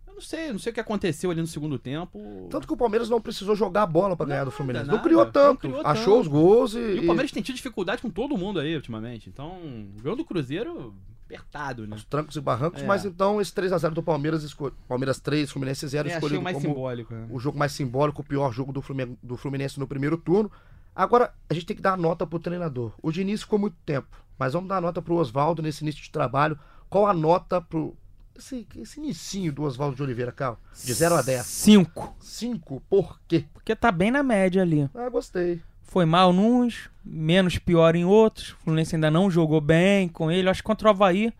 Eu 0.07 0.13
não 0.15 0.21
sei, 0.21 0.51
não 0.51 0.59
sei 0.59 0.71
o 0.71 0.73
que 0.73 0.79
aconteceu 0.79 1.29
ali 1.31 1.39
no 1.39 1.47
segundo 1.47 1.77
tempo. 1.79 2.47
Tanto 2.49 2.65
que 2.67 2.73
o 2.73 2.77
Palmeiras 2.77 3.09
não 3.09 3.21
precisou 3.21 3.55
jogar 3.55 3.83
a 3.83 3.87
bola 3.87 4.17
pra 4.17 4.25
ganhar 4.25 4.43
do 4.43 4.51
Fluminense. 4.51 4.85
nada. 4.87 4.97
Não 4.97 5.03
criou 5.03 5.23
Não 5.23 5.31
tanto. 5.31 5.59
criou 5.61 5.81
achou 5.85 6.15
tanto. 6.15 6.21
os 6.21 6.27
gols 6.27 6.73
e. 6.73 6.79
E 6.79 6.99
o 6.99 7.05
Palmeiras 7.05 7.31
tem 7.31 7.41
tido 7.43 7.55
dificuldade 7.55 8.01
com 8.01 8.09
todo 8.09 8.35
mundo 8.37 8.59
aí 8.59 8.75
ultimamente. 8.75 9.29
Então, 9.29 9.51
o 9.97 10.01
jogo 10.03 10.17
do 10.17 10.25
Cruzeiro 10.25 10.93
apertado, 11.33 11.85
né? 11.87 11.95
os 11.95 12.03
trancos 12.03 12.35
e 12.35 12.41
barrancos, 12.41 12.81
É. 12.81 12.85
mas 12.85 13.05
então 13.05 13.39
esse 13.39 13.51
3x0 13.53 13.91
do 13.91 14.01
Palmeiras, 14.03 14.43
esco... 14.43 14.71
Palmeiras 14.87 15.19
3, 15.19 15.51
Fluminense 15.51 15.87
0, 15.87 16.09
É, 16.09 16.13
escolhido 16.13 16.39
o 16.39 16.43
mais 16.43 16.55
como 16.57 16.67
simbólico. 16.67 17.13
né? 17.13 17.27
o 17.29 17.39
jogo 17.39 17.57
mais 17.57 17.71
simbólico, 17.71 18.21
o 18.21 18.25
pior 18.25 18.51
jogo 18.51 18.71
do 18.73 18.81
Flumin- 18.81 19.17
do 19.21 19.37
Fluminense 19.37 19.79
no 19.79 19.87
primeiro 19.87 20.17
turno. 20.17 20.51
Agora, 20.95 21.33
a 21.49 21.53
gente 21.53 21.65
tem 21.67 21.75
que 21.75 21.81
dar 21.81 21.97
nota 21.97 22.25
pro 22.25 22.39
treinador. 22.39 22.93
O 23.01 23.11
Diniz 23.11 23.41
ficou 23.41 23.59
muito 23.59 23.77
tempo, 23.85 24.07
mas 24.37 24.53
vamos 24.53 24.67
dar 24.67 24.81
nota 24.81 25.01
pro 25.01 25.15
Oswaldo 25.15 25.61
nesse 25.61 25.83
início 25.83 26.01
de 26.01 26.09
trabalho. 26.11 26.57
Qual 26.89 27.05
a 27.07 27.13
nota 27.13 27.61
pro 27.61 27.95
esse, 28.35 28.65
esse 28.77 28.99
inicinho 28.99 29.51
do 29.53 29.63
Oswaldo 29.63 29.95
de 29.95 30.01
Oliveira, 30.03 30.31
Cal? 30.31 30.57
De 30.83 30.93
0 30.93 31.15
a 31.15 31.21
10. 31.21 31.45
5. 31.45 32.15
5, 32.19 32.81
por 32.89 33.19
quê? 33.27 33.45
Porque 33.53 33.75
tá 33.75 33.91
bem 33.91 34.09
na 34.11 34.23
média 34.23 34.61
ali. 34.61 34.89
Ah, 34.95 35.09
gostei. 35.09 35.61
Foi 35.89 36.05
mal 36.05 36.31
nos, 36.31 36.87
menos 37.03 37.57
pior 37.57 37.95
em 37.95 38.05
outros. 38.05 38.51
O 38.51 38.55
Fluminense 38.57 38.95
ainda 38.95 39.09
não 39.09 39.29
jogou 39.29 39.59
bem 39.59 40.07
com 40.07 40.29
ele. 40.31 40.47
Acho 40.47 40.61
que 40.61 40.67
contra 40.67 40.87
o 40.87 40.91
Havaí 40.91 41.33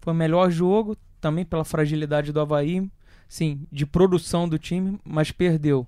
foi 0.00 0.14
o 0.14 0.16
melhor 0.16 0.50
jogo, 0.50 0.96
também 1.20 1.44
pela 1.44 1.64
fragilidade 1.64 2.32
do 2.32 2.40
Havaí. 2.40 2.90
Sim, 3.28 3.66
de 3.70 3.84
produção 3.84 4.48
do 4.48 4.58
time, 4.58 4.98
mas 5.04 5.30
perdeu. 5.30 5.86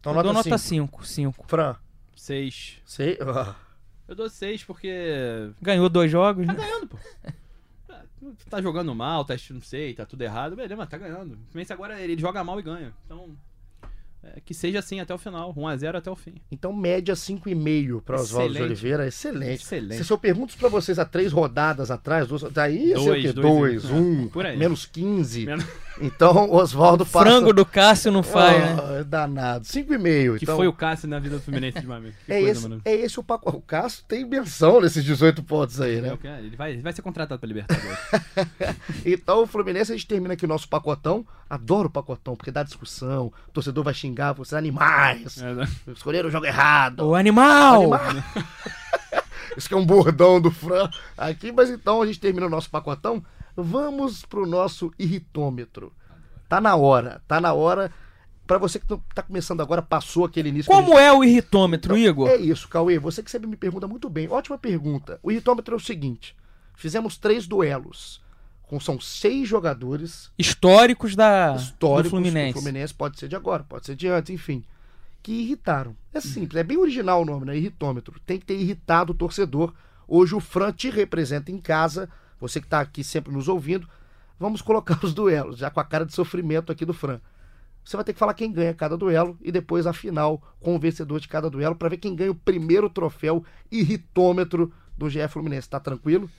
Então, 0.00 0.12
Eu 0.12 0.22
dou 0.24 0.32
nota 0.32 0.48
nota 0.50 0.58
5. 0.58 1.04
5. 1.04 1.32
5. 1.36 1.44
Fran, 1.46 1.76
Seis. 2.16 2.78
sei. 2.84 3.16
Ah, 3.20 3.54
Eu 4.08 4.12
Eu 4.12 4.16
dou 4.16 4.28
6 4.28 4.64
porque. 4.64 5.52
Ganhou 5.62 5.88
dois 5.88 6.10
jogos, 6.10 6.44
Tá 6.44 6.52
né? 6.52 6.58
ganhando, 6.58 6.88
pô. 6.88 6.98
Tá 8.50 8.60
jogando 8.60 8.94
mal, 8.94 9.24
tá 9.24 9.34
não 9.50 9.60
sei, 9.60 9.94
tá 9.94 10.04
tudo 10.04 10.22
errado. 10.22 10.54
Beleza, 10.56 10.76
mas 10.76 10.88
tá 10.88 10.98
ganhando. 10.98 11.34
O 11.34 11.38
Fluminense 11.50 11.72
agora 11.72 12.00
ele 12.00 12.18
joga 12.18 12.42
mal 12.44 12.58
e 12.58 12.62
ganha. 12.62 12.92
Então. 13.06 13.30
É, 14.24 14.40
que 14.44 14.54
seja 14.54 14.78
assim 14.78 15.00
até 15.00 15.12
o 15.14 15.18
final. 15.18 15.52
1x0 15.54 15.96
até 15.96 16.10
o 16.10 16.14
fim. 16.16 16.34
Então, 16.50 16.72
média 16.72 17.14
5,5 17.14 18.00
para 18.02 18.20
Oswaldo 18.20 18.54
de. 18.54 18.62
Oliveira. 18.62 19.06
Excelente. 19.06 19.62
Excelente. 19.62 20.04
Se 20.04 20.12
eu 20.12 20.18
pergunto 20.18 20.56
para 20.56 20.68
vocês 20.68 20.98
há 20.98 21.04
três 21.04 21.32
rodadas 21.32 21.90
atrás, 21.90 22.28
duas, 22.28 22.42
daí 22.52 22.88
ia 22.88 22.96
ser 22.98 23.02
o 23.02 23.04
Dois, 23.06 23.22
quê? 23.22 23.32
dois, 23.32 23.82
2, 23.82 23.84
é. 23.90 23.94
1, 23.94 24.28
Por 24.28 24.46
aí. 24.46 24.56
menos 24.56 24.86
15. 24.86 25.46
Menos- 25.46 25.64
Então, 26.00 26.50
Oswaldo 26.50 27.04
passa... 27.04 27.26
Frango 27.26 27.52
do 27.52 27.64
Cássio 27.64 28.10
não 28.10 28.22
faz, 28.22 28.58
né? 28.58 28.76
Oh, 28.82 28.94
é 29.00 29.04
danado. 29.04 29.64
5,5. 29.64 30.38
Que 30.38 30.44
então... 30.44 30.56
foi 30.56 30.66
o 30.66 30.72
Cássio 30.72 31.08
na 31.08 31.18
vida 31.18 31.36
do 31.36 31.42
Fluminense 31.42 31.80
de 31.80 31.86
Mami. 31.86 32.12
Que 32.24 32.32
É 32.32 32.36
coisa, 32.40 32.50
esse, 32.50 32.62
mano. 32.68 32.82
é 32.84 32.94
esse 32.94 33.20
o 33.20 33.22
pacote. 33.22 33.56
O 33.56 33.60
Cássio 33.60 34.04
tem 34.08 34.24
menção 34.24 34.80
nesses 34.80 35.04
18 35.04 35.42
pontos 35.42 35.80
aí, 35.80 35.98
É 35.98 36.00
né? 36.00 36.12
o 36.12 36.18
que 36.18 36.26
é, 36.26 36.38
Ele 36.38 36.56
vai, 36.56 36.72
ele 36.72 36.82
vai 36.82 36.92
ser 36.92 37.02
contratado 37.02 37.38
pra 37.38 37.46
Libertadores. 37.46 37.98
Então, 39.04 39.42
o 39.42 39.46
Fluminense, 39.46 39.92
a 39.92 39.94
gente 39.94 40.06
termina 40.06 40.34
aqui 40.34 40.44
o 40.44 40.48
nosso 40.48 40.68
pacotão. 40.68 41.26
Adoro 41.48 41.88
o 41.88 41.90
pacotão, 41.90 42.34
porque 42.34 42.50
dá 42.50 42.62
discussão. 42.62 43.32
O 43.48 43.52
torcedor 43.52 43.84
vai 43.84 43.94
xingar, 43.94 44.32
vocês 44.32 44.54
animais. 44.54 45.38
É, 45.38 45.52
né? 45.52 45.68
Escolheram 45.88 46.28
o 46.28 46.32
jogo 46.32 46.46
errado. 46.46 47.00
O 47.00 47.14
animal! 47.14 47.94
Animal. 47.94 48.24
Isso 49.56 49.68
que 49.68 49.74
é 49.74 49.76
um 49.76 49.84
bordão 49.84 50.40
do 50.40 50.50
Fran 50.50 50.88
aqui, 51.16 51.52
mas 51.52 51.68
então 51.68 52.00
a 52.00 52.06
gente 52.06 52.18
termina 52.18 52.46
o 52.46 52.50
nosso 52.50 52.70
pacotão. 52.70 53.22
Vamos 53.56 54.24
pro 54.24 54.46
nosso 54.46 54.92
irritômetro. 54.98 55.92
Tá 56.48 56.60
na 56.60 56.76
hora, 56.76 57.22
tá 57.26 57.40
na 57.40 57.52
hora. 57.52 57.92
Pra 58.46 58.58
você 58.58 58.78
que 58.78 58.86
tá 59.14 59.22
começando 59.22 59.60
agora, 59.60 59.80
passou 59.80 60.24
aquele 60.24 60.48
início. 60.48 60.72
a 60.72 60.76
gente 60.76 60.84
Como 60.84 60.98
é 60.98 61.12
o 61.12 61.24
irritômetro, 61.24 61.96
Igor? 61.96 62.28
É 62.28 62.36
isso, 62.36 62.68
Cauê. 62.68 62.98
Você 62.98 63.22
que 63.22 63.30
sempre 63.30 63.48
me 63.48 63.56
pergunta 63.56 63.86
muito 63.86 64.10
bem. 64.10 64.28
Ótima 64.28 64.58
pergunta. 64.58 65.18
O 65.22 65.30
irritômetro 65.30 65.74
é 65.74 65.76
o 65.76 65.80
seguinte: 65.80 66.36
fizemos 66.74 67.16
três 67.16 67.46
duelos. 67.46 68.20
Com, 68.62 68.80
são 68.80 68.98
seis 68.98 69.46
jogadores 69.46 70.30
Históricos 70.38 71.14
da, 71.14 71.54
históricos. 71.56 72.04
do 72.04 72.10
Fluminense. 72.10 72.58
O 72.58 72.62
Fluminense 72.62 72.94
pode 72.94 73.18
ser 73.18 73.28
de 73.28 73.36
agora, 73.36 73.64
pode 73.64 73.84
ser 73.86 73.94
de 73.94 74.08
antes, 74.08 74.30
enfim. 74.30 74.64
Que 75.22 75.32
irritaram. 75.32 75.94
É 76.12 76.20
simples, 76.20 76.58
é 76.58 76.64
bem 76.64 76.78
original 76.78 77.22
o 77.22 77.24
nome, 77.24 77.46
né? 77.46 77.56
Irritômetro. 77.56 78.18
Tem 78.26 78.38
que 78.38 78.46
ter 78.46 78.58
irritado 78.58 79.12
o 79.12 79.14
torcedor. 79.14 79.72
Hoje 80.08 80.34
o 80.34 80.40
Fran 80.40 80.72
te 80.72 80.90
representa 80.90 81.52
em 81.52 81.58
casa. 81.58 82.08
Você 82.42 82.60
que 82.60 82.66
tá 82.66 82.80
aqui 82.80 83.02
sempre 83.02 83.32
nos 83.32 83.48
ouvindo. 83.48 83.88
Vamos 84.38 84.60
colocar 84.60 84.98
os 85.04 85.14
duelos, 85.14 85.56
já 85.56 85.70
com 85.70 85.80
a 85.80 85.84
cara 85.84 86.04
de 86.04 86.12
sofrimento 86.12 86.70
aqui 86.70 86.84
do 86.84 86.92
Fran. 86.92 87.20
Você 87.84 87.96
vai 87.96 88.04
ter 88.04 88.12
que 88.12 88.18
falar 88.18 88.34
quem 88.34 88.52
ganha 88.52 88.74
cada 88.74 88.96
duelo 88.96 89.36
e 89.40 89.50
depois 89.50 89.86
a 89.86 89.92
final 89.92 90.40
com 90.60 90.76
o 90.76 90.78
vencedor 90.78 91.18
de 91.20 91.26
cada 91.28 91.48
duelo 91.50 91.74
para 91.74 91.88
ver 91.88 91.96
quem 91.96 92.14
ganha 92.14 92.30
o 92.30 92.34
primeiro 92.34 92.88
troféu 92.90 93.44
irritômetro 93.70 94.72
do 94.96 95.08
GF 95.08 95.28
Fluminense. 95.28 95.68
Tá 95.68 95.80
tranquilo? 95.80 96.30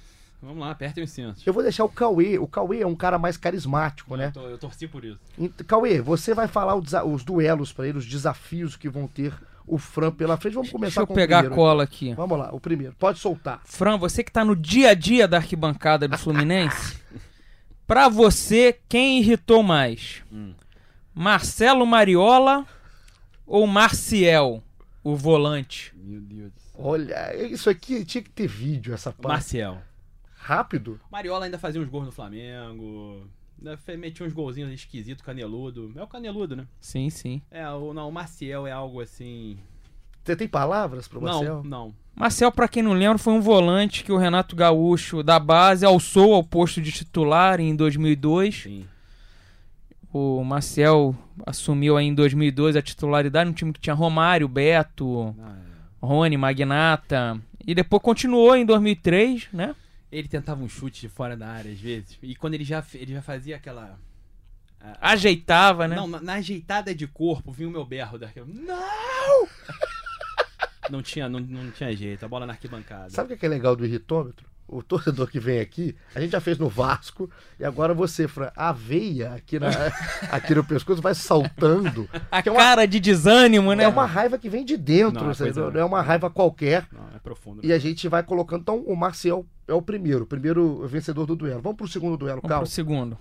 Vamos 0.41 0.59
lá, 0.59 0.71
apertem 0.71 1.03
os 1.03 1.11
cintos. 1.11 1.45
Eu 1.47 1.53
vou 1.53 1.63
deixar 1.63 1.85
o 1.85 1.89
Cauê. 1.89 2.37
O 2.37 2.47
Cauê 2.47 2.81
é 2.81 2.87
um 2.87 2.95
cara 2.95 3.17
mais 3.17 3.37
carismático, 3.37 4.17
né? 4.17 4.27
Eu, 4.27 4.31
tô- 4.33 4.47
eu 4.47 4.57
torci 4.57 4.87
por 4.87 5.03
isso. 5.05 5.19
Cauê, 5.65 6.01
você 6.01 6.33
vai 6.33 6.47
falar 6.47 6.75
o 6.75 6.83
os 7.13 7.23
duelos 7.23 7.71
para 7.71 7.87
ele, 7.87 7.97
os 7.97 8.05
desafios 8.05 8.75
que 8.75 8.89
vão 8.89 9.07
ter 9.07 9.33
o 9.67 9.77
Fran 9.77 10.11
pela 10.11 10.37
frente. 10.37 10.53
Vamos 10.53 10.69
começar 10.71 10.87
Deixa 10.89 11.01
eu 11.01 11.07
com 11.07 11.13
pegar 11.13 11.37
o 11.37 11.39
a 11.39 11.41
primeiro. 11.43 11.61
cola 11.61 11.83
aqui. 11.83 12.13
Vamos 12.13 12.37
lá, 12.37 12.49
o 12.53 12.59
primeiro. 12.59 12.95
Pode 12.99 13.19
soltar. 13.19 13.61
Fran, 13.65 13.97
você 13.97 14.23
que 14.23 14.31
tá 14.31 14.43
no 14.43 14.55
dia 14.55 14.89
a 14.89 14.93
dia 14.93 15.27
da 15.27 15.37
arquibancada 15.37 16.07
do 16.07 16.17
Fluminense, 16.17 16.97
pra 17.87 18.09
você, 18.09 18.79
quem 18.89 19.19
irritou 19.19 19.63
mais? 19.63 20.23
Hum. 20.31 20.53
Marcelo 21.13 21.85
Mariola 21.85 22.65
ou 23.45 23.67
Marciel, 23.67 24.63
o 25.03 25.15
volante? 25.15 25.93
Meu 25.95 26.21
Deus. 26.21 26.51
Olha, 26.75 27.35
isso 27.45 27.69
aqui 27.69 28.03
tinha 28.03 28.21
que 28.23 28.29
ter 28.31 28.47
vídeo, 28.47 28.93
essa 28.93 29.11
parte. 29.11 29.27
Marcial. 29.27 29.81
Rápido? 30.35 30.99
Mariola 31.11 31.45
ainda 31.45 31.59
fazia 31.59 31.79
uns 31.79 31.87
gols 31.87 32.05
no 32.05 32.11
Flamengo. 32.11 33.27
Metia 33.97 34.25
uns 34.25 34.33
golzinhos 34.33 34.71
esquisitos, 34.71 35.23
caneludo. 35.23 35.91
É 35.95 36.03
o 36.03 36.07
caneludo, 36.07 36.55
né? 36.55 36.67
Sim, 36.79 37.09
sim. 37.09 37.41
É, 37.49 37.67
o, 37.69 37.93
não, 37.93 38.09
o 38.09 38.11
Maciel 38.11 38.67
é 38.67 38.71
algo 38.71 39.01
assim. 39.01 39.57
Você 40.23 40.35
tem 40.35 40.47
palavras 40.47 41.07
pro 41.07 41.21
Marcel? 41.21 41.63
Não, 41.63 41.87
não. 41.87 41.95
Marcel, 42.15 42.51
pra 42.51 42.67
quem 42.67 42.83
não 42.83 42.93
lembra, 42.93 43.17
foi 43.17 43.33
um 43.33 43.41
volante 43.41 44.03
que 44.03 44.11
o 44.11 44.17
Renato 44.17 44.55
Gaúcho 44.55 45.23
da 45.23 45.39
base 45.39 45.85
alçou 45.85 46.33
ao 46.33 46.43
posto 46.43 46.81
de 46.81 46.91
titular 46.91 47.59
em 47.59 47.75
2002. 47.75 48.55
Sim. 48.63 48.85
O 50.13 50.43
Marcel 50.43 51.15
assumiu 51.45 51.97
aí 51.97 52.05
em 52.05 52.13
2002 52.13 52.75
a 52.75 52.81
titularidade 52.81 53.49
no 53.49 53.55
time 53.55 53.73
que 53.73 53.79
tinha 53.79 53.95
Romário, 53.95 54.47
Beto, 54.47 55.35
Ah, 55.41 55.55
é. 55.57 56.05
Rony, 56.05 56.37
Magnata. 56.37 57.39
E 57.65 57.73
depois 57.73 58.01
continuou 58.03 58.55
em 58.55 58.65
2003, 58.65 59.47
né? 59.51 59.75
Ele 60.13 60.27
tentava 60.27 60.63
um 60.63 60.69
chute 60.69 61.01
de 61.01 61.09
fora 61.09 61.35
da 61.35 61.47
área 61.47 61.71
às 61.71 61.79
vezes. 61.79 62.17
E 62.21 62.35
quando 62.35 62.53
ele 62.53 62.63
já, 62.63 62.83
ele 62.93 63.13
já 63.13 63.21
fazia 63.21 63.55
aquela. 63.55 63.99
a- 64.79 65.11
Ajeitava, 65.11 65.87
né? 65.87 65.95
Não, 65.95 66.05
na, 66.07 66.21
na 66.21 66.33
ajeitada 66.35 66.93
de 66.93 67.07
corpo, 67.07 67.51
vinha 67.51 67.67
o 67.67 67.71
meu 67.71 67.83
berro 67.83 68.17
daquele. 68.19 68.45
Não! 68.53 69.47
não, 70.89 71.01
tinha, 71.01 71.27
não, 71.27 71.39
não 71.39 71.71
tinha 71.71 71.95
jeito, 71.95 72.23
a 72.23 72.27
bola 72.27 72.45
na 72.45 72.53
arquibancada. 72.53 73.09
Sabe 73.09 73.25
o 73.25 73.27
que 73.29 73.33
é 73.33 73.37
que 73.37 73.45
é 73.45 73.49
legal 73.49 73.75
do 73.75 73.85
irritômetro? 73.85 74.45
O 74.73 74.83
torcedor 74.83 75.29
que 75.29 75.39
vem 75.39 75.59
aqui, 75.59 75.95
a 76.15 76.19
gente 76.19 76.31
já 76.31 76.39
fez 76.41 76.57
no 76.57 76.67
Vasco, 76.69 77.29
e 77.59 77.63
agora 77.65 77.93
você, 77.93 78.27
Fran, 78.27 78.51
a 78.55 78.71
veia 78.71 79.33
aqui, 79.33 79.59
na, 79.59 79.67
aqui 80.31 80.55
no 80.55 80.63
pescoço 80.63 81.01
vai 81.01 81.13
saltando. 81.15 82.09
A 82.31 82.41
que 82.41 82.49
é 82.49 82.51
uma- 82.51 82.61
cara 82.61 82.85
de 82.85 82.99
desânimo, 82.99 83.73
né? 83.73 83.83
É 83.83 83.87
uma 83.87 84.05
raiva 84.05 84.37
que 84.37 84.49
vem 84.49 84.65
de 84.65 84.75
dentro, 84.77 85.23
Não, 85.25 85.31
é. 85.31 85.71
não 85.73 85.79
é 85.81 85.85
uma 85.85 86.01
raiva 86.01 86.29
qualquer. 86.29 86.87
Não, 86.91 87.07
é 87.15 87.19
profundo. 87.19 87.61
E 87.63 87.71
a 87.71 87.77
gente 87.79 88.07
vai 88.07 88.23
colocando. 88.23 88.61
Então, 88.61 88.79
o 88.79 88.95
Marcial 88.95 89.45
é 89.67 89.73
o 89.73 89.81
primeiro, 89.81 90.23
o 90.23 90.27
primeiro 90.27 90.87
vencedor 90.87 91.25
do 91.25 91.35
duelo. 91.35 91.61
Vamos 91.61 91.77
pro 91.77 91.87
segundo 91.87 92.17
duelo, 92.17 92.41
Vamos 92.41 92.49
calma. 92.49 92.63
pro 92.63 92.71
segundo. 92.71 93.17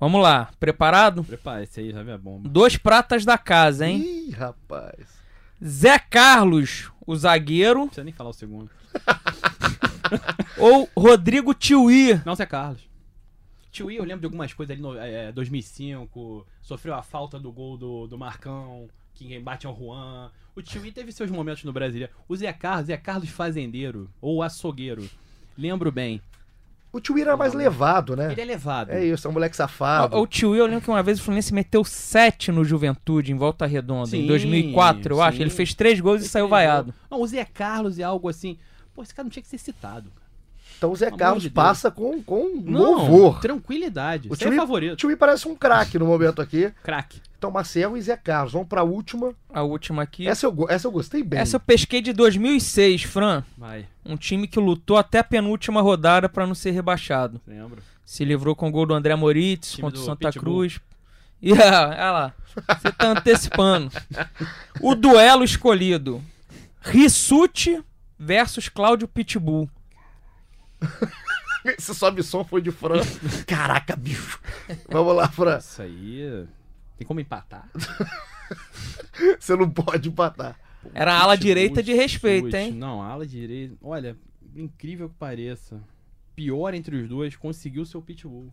Vamos 0.00 0.22
lá, 0.22 0.48
preparado? 0.60 1.24
Prepara, 1.24 1.64
esse 1.64 1.80
aí 1.80 1.90
já 1.90 2.00
a 2.14 2.18
bomba. 2.18 2.48
Dois 2.48 2.76
pratas 2.76 3.24
da 3.24 3.36
casa, 3.36 3.86
hein? 3.86 4.00
Ih, 4.00 4.30
rapaz. 4.30 5.18
Zé 5.64 5.98
Carlos, 5.98 6.88
o 7.04 7.16
zagueiro, 7.16 7.80
Não 7.80 7.86
precisa 7.88 8.04
nem 8.04 8.14
falar 8.14 8.30
o 8.30 8.32
segundo. 8.32 8.70
ou 10.58 10.88
Rodrigo 10.96 11.54
Tiuí. 11.54 12.20
Não, 12.24 12.34
Zé 12.34 12.46
Carlos. 12.46 12.88
Tio 13.70 13.90
I, 13.90 13.96
eu 13.96 14.04
lembro 14.04 14.20
de 14.20 14.26
algumas 14.26 14.52
coisas 14.52 14.72
ali 14.72 14.82
no 14.82 14.98
é, 14.98 15.30
2005. 15.32 16.46
Sofreu 16.62 16.94
a 16.94 17.02
falta 17.02 17.38
do 17.38 17.52
gol 17.52 17.76
do, 17.76 18.06
do 18.06 18.18
Marcão. 18.18 18.88
Que 19.14 19.26
quem 19.26 19.40
bate 19.42 19.66
é 19.66 19.70
o 19.70 19.74
Juan. 19.74 20.30
O 20.56 20.62
Tio 20.62 20.84
I 20.84 20.92
teve 20.92 21.12
seus 21.12 21.30
momentos 21.30 21.64
no 21.64 21.72
Brasileiro. 21.72 22.12
O 22.28 22.34
Zé 22.34 22.52
Carlos, 22.52 22.86
Zé 22.86 22.96
Carlos 22.96 23.28
Fazendeiro. 23.28 24.08
Ou 24.20 24.42
Açougueiro. 24.42 25.08
Lembro 25.56 25.92
bem. 25.92 26.20
O 26.90 27.00
tio 27.00 27.18
era 27.18 27.36
mais 27.36 27.52
levado, 27.52 28.16
né? 28.16 28.32
Ele 28.32 28.40
é 28.40 28.44
levado. 28.44 28.90
É 28.90 29.04
isso, 29.04 29.26
é 29.26 29.30
um 29.30 29.34
moleque 29.34 29.54
safado. 29.54 30.16
O, 30.16 30.22
o 30.22 30.26
Tiuí, 30.26 30.58
eu 30.58 30.64
lembro 30.64 30.80
que 30.80 30.88
uma 30.88 31.02
vez 31.02 31.20
o 31.20 31.22
Fluminense 31.22 31.52
meteu 31.52 31.84
sete 31.84 32.50
no 32.50 32.64
Juventude, 32.64 33.30
em 33.30 33.36
Volta 33.36 33.66
Redonda, 33.66 34.16
em 34.16 34.22
Sim, 34.22 34.26
2004, 34.26 35.14
eu 35.14 35.20
acho. 35.20 35.36
sim. 35.36 35.42
Ele 35.42 35.50
fez 35.50 35.74
três 35.74 36.00
gols 36.00 36.22
e 36.24 36.28
saiu 36.28 36.48
vaiado. 36.48 36.94
Não, 37.10 37.20
o 37.20 37.26
Zé 37.26 37.44
Carlos 37.44 37.98
é 37.98 38.04
algo 38.04 38.26
assim. 38.28 38.56
Pô, 38.98 39.02
esse 39.04 39.14
cara 39.14 39.22
não 39.22 39.30
tinha 39.30 39.42
que 39.44 39.48
ser 39.48 39.58
citado. 39.58 40.10
cara. 40.10 40.26
Então 40.76 40.90
o 40.90 40.96
Zé 40.96 41.06
Pelo 41.06 41.18
Carlos 41.18 41.42
de 41.44 41.50
passa 41.50 41.88
com, 41.88 42.20
com 42.20 42.48
Não, 42.64 42.80
louvor. 42.80 43.38
tranquilidade. 43.40 44.28
O 44.28 44.34
é 44.34 44.36
Tio 44.36 44.52
I- 44.52 44.56
favorito. 44.56 44.92
O 44.94 44.96
tio 44.96 45.10
I 45.12 45.14
parece 45.16 45.46
um 45.46 45.54
craque 45.54 46.00
no 46.00 46.06
momento 46.06 46.42
aqui. 46.42 46.72
Craque. 46.82 47.20
Então, 47.38 47.48
Marcel 47.52 47.96
e 47.96 48.02
Zé 48.02 48.16
Carlos. 48.16 48.52
Vamos 48.54 48.66
pra 48.66 48.82
última. 48.82 49.32
A 49.54 49.62
última 49.62 50.02
aqui. 50.02 50.26
Essa 50.26 50.46
eu, 50.46 50.66
essa 50.68 50.88
eu 50.88 50.90
gostei 50.90 51.22
bem. 51.22 51.38
Essa 51.38 51.54
eu 51.56 51.60
pesquei 51.60 52.00
de 52.02 52.12
2006, 52.12 53.04
Fran. 53.04 53.44
Vai, 53.56 53.86
Um 54.04 54.16
time 54.16 54.48
que 54.48 54.58
lutou 54.58 54.96
até 54.96 55.20
a 55.20 55.24
penúltima 55.24 55.80
rodada 55.80 56.28
pra 56.28 56.44
não 56.44 56.56
ser 56.56 56.72
rebaixado. 56.72 57.40
lembro. 57.46 57.80
Se 58.04 58.24
livrou 58.24 58.56
com 58.56 58.68
o 58.68 58.72
gol 58.72 58.84
do 58.86 58.94
André 58.94 59.14
Moritz 59.14 59.72
Time 59.72 59.82
contra 59.82 60.00
o 60.00 60.04
Santa 60.04 60.32
Pitbull. 60.32 60.42
Cruz. 60.42 60.80
E 61.40 61.52
ah, 61.52 61.86
olha 61.94 62.10
lá, 62.10 62.34
você 62.80 62.90
tá 62.90 63.10
antecipando. 63.12 63.92
O 64.82 64.94
duelo 64.96 65.44
escolhido: 65.44 66.20
Rissuti 66.80 67.82
versus 68.18 68.68
Cláudio 68.68 69.06
Pitbull. 69.08 69.68
Esse 71.64 71.94
sobe 71.94 72.22
som 72.22 72.44
foi 72.44 72.62
de 72.62 72.70
Fran. 72.70 73.00
Caraca, 73.46 73.94
bicho. 73.96 74.40
Vamos 74.88 75.14
lá, 75.14 75.28
Fran. 75.28 75.58
Isso 75.58 75.82
aí. 75.82 76.46
Tem 76.96 77.06
como 77.06 77.20
empatar? 77.20 77.68
Você 79.38 79.54
não 79.56 79.68
pode 79.70 80.08
empatar. 80.08 80.58
Era 80.94 81.12
a 81.14 81.18
ala 81.20 81.32
Pitbull, 81.34 81.46
direita 81.46 81.82
de 81.82 81.92
respeito, 81.92 82.46
chute. 82.46 82.56
hein? 82.56 82.72
Não, 82.72 83.02
a 83.02 83.08
ala 83.08 83.26
direita. 83.26 83.76
Olha, 83.82 84.16
incrível 84.54 85.08
que 85.08 85.16
pareça. 85.16 85.80
Pior 86.34 86.72
entre 86.72 86.96
os 86.96 87.08
dois, 87.08 87.36
conseguiu 87.36 87.84
seu 87.84 88.00
pitbull. 88.00 88.52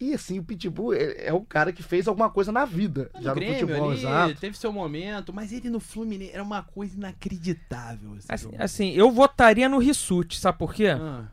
E 0.00 0.12
assim, 0.12 0.38
o 0.38 0.44
Pitbull 0.44 0.92
é, 0.92 1.26
é 1.28 1.32
um 1.32 1.44
cara 1.44 1.72
que 1.72 1.82
fez 1.82 2.06
alguma 2.06 2.28
coisa 2.28 2.52
na 2.52 2.64
vida. 2.64 3.10
No 3.14 3.22
já 3.22 3.30
no 3.30 3.34
Grêmio 3.36 3.60
futebol, 3.60 3.90
ali, 3.90 3.98
exato. 3.98 4.34
teve 4.40 4.58
seu 4.58 4.72
momento, 4.72 5.32
mas 5.32 5.52
ele 5.52 5.70
no 5.70 5.80
Fluminense 5.80 6.32
era 6.32 6.42
uma 6.42 6.62
coisa 6.62 6.94
inacreditável. 6.96 8.16
Assim, 8.28 8.50
assim, 8.58 8.90
eu 8.92 9.10
votaria 9.10 9.68
no 9.68 9.78
Rissuti, 9.78 10.38
sabe 10.38 10.58
por 10.58 10.74
quê? 10.74 10.88
Ah, 10.88 11.24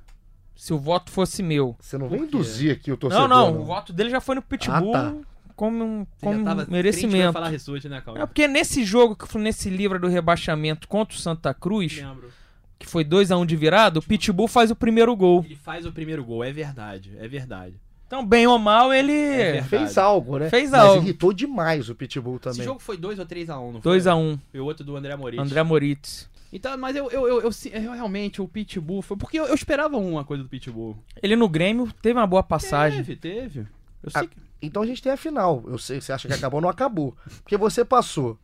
Se 0.55 0.73
o 0.73 0.79
voto 0.79 1.11
fosse 1.11 1.43
meu. 1.43 1.75
Você 1.79 1.97
não 1.97 2.07
quê? 2.07 2.15
induzir 2.15 2.71
aqui 2.73 2.91
o 2.91 2.95
torcedor. 2.97 3.27
Não, 3.27 3.51
não, 3.51 3.61
o 3.61 3.65
voto 3.65 3.91
dele 3.91 4.09
já 4.09 4.21
foi 4.21 4.35
no 4.35 4.41
Pitbull. 4.41 4.95
Ah, 4.95 5.11
tá. 5.11 5.15
como 5.57 5.83
um, 5.83 6.07
como 6.21 6.39
um 6.39 6.65
merecimento. 6.69 7.33
falar 7.33 7.49
Rissuti, 7.49 7.89
né, 7.89 7.99
Cauê? 7.99 8.21
É 8.21 8.25
porque 8.25 8.47
nesse 8.47 8.85
jogo 8.85 9.13
que 9.13 9.25
o 9.25 9.27
Fluminense 9.27 9.69
livra 9.69 9.99
do 9.99 10.07
rebaixamento 10.07 10.87
contra 10.87 11.17
o 11.17 11.19
Santa 11.19 11.53
Cruz, 11.53 11.97
Lembro. 11.97 12.31
que 12.79 12.87
foi 12.87 13.03
2 13.03 13.29
a 13.29 13.37
1 13.37 13.45
de 13.45 13.57
virada, 13.57 13.99
o 13.99 14.01
Pitbull 14.01 14.47
faz 14.47 14.71
o 14.71 14.75
primeiro 14.75 15.13
gol. 15.17 15.43
Ele 15.43 15.55
faz 15.57 15.85
o 15.85 15.91
primeiro 15.91 16.23
gol, 16.23 16.45
é 16.45 16.51
verdade, 16.53 17.11
é 17.19 17.27
verdade. 17.27 17.75
Então, 18.13 18.25
bem 18.25 18.45
ou 18.45 18.59
mal, 18.59 18.93
ele 18.93 19.11
verdade. 19.11 19.67
Fez 19.69 19.97
algo, 19.97 20.37
né? 20.37 20.49
Fez 20.49 20.69
Mas 20.69 20.79
algo. 20.81 21.01
irritou 21.03 21.33
demais 21.33 21.89
o 21.89 21.95
Pitbull 21.95 22.37
também. 22.37 22.59
Esse 22.59 22.65
jogo 22.65 22.79
foi 22.79 22.95
2 22.95 23.17
ou 23.17 23.25
3x1, 23.25 23.47
não 23.47 23.71
foi? 23.73 23.81
2 23.81 24.05
a 24.07 24.15
1 24.15 24.39
E 24.53 24.59
o 24.59 24.65
outro 24.65 24.85
do 24.85 24.95
André 24.95 25.15
Moritz. 25.15 25.41
André 25.41 25.63
Moritz. 25.63 26.29
Então, 26.51 26.77
mas 26.77 26.95
eu, 26.95 27.09
eu, 27.09 27.27
eu, 27.27 27.41
eu- 27.41 27.51
eu 27.81 27.91
realmente, 27.93 28.39
o 28.39 28.47
Pitbull 28.47 29.01
foi. 29.01 29.17
Porque 29.17 29.39
eu, 29.39 29.45
eu 29.47 29.55
esperava 29.55 29.97
uma 29.97 30.23
coisa 30.23 30.43
do 30.43 30.49
Pitbull. 30.49 30.95
Ele 31.23 31.35
no 31.35 31.49
Grêmio 31.49 31.91
teve 32.03 32.19
uma 32.19 32.27
boa 32.27 32.43
passagem. 32.43 32.99
Teve, 33.03 33.15
teve. 33.15 33.59
Eu 34.03 34.11
Ah, 34.13 34.19
sei 34.19 34.27
que. 34.27 34.37
Então 34.61 34.83
a 34.83 34.85
gente 34.85 35.01
tem 35.01 35.11
a 35.11 35.17
final. 35.17 35.63
Eu 35.65 35.79
sei, 35.79 35.99
você 35.99 36.13
acha 36.13 36.27
que 36.27 36.33
acabou, 36.35 36.61
não 36.61 36.69
acabou. 36.69 37.17
Porque 37.41 37.57
você 37.57 37.83
passou 37.83 38.37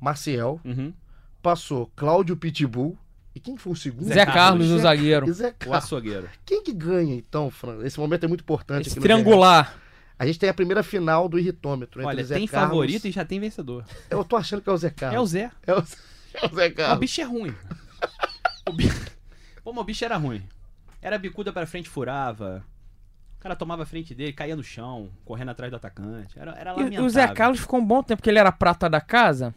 Marcial, 0.00 0.58
Uhum. 0.64 0.90
passou 1.42 1.90
Cláudio 1.94 2.34
Pitbull. 2.36 2.96
E 3.34 3.40
quem 3.40 3.56
foi 3.56 3.72
o 3.72 3.76
segundo? 3.76 4.04
Zé 4.12 4.26
Carlos, 4.26 4.68
o 4.70 4.76
Zé- 4.76 4.82
zagueiro. 4.82 5.26
e 5.28 5.32
Zé 5.32 5.48
O 5.48 5.54
Carlos. 5.54 5.78
açougueiro. 5.84 6.28
Quem 6.44 6.62
que 6.62 6.72
ganha, 6.72 7.14
então, 7.14 7.50
Fran? 7.50 7.82
Esse 7.84 7.98
momento 7.98 8.24
é 8.24 8.28
muito 8.28 8.42
importante. 8.42 8.88
Esse 8.88 8.98
aqui 8.98 9.08
no 9.08 9.16
GE. 9.16 9.22
triangular. 9.22 9.78
A 10.18 10.26
gente 10.26 10.38
tem 10.38 10.48
a 10.50 10.54
primeira 10.54 10.82
final 10.82 11.28
do 11.28 11.38
irritômetro. 11.38 12.00
entre 12.00 12.08
Olha, 12.08 12.24
Zé 12.24 12.34
tem 12.36 12.46
Carlos- 12.46 12.70
favorito 12.70 13.06
e 13.08 13.10
já 13.10 13.24
tem 13.24 13.40
vencedor. 13.40 13.84
Eu 14.10 14.22
tô 14.24 14.36
achando 14.36 14.60
que 14.62 14.68
é 14.68 14.72
o 14.72 14.76
Zé 14.76 14.90
Carlos. 14.90 15.16
É 15.16 15.20
o 15.20 15.26
Zé. 15.26 15.50
É 15.66 15.72
o, 15.72 15.78
é 15.78 16.46
o 16.46 16.54
Zé 16.54 16.66
O 16.68 16.74
Carlos. 16.74 16.98
bicho 17.00 17.20
é 17.20 17.24
ruim. 17.24 17.54
O 18.68 18.72
bicho... 18.72 19.00
Pô, 19.64 19.70
o 19.70 19.84
bicho 19.84 20.04
era 20.04 20.16
ruim. 20.16 20.42
Era 21.00 21.16
bicuda 21.18 21.52
pra 21.52 21.66
frente, 21.66 21.88
furava. 21.88 22.64
O 23.38 23.42
cara 23.42 23.56
tomava 23.56 23.82
a 23.82 23.86
frente 23.86 24.14
dele, 24.14 24.32
caía 24.32 24.54
no 24.54 24.62
chão, 24.62 25.08
correndo 25.24 25.48
atrás 25.50 25.70
do 25.70 25.76
atacante. 25.76 26.38
Era, 26.38 26.52
era 26.52 26.72
E 26.72 26.76
lamentável. 26.76 27.04
o 27.06 27.10
Zé 27.10 27.26
Carlos 27.28 27.60
ficou 27.60 27.80
um 27.80 27.84
bom 27.84 28.02
tempo, 28.02 28.18
porque 28.20 28.30
ele 28.30 28.38
era 28.38 28.52
prata 28.52 28.88
da 28.90 29.00
casa. 29.00 29.52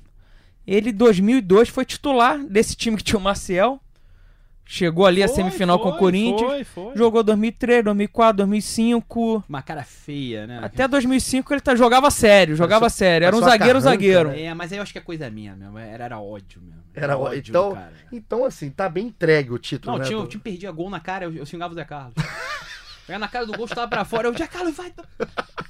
Ele, 0.68 0.90
em 0.90 0.94
2002, 0.94 1.70
foi 1.70 1.86
titular 1.86 2.40
desse 2.46 2.76
time 2.76 2.98
que 2.98 3.04
tinha 3.04 3.20
o 3.20 3.22
Maciel. 3.22 3.80
Chegou 4.68 5.06
ali 5.06 5.22
a 5.22 5.28
Foi, 5.28 5.36
semifinal 5.36 5.78
com 5.78 5.90
o 5.90 5.92
foi, 5.92 6.00
Corinthians. 6.00 6.50
Foi, 6.50 6.64
foi. 6.64 6.98
Jogou 6.98 7.22
2003, 7.22 7.84
2004, 7.84 8.38
2005. 8.38 9.44
Uma 9.48 9.62
cara 9.62 9.84
feia, 9.84 10.48
né? 10.48 10.60
Até 10.64 10.88
2005 10.88 11.54
ele 11.54 11.62
tá, 11.62 11.76
jogava 11.76 12.10
sério, 12.10 12.56
jogava 12.56 12.90
sério. 12.90 13.28
Era 13.28 13.36
um 13.36 13.42
zagueiro, 13.42 13.60
carranca, 13.80 13.82
zagueiro. 13.82 14.30
né? 14.30 14.42
É, 14.42 14.54
mas 14.56 14.72
aí 14.72 14.80
eu 14.80 14.82
acho 14.82 14.92
que 14.92 14.98
é 14.98 15.02
coisa 15.02 15.30
minha 15.30 15.56
mesmo. 15.56 15.78
Era, 15.78 16.06
era 16.06 16.20
ódio 16.20 16.60
mesmo. 16.64 16.82
Era 16.96 17.16
ó- 17.16 17.26
ódio 17.26 17.52
então, 17.52 17.74
cara. 17.76 17.94
então, 18.12 18.44
assim, 18.44 18.72
tá 18.72 18.90
bem 18.90 19.06
entregue 19.06 19.52
o 19.52 19.60
título, 19.60 19.92
Não, 19.92 20.00
né? 20.00 20.06
tinha, 20.08 20.18
do- 20.18 20.24
o 20.24 20.28
time 20.28 20.42
perdia 20.42 20.72
gol 20.72 20.90
na 20.90 21.00
cara, 21.00 21.26
eu, 21.26 21.34
eu 21.36 21.46
xingava 21.46 21.72
o 21.72 21.76
Zé 21.76 21.86
Carlos. 21.86 22.16
Pegava 23.06 23.20
na 23.20 23.28
cara 23.28 23.46
do 23.46 23.54
gol, 23.56 23.66
estava 23.68 23.88
pra 23.88 24.04
fora. 24.04 24.28
Eu, 24.30 24.36
Zé 24.36 24.48
Carlos, 24.48 24.76
vai. 24.76 24.92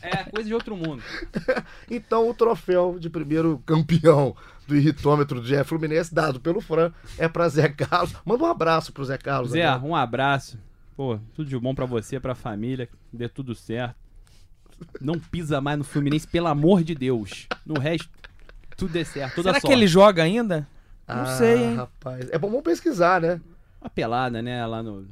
É 0.01 0.23
coisa 0.23 0.47
de 0.47 0.53
outro 0.53 0.73
mundo. 0.77 1.03
Então 1.91 2.29
o 2.29 2.33
troféu 2.33 2.97
de 2.97 3.09
primeiro 3.09 3.61
campeão 3.65 4.33
do 4.67 4.75
irritômetro 4.75 5.39
do 5.41 5.47
GE 5.47 5.63
Fluminense, 5.63 6.13
dado 6.13 6.39
pelo 6.39 6.59
Fran, 6.61 6.91
é 7.17 7.27
pra 7.27 7.47
Zé 7.49 7.69
Carlos. 7.69 8.15
Manda 8.25 8.43
um 8.43 8.47
abraço 8.47 8.91
pro 8.91 9.05
Zé 9.05 9.17
Carlos. 9.17 9.51
Zé, 9.51 9.63
agora. 9.65 9.91
um 9.91 9.95
abraço. 9.95 10.57
Pô, 10.95 11.19
tudo 11.33 11.49
de 11.49 11.57
bom 11.59 11.75
pra 11.75 11.85
você, 11.85 12.19
pra 12.19 12.33
família. 12.35 12.87
que 12.87 12.93
Dê 13.13 13.27
tudo 13.29 13.53
certo. 13.53 13.95
Não 14.99 15.19
pisa 15.19 15.61
mais 15.61 15.77
no 15.77 15.83
Fluminense, 15.83 16.27
pelo 16.27 16.47
amor 16.47 16.83
de 16.83 16.95
Deus. 16.95 17.47
No 17.65 17.79
resto, 17.79 18.09
tudo 18.75 18.91
dê 18.91 19.05
certo. 19.05 19.35
Toda 19.35 19.49
Será 19.49 19.59
sorte. 19.61 19.67
que 19.67 19.73
ele 19.79 19.87
joga 19.87 20.23
ainda? 20.23 20.67
Não 21.07 21.21
Ah, 21.21 21.25
sei, 21.37 21.63
hein? 21.63 21.75
rapaz. 21.75 22.29
É 22.31 22.37
bom 22.37 22.61
pesquisar, 22.61 23.21
né? 23.21 23.39
Uma 23.81 23.89
pelada, 23.89 24.41
né? 24.41 24.65
Lá 24.65 24.81
no. 24.81 25.05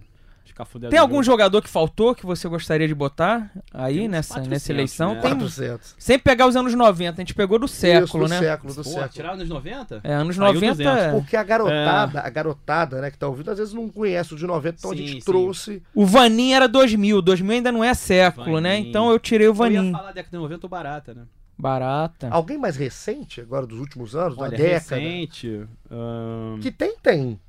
Tem 0.90 1.00
algum 1.00 1.16
jogo. 1.16 1.24
jogador 1.24 1.62
que 1.62 1.70
faltou 1.70 2.14
que 2.14 2.26
você 2.26 2.48
gostaria 2.48 2.88
de 2.88 2.94
botar 2.94 3.52
aí 3.74 4.00
Tem 4.00 4.08
nessa, 4.08 4.36
400, 4.36 4.50
nessa 4.50 4.72
eleição? 4.72 5.16
né? 5.16 5.22
Tem 5.22 5.32
400. 5.32 5.96
Sempre 5.98 6.24
pegar 6.24 6.48
os 6.48 6.56
anos 6.56 6.74
90, 6.76 7.20
a 7.20 7.22
gente 7.22 7.34
pegou 7.34 7.58
do 7.58 7.68
século, 7.68 8.06
Isso, 8.06 8.18
do 8.20 8.28
né? 8.28 8.40
século, 8.40 8.74
do 8.74 8.84
Pô, 8.84 8.90
século. 8.90 9.10
tiraram 9.10 9.38
nos 9.38 9.50
90? 9.50 10.02
É, 10.04 10.14
anos 10.14 10.36
Saiu 10.36 10.54
90. 10.54 10.76
200. 10.76 11.04
é. 11.04 11.12
Porque 11.12 11.36
a 11.38 11.44
garotada, 11.44 12.20
a 12.22 12.30
garotada, 12.30 13.02
né, 13.02 13.10
que 13.10 13.18
tá 13.18 13.28
ouvindo, 13.28 13.50
às 13.52 13.58
vezes 13.58 13.74
não 13.74 13.90
conhece 13.90 14.34
o 14.34 14.38
de 14.38 14.46
90, 14.46 14.76
então 14.78 14.92
a 14.92 14.96
Sim, 14.96 15.00
gente 15.08 15.20
sim. 15.20 15.26
trouxe. 15.26 15.82
O 15.96 16.06
Vanin 16.06 16.52
era 16.54 16.68
2000, 16.68 17.22
2000 17.22 17.56
ainda 17.56 17.72
não 17.72 17.84
é 17.84 17.94
século, 17.94 18.60
né? 18.60 18.76
Vanin. 18.78 18.90
Então 18.90 19.10
eu 19.12 19.18
tirei 19.20 19.48
o 19.48 19.50
Eu 19.50 19.54
ia 19.54 19.58
Vanin. 19.58 19.92
falar 19.92 20.12
década 20.12 20.38
de 20.38 20.42
90 20.44 20.66
ou 20.66 20.70
barata, 20.70 21.14
né? 21.14 21.24
Barata. 21.58 22.30
Alguém 22.30 22.58
mais 22.58 22.76
recente, 22.76 23.40
agora 23.40 23.66
dos 23.66 23.80
últimos 23.80 24.16
anos, 24.16 24.38
Olha, 24.38 24.52
da 24.52 24.58
década? 24.58 24.96
recente. 25.00 25.66
ahn, 25.90 26.60
Que 26.60 26.72
tem, 26.72 26.96
tem. 27.02 27.40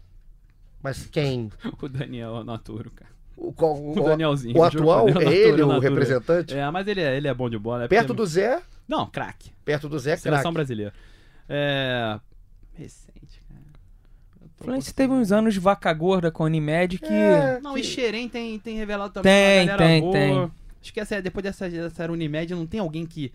Mas 0.84 1.06
quem? 1.06 1.50
O 1.82 1.88
Daniel 1.88 2.44
Naturo, 2.44 2.90
cara. 2.92 3.10
O, 3.36 3.52
qual- 3.52 3.74
o- 3.82 3.98
O 3.98 4.04
Danielzinho. 4.04 4.56
o 4.56 4.62
atual 4.62 5.06
Daniel 5.06 5.28
é 5.32 5.34
ele 5.34 5.62
o 5.62 5.66
Naturo. 5.66 5.80
representante? 5.88 6.54
É, 6.54 6.70
mas 6.70 6.86
ele 6.86 7.00
é, 7.00 7.16
ele 7.16 7.26
é 7.26 7.34
bom 7.34 7.50
de 7.50 7.58
bola. 7.58 7.84
é 7.84 7.88
Perto 7.88 8.08
porque- 8.08 8.22
do 8.22 8.26
Zé, 8.26 8.62
Não, 8.86 9.06
craque. 9.06 9.50
perto 9.64 9.88
do 9.88 9.98
Zé, 9.98 10.12
é 10.12 10.16
Seleção 10.16 10.42
craque. 10.42 10.54
brasileira. 10.54 10.92
É. 11.48 12.20
Recente, 12.74 13.40
cara. 13.48 13.60
O 14.44 14.48
Fluminense 14.64 14.94
teve 14.94 15.12
uns 15.12 15.32
anos 15.32 15.54
de 15.54 15.60
vaca 15.60 15.92
gorda 15.92 16.30
com 16.30 16.42
a 16.42 16.46
Unimed 16.46 16.98
que. 16.98 17.06
É, 17.12 17.60
Não, 17.60 17.74
que- 17.74 17.80
e 17.80 17.84
Xerém 17.84 18.28
tem, 18.28 18.58
tem 18.58 18.76
revelado 18.76 19.12
também 19.14 19.66
Tem, 19.66 19.76
tem, 19.76 20.00
boa. 20.00 20.12
tem. 20.12 20.52
Esquece, 20.82 21.20
depois 21.22 21.42
dessa, 21.42 21.68
dessa 21.68 22.02
era 22.02 22.12
Unimed, 22.12 22.54
não 22.54 22.66
tem 22.66 22.78
alguém 22.80 23.06
que. 23.06 23.32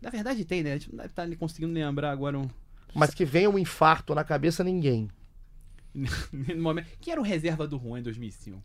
Na 0.00 0.10
verdade 0.10 0.44
tem, 0.44 0.62
né? 0.62 0.72
A 0.72 0.76
gente 0.78 0.90
não 0.90 0.96
deve 0.96 1.10
estar 1.10 1.22
ali 1.22 1.36
conseguindo 1.36 1.72
lembrar 1.72 2.10
agora 2.10 2.38
um. 2.38 2.48
Mas 2.94 3.14
que 3.14 3.24
venha 3.24 3.48
um 3.48 3.58
infarto 3.58 4.14
na 4.14 4.24
cabeça, 4.24 4.64
ninguém. 4.64 5.08
no 6.54 6.62
momento. 6.62 6.86
Quem 7.00 7.12
era 7.12 7.20
o 7.20 7.24
reserva 7.24 7.66
do 7.66 7.78
Juan 7.78 8.00
em 8.00 8.02
2005? 8.02 8.62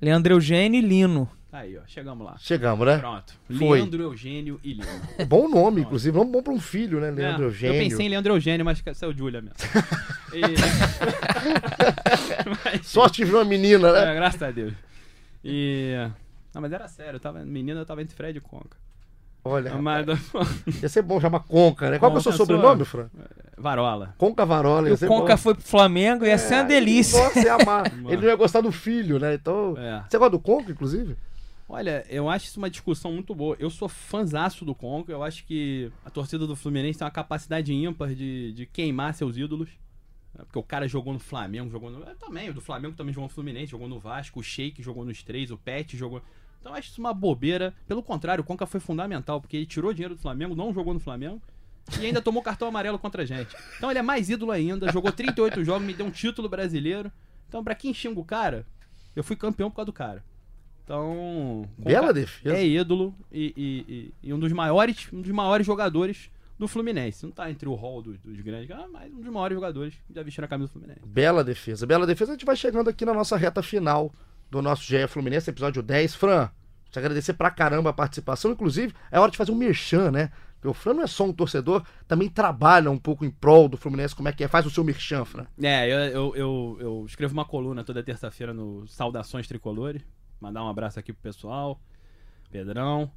Leandro 0.00 0.34
Eugênio 0.34 0.78
e 0.78 0.82
Lino. 0.82 1.28
Aí, 1.52 1.76
ó, 1.76 1.82
chegamos 1.86 2.26
lá. 2.26 2.36
Chegamos, 2.38 2.86
né? 2.86 2.98
Pronto. 2.98 3.34
Foi. 3.58 3.78
Leandro 3.78 4.02
Eugênio 4.02 4.58
e 4.64 4.72
Lino. 4.72 4.86
É 5.18 5.24
bom 5.24 5.48
nome, 5.48 5.82
inclusive. 5.82 6.16
Vamos 6.16 6.32
bom 6.32 6.42
pra 6.42 6.52
um 6.52 6.60
filho, 6.60 6.98
né? 6.98 7.10
Leandro 7.10 7.44
É, 7.44 7.46
Eugênio. 7.48 7.76
Eu 7.76 7.82
pensei 7.88 8.06
em 8.06 8.08
Leandro 8.08 8.34
Eugênio, 8.34 8.64
mas 8.64 8.82
saiu 8.94 9.12
Júlia 9.12 9.40
mesmo. 9.42 9.56
E- 10.32 10.40
Mas- 12.64 12.86
Sorte 12.86 13.22
de 13.22 13.30
ver 13.30 13.36
uma 13.36 13.44
menina, 13.44 13.92
né? 13.92 14.12
É, 14.12 14.14
graças 14.14 14.42
a 14.42 14.50
Deus. 14.50 14.72
E. 15.44 15.92
Não, 16.54 16.62
mas 16.62 16.72
era 16.72 16.88
sério, 16.88 17.16
eu 17.16 17.20
tava, 17.20 17.44
menina, 17.44 17.80
eu 17.80 17.86
tava 17.86 18.00
entre 18.02 18.16
Fred 18.16 18.38
e 18.38 18.40
Conca. 18.40 18.76
Olha, 19.44 19.74
Mas, 19.76 20.06
ia 20.82 20.88
ser 20.88 21.02
bom 21.02 21.20
chamar 21.20 21.40
Conca, 21.40 21.90
né? 21.90 21.98
Qual 21.98 22.10
que 22.12 22.16
é 22.18 22.20
o 22.20 22.22
seu 22.22 22.32
Conca, 22.32 22.44
sobrenome, 22.44 22.84
sua- 22.84 22.86
Fran? 22.86 23.10
Varola. 23.58 24.14
Conca 24.18 24.46
Varola. 24.46 24.88
E 24.88 24.92
o 24.92 24.98
Conca 24.98 25.32
bom. 25.34 25.36
foi 25.38 25.54
pro 25.54 25.64
Flamengo, 25.64 26.24
ia 26.24 26.38
ser 26.38 26.54
uma 26.54 26.60
É, 26.62 26.66
delícia. 26.66 27.18
Nossa, 27.22 27.40
ia 27.40 27.54
amar. 27.54 27.86
Ele 28.08 28.16
não 28.18 28.24
ia 28.28 28.36
gostar 28.36 28.60
do 28.60 28.70
filho, 28.72 29.18
né? 29.18 29.34
Então. 29.34 29.74
É. 29.76 30.04
Você 30.08 30.16
gosta 30.18 30.30
do 30.30 30.38
Conca, 30.40 30.70
inclusive? 30.70 31.16
Olha, 31.68 32.04
eu 32.08 32.28
acho 32.28 32.46
isso 32.46 32.58
uma 32.58 32.68
discussão 32.70 33.12
muito 33.12 33.34
boa. 33.34 33.56
Eu 33.58 33.70
sou 33.70 33.88
fãzaço 33.88 34.64
do 34.64 34.74
Conca. 34.74 35.10
Eu 35.10 35.22
acho 35.22 35.44
que 35.44 35.90
a 36.04 36.10
torcida 36.10 36.46
do 36.46 36.54
Fluminense 36.54 36.98
tem 36.98 37.04
uma 37.04 37.10
capacidade 37.10 37.72
ímpar 37.72 38.14
de, 38.14 38.52
de 38.52 38.66
queimar 38.66 39.14
seus 39.14 39.36
ídolos. 39.36 39.70
É, 40.38 40.44
Porque 40.44 40.58
o 40.58 40.62
cara 40.62 40.86
jogou 40.86 41.12
no 41.12 41.18
Flamengo, 41.18 41.70
jogou 41.70 41.90
no. 41.90 42.02
é, 42.04 42.14
também, 42.14 42.48
o 42.50 42.54
do 42.54 42.60
Flamengo 42.60 42.94
também 42.94 43.12
jogou 43.14 43.28
no 43.28 43.34
Fluminense, 43.34 43.70
jogou 43.70 43.88
no 43.88 43.98
Vasco, 43.98 44.38
o 44.40 44.42
Sheik 44.42 44.82
jogou 44.82 45.04
nos 45.04 45.22
três, 45.22 45.50
o 45.50 45.56
Pet 45.58 45.96
jogou. 45.96 46.22
Então 46.62 46.72
acho 46.74 46.88
isso 46.90 47.00
uma 47.00 47.12
bobeira. 47.12 47.74
Pelo 47.86 48.02
contrário, 48.02 48.40
o 48.42 48.46
Conca 48.46 48.64
foi 48.66 48.78
fundamental, 48.80 49.40
porque 49.40 49.56
ele 49.58 49.66
tirou 49.66 49.92
dinheiro 49.92 50.14
do 50.14 50.20
Flamengo, 50.22 50.54
não 50.54 50.72
jogou 50.72 50.94
no 50.94 51.00
Flamengo. 51.00 51.42
E 52.00 52.06
ainda 52.06 52.22
tomou 52.22 52.40
cartão 52.42 52.68
amarelo 52.68 52.98
contra 52.98 53.22
a 53.22 53.26
gente. 53.26 53.54
Então 53.76 53.90
ele 53.90 53.98
é 53.98 54.02
mais 54.02 54.30
ídolo 54.30 54.52
ainda, 54.52 54.90
jogou 54.92 55.10
38 55.12 55.62
jogos, 55.66 55.84
me 55.84 55.92
deu 55.92 56.06
um 56.06 56.10
título 56.10 56.48
brasileiro. 56.48 57.10
Então, 57.48 57.62
pra 57.64 57.74
quem 57.74 57.92
xinga 57.92 58.18
o 58.18 58.24
cara, 58.24 58.64
eu 59.14 59.22
fui 59.24 59.34
campeão 59.36 59.68
por 59.68 59.76
causa 59.76 59.86
do 59.86 59.92
cara. 59.92 60.24
Então. 60.84 61.68
Bela 61.78 62.12
defesa. 62.12 62.56
É 62.56 62.64
ídolo 62.66 63.14
e, 63.30 63.52
e- 63.56 63.92
e- 63.94 64.14
e 64.28 64.32
um 64.32 64.38
dos 64.38 64.52
maiores, 64.52 65.08
um 65.12 65.20
dos 65.20 65.30
maiores 65.30 65.66
jogadores 65.66 66.30
do 66.58 66.66
Fluminense. 66.68 67.24
Não 67.24 67.32
tá 67.32 67.50
entre 67.50 67.68
o 67.68 67.74
hall 67.74 68.00
dos, 68.02 68.18
dos 68.20 68.40
grandes, 68.40 68.70
ah, 68.70 68.86
mas 68.92 69.12
um 69.12 69.20
dos 69.20 69.32
maiores 69.32 69.54
jogadores 69.56 69.94
que 70.06 70.14
já 70.14 70.22
vestiram 70.22 70.46
a 70.46 70.48
camisa 70.48 70.68
do 70.68 70.72
Fluminense. 70.72 71.00
Bela 71.04 71.42
defesa. 71.44 71.86
Bela 71.86 72.06
defesa. 72.06 72.32
A 72.32 72.34
gente 72.34 72.44
vai 72.46 72.56
chegando 72.56 72.88
aqui 72.88 73.04
na 73.04 73.12
nossa 73.14 73.36
reta 73.36 73.62
final 73.62 74.12
do 74.52 74.60
nosso 74.60 74.82
GE 74.84 75.06
Fluminense, 75.08 75.48
episódio 75.48 75.82
10. 75.82 76.14
Fran, 76.14 76.50
te 76.90 76.98
agradecer 76.98 77.32
pra 77.32 77.50
caramba 77.50 77.88
a 77.88 77.92
participação. 77.94 78.50
Inclusive, 78.50 78.92
é 79.10 79.18
hora 79.18 79.30
de 79.30 79.36
fazer 79.38 79.50
um 79.50 79.54
merchan, 79.56 80.10
né? 80.10 80.30
Porque 80.56 80.68
o 80.68 80.74
Fran 80.74 80.92
não 80.92 81.02
é 81.02 81.06
só 81.06 81.24
um 81.24 81.32
torcedor, 81.32 81.82
também 82.06 82.28
trabalha 82.28 82.90
um 82.90 82.98
pouco 82.98 83.24
em 83.24 83.30
prol 83.30 83.66
do 83.66 83.78
Fluminense. 83.78 84.14
Como 84.14 84.28
é 84.28 84.32
que 84.32 84.44
é? 84.44 84.48
Faz 84.48 84.66
o 84.66 84.70
seu 84.70 84.84
merchan, 84.84 85.24
Fran. 85.24 85.46
É, 85.60 85.88
eu, 85.90 85.98
eu, 85.98 86.36
eu, 86.36 86.76
eu 86.80 87.04
escrevo 87.08 87.32
uma 87.32 87.46
coluna 87.46 87.82
toda 87.82 88.02
terça-feira 88.02 88.52
no 88.52 88.86
Saudações 88.86 89.48
Tricolores. 89.48 90.02
Mandar 90.38 90.62
um 90.62 90.68
abraço 90.68 91.00
aqui 91.00 91.14
pro 91.14 91.22
pessoal. 91.22 91.80
Pedrão. 92.50 93.10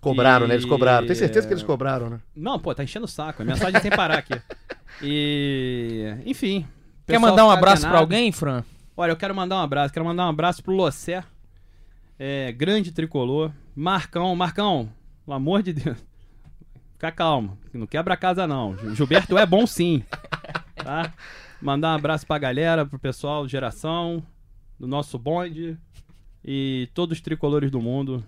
Cobraram, 0.00 0.46
E- 0.46 0.48
né? 0.48 0.54
Eles 0.54 0.64
cobraram. 0.64 1.06
Tenho 1.06 1.18
certeza 1.18 1.46
que 1.46 1.52
eles 1.52 1.62
cobraram, 1.62 2.08
né? 2.08 2.20
Não, 2.34 2.58
pô, 2.58 2.74
tá 2.74 2.82
enchendo 2.82 3.04
o 3.04 3.08
saco. 3.08 3.42
É 3.42 3.44
mensagem 3.44 3.78
sem 3.82 3.90
parar 3.90 4.16
aqui. 4.18 4.32
E. 5.02 6.14
Enfim. 6.26 6.66
Quer 7.06 7.18
mandar 7.18 7.44
um 7.46 7.50
abraço 7.50 7.82
pra 7.82 7.90
alienado. 7.90 8.04
alguém, 8.14 8.32
Fran? 8.32 8.64
Olha, 9.00 9.12
eu 9.12 9.16
quero 9.16 9.34
mandar 9.34 9.56
um 9.56 9.62
abraço. 9.62 9.94
Quero 9.94 10.04
mandar 10.04 10.26
um 10.26 10.28
abraço 10.28 10.62
pro 10.62 10.74
Lossé. 10.74 11.24
É, 12.18 12.52
grande 12.52 12.92
tricolor. 12.92 13.50
Marcão, 13.74 14.36
Marcão, 14.36 14.92
pelo 15.24 15.34
amor 15.38 15.62
de 15.62 15.72
Deus. 15.72 15.96
Fica 16.92 17.10
calmo. 17.10 17.56
Não 17.72 17.86
quebra 17.86 18.12
a 18.12 18.16
casa, 18.16 18.46
não. 18.46 18.76
Gilberto 18.94 19.38
é 19.38 19.46
bom 19.46 19.66
sim. 19.66 20.04
Tá? 20.76 21.14
Mandar 21.62 21.92
um 21.92 21.94
abraço 21.96 22.26
pra 22.26 22.36
galera, 22.36 22.84
pro 22.84 22.98
pessoal, 22.98 23.48
geração, 23.48 24.22
do 24.78 24.86
nosso 24.86 25.18
bonde. 25.18 25.78
E 26.44 26.90
todos 26.92 27.16
os 27.16 27.22
tricolores 27.22 27.70
do 27.70 27.80
mundo. 27.80 28.22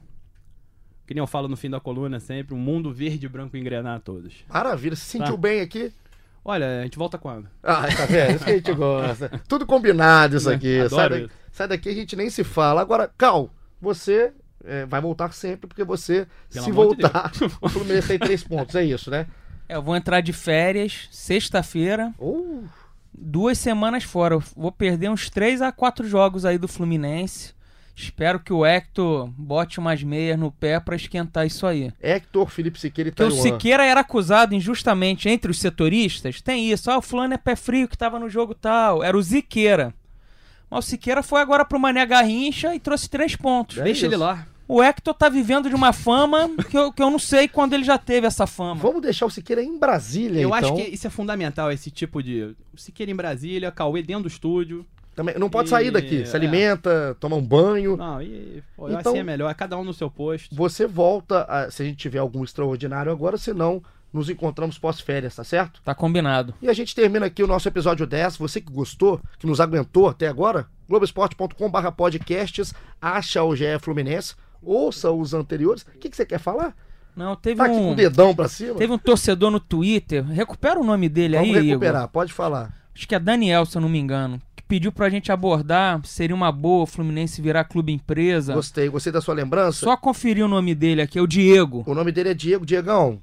que 1.06 1.12
nem 1.12 1.20
eu 1.20 1.26
falo 1.26 1.48
no 1.48 1.56
fim 1.58 1.68
da 1.68 1.80
coluna 1.80 2.18
sempre, 2.18 2.54
um 2.54 2.58
mundo 2.58 2.90
verde 2.94 3.26
e 3.26 3.28
branco 3.28 3.58
engrenar 3.58 3.96
a 3.96 4.00
todos. 4.00 4.32
Maravilha, 4.48 4.96
se 4.96 5.04
sentiu 5.04 5.34
Tá. 5.34 5.36
bem 5.36 5.60
aqui? 5.60 5.92
Olha, 6.44 6.80
a 6.80 6.82
gente 6.82 6.98
volta 6.98 7.18
quando? 7.18 7.48
Ah, 7.62 7.86
tá 7.86 8.06
vendo? 8.06 8.36
Isso 8.36 8.44
que 8.44 8.50
a 8.50 8.54
gente 8.54 8.72
gosta. 8.74 9.40
Tudo 9.48 9.64
combinado 9.64 10.36
isso 10.36 10.50
aqui. 10.50 10.80
Adoro 10.80 10.96
Sai 10.96 11.08
daqui, 11.08 11.24
isso. 11.24 11.34
sai 11.52 11.68
daqui 11.68 11.88
a 11.88 11.94
gente 11.94 12.16
nem 12.16 12.30
se 12.30 12.42
fala. 12.42 12.80
Agora, 12.80 13.10
Cal, 13.16 13.48
você 13.80 14.32
é, 14.64 14.84
vai 14.86 15.00
voltar 15.00 15.32
sempre, 15.32 15.68
porque 15.68 15.84
você, 15.84 16.26
Pelo 16.52 16.64
se 16.64 16.70
de 16.70 16.72
voltar, 16.72 17.30
o 17.60 17.68
Fluminense 17.68 18.08
tem 18.08 18.18
três 18.18 18.42
pontos, 18.42 18.74
é 18.74 18.84
isso, 18.84 19.10
né? 19.10 19.26
É, 19.68 19.76
eu 19.76 19.82
vou 19.82 19.94
entrar 19.96 20.20
de 20.20 20.32
férias 20.32 21.08
sexta-feira, 21.10 22.12
Uh, 22.18 22.64
duas 23.12 23.58
semanas 23.58 24.04
fora. 24.04 24.34
Eu 24.34 24.42
vou 24.56 24.72
perder 24.72 25.10
uns 25.10 25.30
3 25.30 25.62
a 25.62 25.70
4 25.70 26.06
jogos 26.06 26.44
aí 26.44 26.58
do 26.58 26.68
Fluminense. 26.68 27.54
Espero 27.94 28.40
que 28.40 28.52
o 28.52 28.64
Hector 28.64 29.28
bote 29.36 29.78
umas 29.78 30.02
meias 30.02 30.38
no 30.38 30.50
pé 30.50 30.80
pra 30.80 30.96
esquentar 30.96 31.46
isso 31.46 31.66
aí. 31.66 31.92
Hector, 32.00 32.48
Felipe 32.48 32.80
Siqueira 32.80 33.08
e 33.10 33.12
Porque 33.12 33.22
o 33.24 33.28
Taiwan. 33.36 33.42
Siqueira 33.42 33.84
era 33.84 34.00
acusado 34.00 34.54
injustamente 34.54 35.28
entre 35.28 35.50
os 35.50 35.58
setoristas. 35.58 36.40
Tem 36.40 36.70
isso. 36.72 36.90
Ah, 36.90 36.98
o 36.98 37.02
fulano 37.02 37.34
é 37.34 37.38
pé 37.38 37.54
frio 37.54 37.86
que 37.86 37.96
tava 37.98 38.18
no 38.18 38.30
jogo 38.30 38.54
tal. 38.54 39.02
Era 39.04 39.16
o 39.16 39.22
Ziqueira. 39.22 39.94
Mas 40.70 40.86
o 40.86 40.88
Siqueira 40.88 41.22
foi 41.22 41.42
agora 41.42 41.64
pro 41.66 41.78
Mané 41.78 42.04
Garrincha 42.06 42.74
e 42.74 42.80
trouxe 42.80 43.10
três 43.10 43.36
pontos. 43.36 43.76
É 43.78 43.82
Deixa 43.84 43.98
isso. 43.98 44.06
ele 44.06 44.16
lá. 44.16 44.46
O 44.66 44.82
Hector 44.82 45.12
tá 45.12 45.28
vivendo 45.28 45.68
de 45.68 45.74
uma 45.74 45.92
fama 45.92 46.48
que 46.70 46.78
eu, 46.78 46.90
que 46.90 47.02
eu 47.02 47.10
não 47.10 47.18
sei 47.18 47.46
quando 47.46 47.74
ele 47.74 47.84
já 47.84 47.98
teve 47.98 48.26
essa 48.26 48.46
fama. 48.46 48.80
Vamos 48.80 49.02
deixar 49.02 49.26
o 49.26 49.30
Siqueira 49.30 49.62
em 49.62 49.78
Brasília, 49.78 50.40
Eu 50.40 50.48
então. 50.48 50.58
acho 50.58 50.74
que 50.76 50.82
isso 50.94 51.06
é 51.06 51.10
fundamental, 51.10 51.70
esse 51.70 51.90
tipo 51.90 52.22
de. 52.22 52.56
O 52.72 52.78
Siqueira 52.78 53.12
em 53.12 53.14
Brasília, 53.14 53.70
Cauê 53.70 54.02
dentro 54.02 54.22
do 54.22 54.28
estúdio. 54.28 54.86
Também, 55.14 55.38
não 55.38 55.50
pode 55.50 55.68
E- 55.68 55.70
sair 55.70 55.90
daqui. 55.90 56.24
Se 56.26 56.32
é. 56.34 56.36
alimenta, 56.36 57.16
toma 57.20 57.36
um 57.36 57.44
banho. 57.44 57.96
Não, 57.96 58.22
e 58.22 58.62
pô, 58.76 58.88
Então- 58.88 59.12
assim 59.12 59.18
é 59.18 59.22
melhor, 59.22 59.50
é 59.50 59.54
cada 59.54 59.76
um 59.78 59.84
no 59.84 59.92
seu 59.92 60.10
posto. 60.10 60.54
Você 60.54 60.86
volta, 60.86 61.44
a- 61.48 61.70
se 61.70 61.82
a 61.82 61.84
gente 61.84 61.96
tiver 61.98 62.18
algum 62.18 62.42
extraordinário 62.42 63.12
agora, 63.12 63.36
senão 63.36 63.82
nos 64.12 64.28
encontramos 64.30 64.78
pós-férias, 64.78 65.34
tá 65.36 65.44
certo? 65.44 65.80
Tá 65.82 65.94
combinado. 65.94 66.54
E 66.62 66.68
a 66.68 66.72
gente 66.72 66.94
termina 66.94 67.26
aqui 67.26 67.42
o 67.42 67.46
nosso 67.46 67.66
episódio 67.68 68.06
10. 68.06 68.36
Você 68.36 68.60
que 68.60 68.70
gostou, 68.72 69.20
que 69.38 69.46
nos 69.46 69.60
aguentou 69.60 70.08
até 70.08 70.28
agora, 70.28 70.66
globesport.com.br 70.88 71.90
podcasts, 71.96 72.74
acha 73.00 73.42
o 73.42 73.54
GE 73.54 73.78
Fluminense, 73.80 74.34
ouça 74.62 75.10
os 75.10 75.34
anteriores. 75.34 75.82
O 75.82 75.98
que, 75.98 76.08
que 76.10 76.16
você 76.16 76.24
quer 76.26 76.38
falar? 76.38 76.74
Não, 77.14 77.36
teve 77.36 77.56
Tá 77.56 77.64
aqui 77.66 77.74
com 77.74 77.88
um. 77.88 77.92
o 77.92 77.94
dedão 77.94 78.34
pra 78.34 78.48
cima? 78.48 78.74
Teve 78.76 78.92
um 78.92 78.98
torcedor 78.98 79.50
no 79.50 79.60
Twitter. 79.60 80.24
Recupera 80.26 80.80
o 80.80 80.84
nome 80.84 81.08
dele 81.08 81.36
Vamos 81.36 81.56
aí, 81.56 81.66
recuperar, 81.68 82.02
Igor. 82.02 82.08
pode 82.12 82.32
falar. 82.32 82.72
Acho 82.94 83.06
que 83.08 83.14
é 83.14 83.18
Daniel, 83.18 83.64
se 83.66 83.76
eu 83.76 83.82
não 83.82 83.88
me 83.88 83.98
engano. 83.98 84.40
Pediu 84.72 84.90
pra 84.90 85.10
gente 85.10 85.30
abordar. 85.30 86.00
Seria 86.02 86.34
uma 86.34 86.50
boa 86.50 86.84
o 86.84 86.86
Fluminense 86.86 87.42
virar 87.42 87.64
clube 87.64 87.92
empresa. 87.92 88.54
Gostei, 88.54 88.88
gostei 88.88 89.12
da 89.12 89.20
sua 89.20 89.34
lembrança. 89.34 89.84
Só 89.84 89.98
conferir 89.98 90.42
o 90.42 90.48
nome 90.48 90.74
dele 90.74 91.02
aqui, 91.02 91.18
é 91.18 91.20
o 91.20 91.26
Diego. 91.26 91.84
O 91.86 91.94
nome 91.94 92.10
dele 92.10 92.30
é 92.30 92.34
Diego. 92.34 92.64
Diegão, 92.64 93.20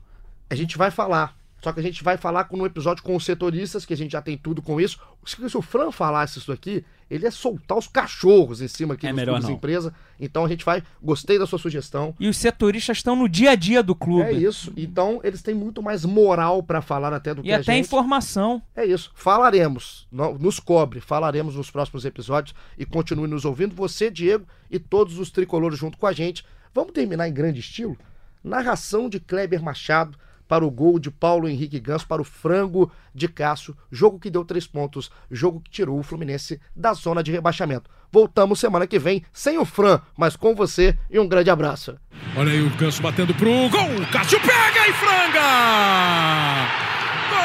a 0.47 0.53
gente 0.53 0.77
vai 0.77 0.91
falar. 0.91 1.38
Só 1.61 1.73
que 1.73 1.79
a 1.79 1.83
gente 1.83 2.03
vai 2.03 2.15
falar 2.17 2.45
com 2.45 2.57
um 2.57 2.65
episódio 2.65 3.03
com 3.03 3.15
os 3.15 3.25
setoristas, 3.25 3.85
que 3.85 3.93
a 3.93 3.97
gente 3.97 4.11
já 4.11 4.21
tem 4.21 4.37
tudo 4.37 4.61
com 4.61 4.79
isso. 4.79 4.99
Se 5.25 5.57
o 5.57 5.61
Fran 5.61 5.91
falasse 5.91 6.39
isso 6.39 6.51
aqui, 6.51 6.85
ele 7.09 7.25
ia 7.25 7.31
soltar 7.31 7.77
os 7.77 7.87
cachorros 7.87 8.61
em 8.61 8.67
cima 8.67 8.93
aqui 8.93 9.05
É 9.07 9.11
dos 9.13 9.49
empresa. 9.49 9.93
Então 10.19 10.45
a 10.45 10.47
gente 10.47 10.63
vai. 10.63 10.81
Gostei 11.03 11.37
da 11.37 11.45
sua 11.45 11.59
sugestão. 11.59 12.15
E 12.19 12.27
os 12.29 12.37
setoristas 12.37 12.97
estão 12.97 13.15
no 13.15 13.27
dia 13.27 13.51
a 13.51 13.55
dia 13.55 13.83
do 13.83 13.93
clube. 13.93 14.23
É 14.29 14.31
isso. 14.31 14.71
Então 14.77 15.19
eles 15.23 15.41
têm 15.41 15.53
muito 15.53 15.81
mais 15.83 16.05
moral 16.05 16.63
pra 16.63 16.81
falar 16.81 17.11
até 17.13 17.33
do 17.33 17.41
que 17.43 17.49
E 17.49 17.53
a 17.53 17.57
até 17.57 17.73
gente. 17.73 17.85
informação. 17.85 18.61
É 18.75 18.85
isso. 18.85 19.11
Falaremos. 19.13 20.07
No- 20.11 20.37
Nos 20.39 20.59
cobre. 20.59 21.01
Falaremos 21.01 21.55
nos 21.55 21.69
próximos 21.69 22.05
episódios. 22.05 22.55
E 22.77 22.85
continue 22.85 23.27
nos 23.27 23.43
ouvindo. 23.43 23.75
Você, 23.75 24.09
Diego, 24.09 24.45
e 24.71 24.79
todos 24.79 25.19
os 25.19 25.29
tricolores 25.29 25.77
junto 25.77 25.97
com 25.97 26.07
a 26.07 26.13
gente. 26.13 26.45
Vamos 26.73 26.93
terminar 26.93 27.27
em 27.27 27.33
grande 27.33 27.59
estilo? 27.59 27.97
Narração 28.43 29.09
de 29.09 29.19
Kleber 29.19 29.61
Machado 29.61 30.17
para 30.49 30.65
o 30.65 30.71
gol 30.71 30.97
de 30.99 31.11
Paulo 31.11 31.47
Henrique 31.47 31.79
Ganso, 31.79 32.07
para 32.07 32.23
o 32.23 32.25
frango 32.25 32.91
de 33.13 33.27
Cássio. 33.27 33.77
Jogo 33.91 34.19
que 34.19 34.31
deu 34.31 34.43
três 34.43 34.65
pontos. 34.65 35.11
Jogo 35.29 35.61
que 35.61 35.69
tirou 35.69 35.99
o 35.99 36.03
Fluminense 36.03 36.59
da 36.75 36.91
zona 36.93 37.21
de 37.21 37.31
rebaixamento. 37.31 37.87
Voltamos 38.11 38.59
semana 38.59 38.87
que 38.87 38.97
vem, 38.97 39.23
sem 39.31 39.59
o 39.59 39.65
Fran, 39.65 40.01
mas 40.17 40.35
com 40.35 40.55
você. 40.55 40.97
E 41.07 41.19
um 41.19 41.27
grande 41.27 41.51
abraço. 41.51 41.95
Olha 42.35 42.51
aí 42.51 42.65
o 42.65 42.69
Ganso 42.71 42.99
batendo 42.99 43.35
pro 43.35 43.69
gol. 43.69 44.05
Cássio 44.11 44.39
pega 44.39 44.87
e 44.87 44.93
franga! 44.93 45.39
Gol! 47.29 47.39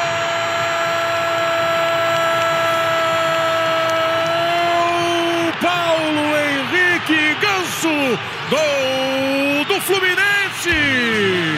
Paulo 5.60 6.36
Henrique 6.38 7.34
Ganso! 7.38 8.18
Gol 8.48 9.64
do 9.66 9.78
Fluminense! 9.82 11.53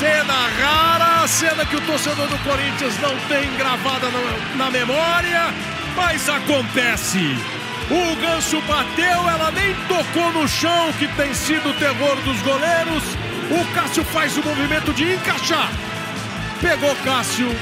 Cena 0.00 0.48
rara, 0.58 1.28
cena 1.28 1.66
que 1.66 1.76
o 1.76 1.80
torcedor 1.82 2.26
do 2.26 2.38
Corinthians 2.38 2.98
não 3.02 3.14
tem 3.28 3.54
gravada 3.58 4.08
na, 4.10 4.64
na 4.64 4.70
memória, 4.70 5.52
mas 5.94 6.26
acontece. 6.26 7.36
O 7.90 8.16
ganso 8.16 8.62
bateu, 8.62 9.28
ela 9.28 9.50
nem 9.50 9.74
tocou 9.88 10.32
no 10.32 10.48
chão, 10.48 10.90
que 10.98 11.06
tem 11.08 11.34
sido 11.34 11.68
o 11.68 11.74
terror 11.74 12.16
dos 12.22 12.40
goleiros. 12.40 13.02
O 13.50 13.74
Cássio 13.74 14.02
faz 14.04 14.38
o 14.38 14.42
movimento 14.42 14.90
de 14.94 15.12
encaixar. 15.12 15.70
Pegou 16.62 16.96
Cássio, 17.04 17.54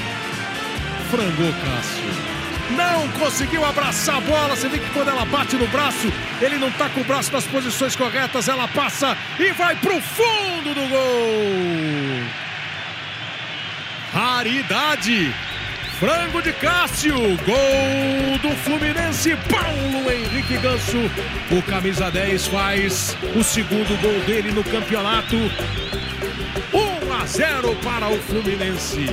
frangou 1.11 1.53
Cássio. 1.55 2.28
Não 2.77 3.09
conseguiu 3.12 3.64
abraçar 3.64 4.16
a 4.16 4.21
bola. 4.21 4.57
Você 4.57 4.69
vê 4.69 4.79
que 4.79 4.91
quando 4.91 5.09
ela 5.09 5.25
bate 5.25 5.57
no 5.57 5.66
braço, 5.69 6.12
ele 6.41 6.59
não 6.59 6.71
tá 6.73 6.89
com 6.89 7.01
o 7.01 7.05
braço 7.05 7.33
nas 7.33 7.45
posições 7.45 7.97
corretas. 7.97 8.49
Ela 8.49 8.69
passa 8.69 9.16
e 9.39 9.53
vai 9.53 9.77
pro 9.77 10.01
fundo 10.01 10.75
do 10.75 10.89
gol. 10.89 12.29
Raridade. 14.12 15.35
Frango 15.99 16.41
de 16.41 16.53
Cássio. 16.53 17.16
Gol 17.16 18.39
do 18.41 18.57
Fluminense. 18.59 19.37
Paulo 19.51 20.11
Henrique 20.11 20.57
Ganso. 20.59 21.11
O 21.51 21.62
camisa 21.62 22.11
10 22.11 22.47
faz 22.47 23.16
o 23.35 23.43
segundo 23.43 24.01
gol 24.01 24.21
dele 24.25 24.53
no 24.53 24.62
campeonato. 24.62 25.37
1 26.73 27.12
a 27.12 27.27
0 27.27 27.77
para 27.83 28.09
o 28.09 28.19
Fluminense. 28.23 29.07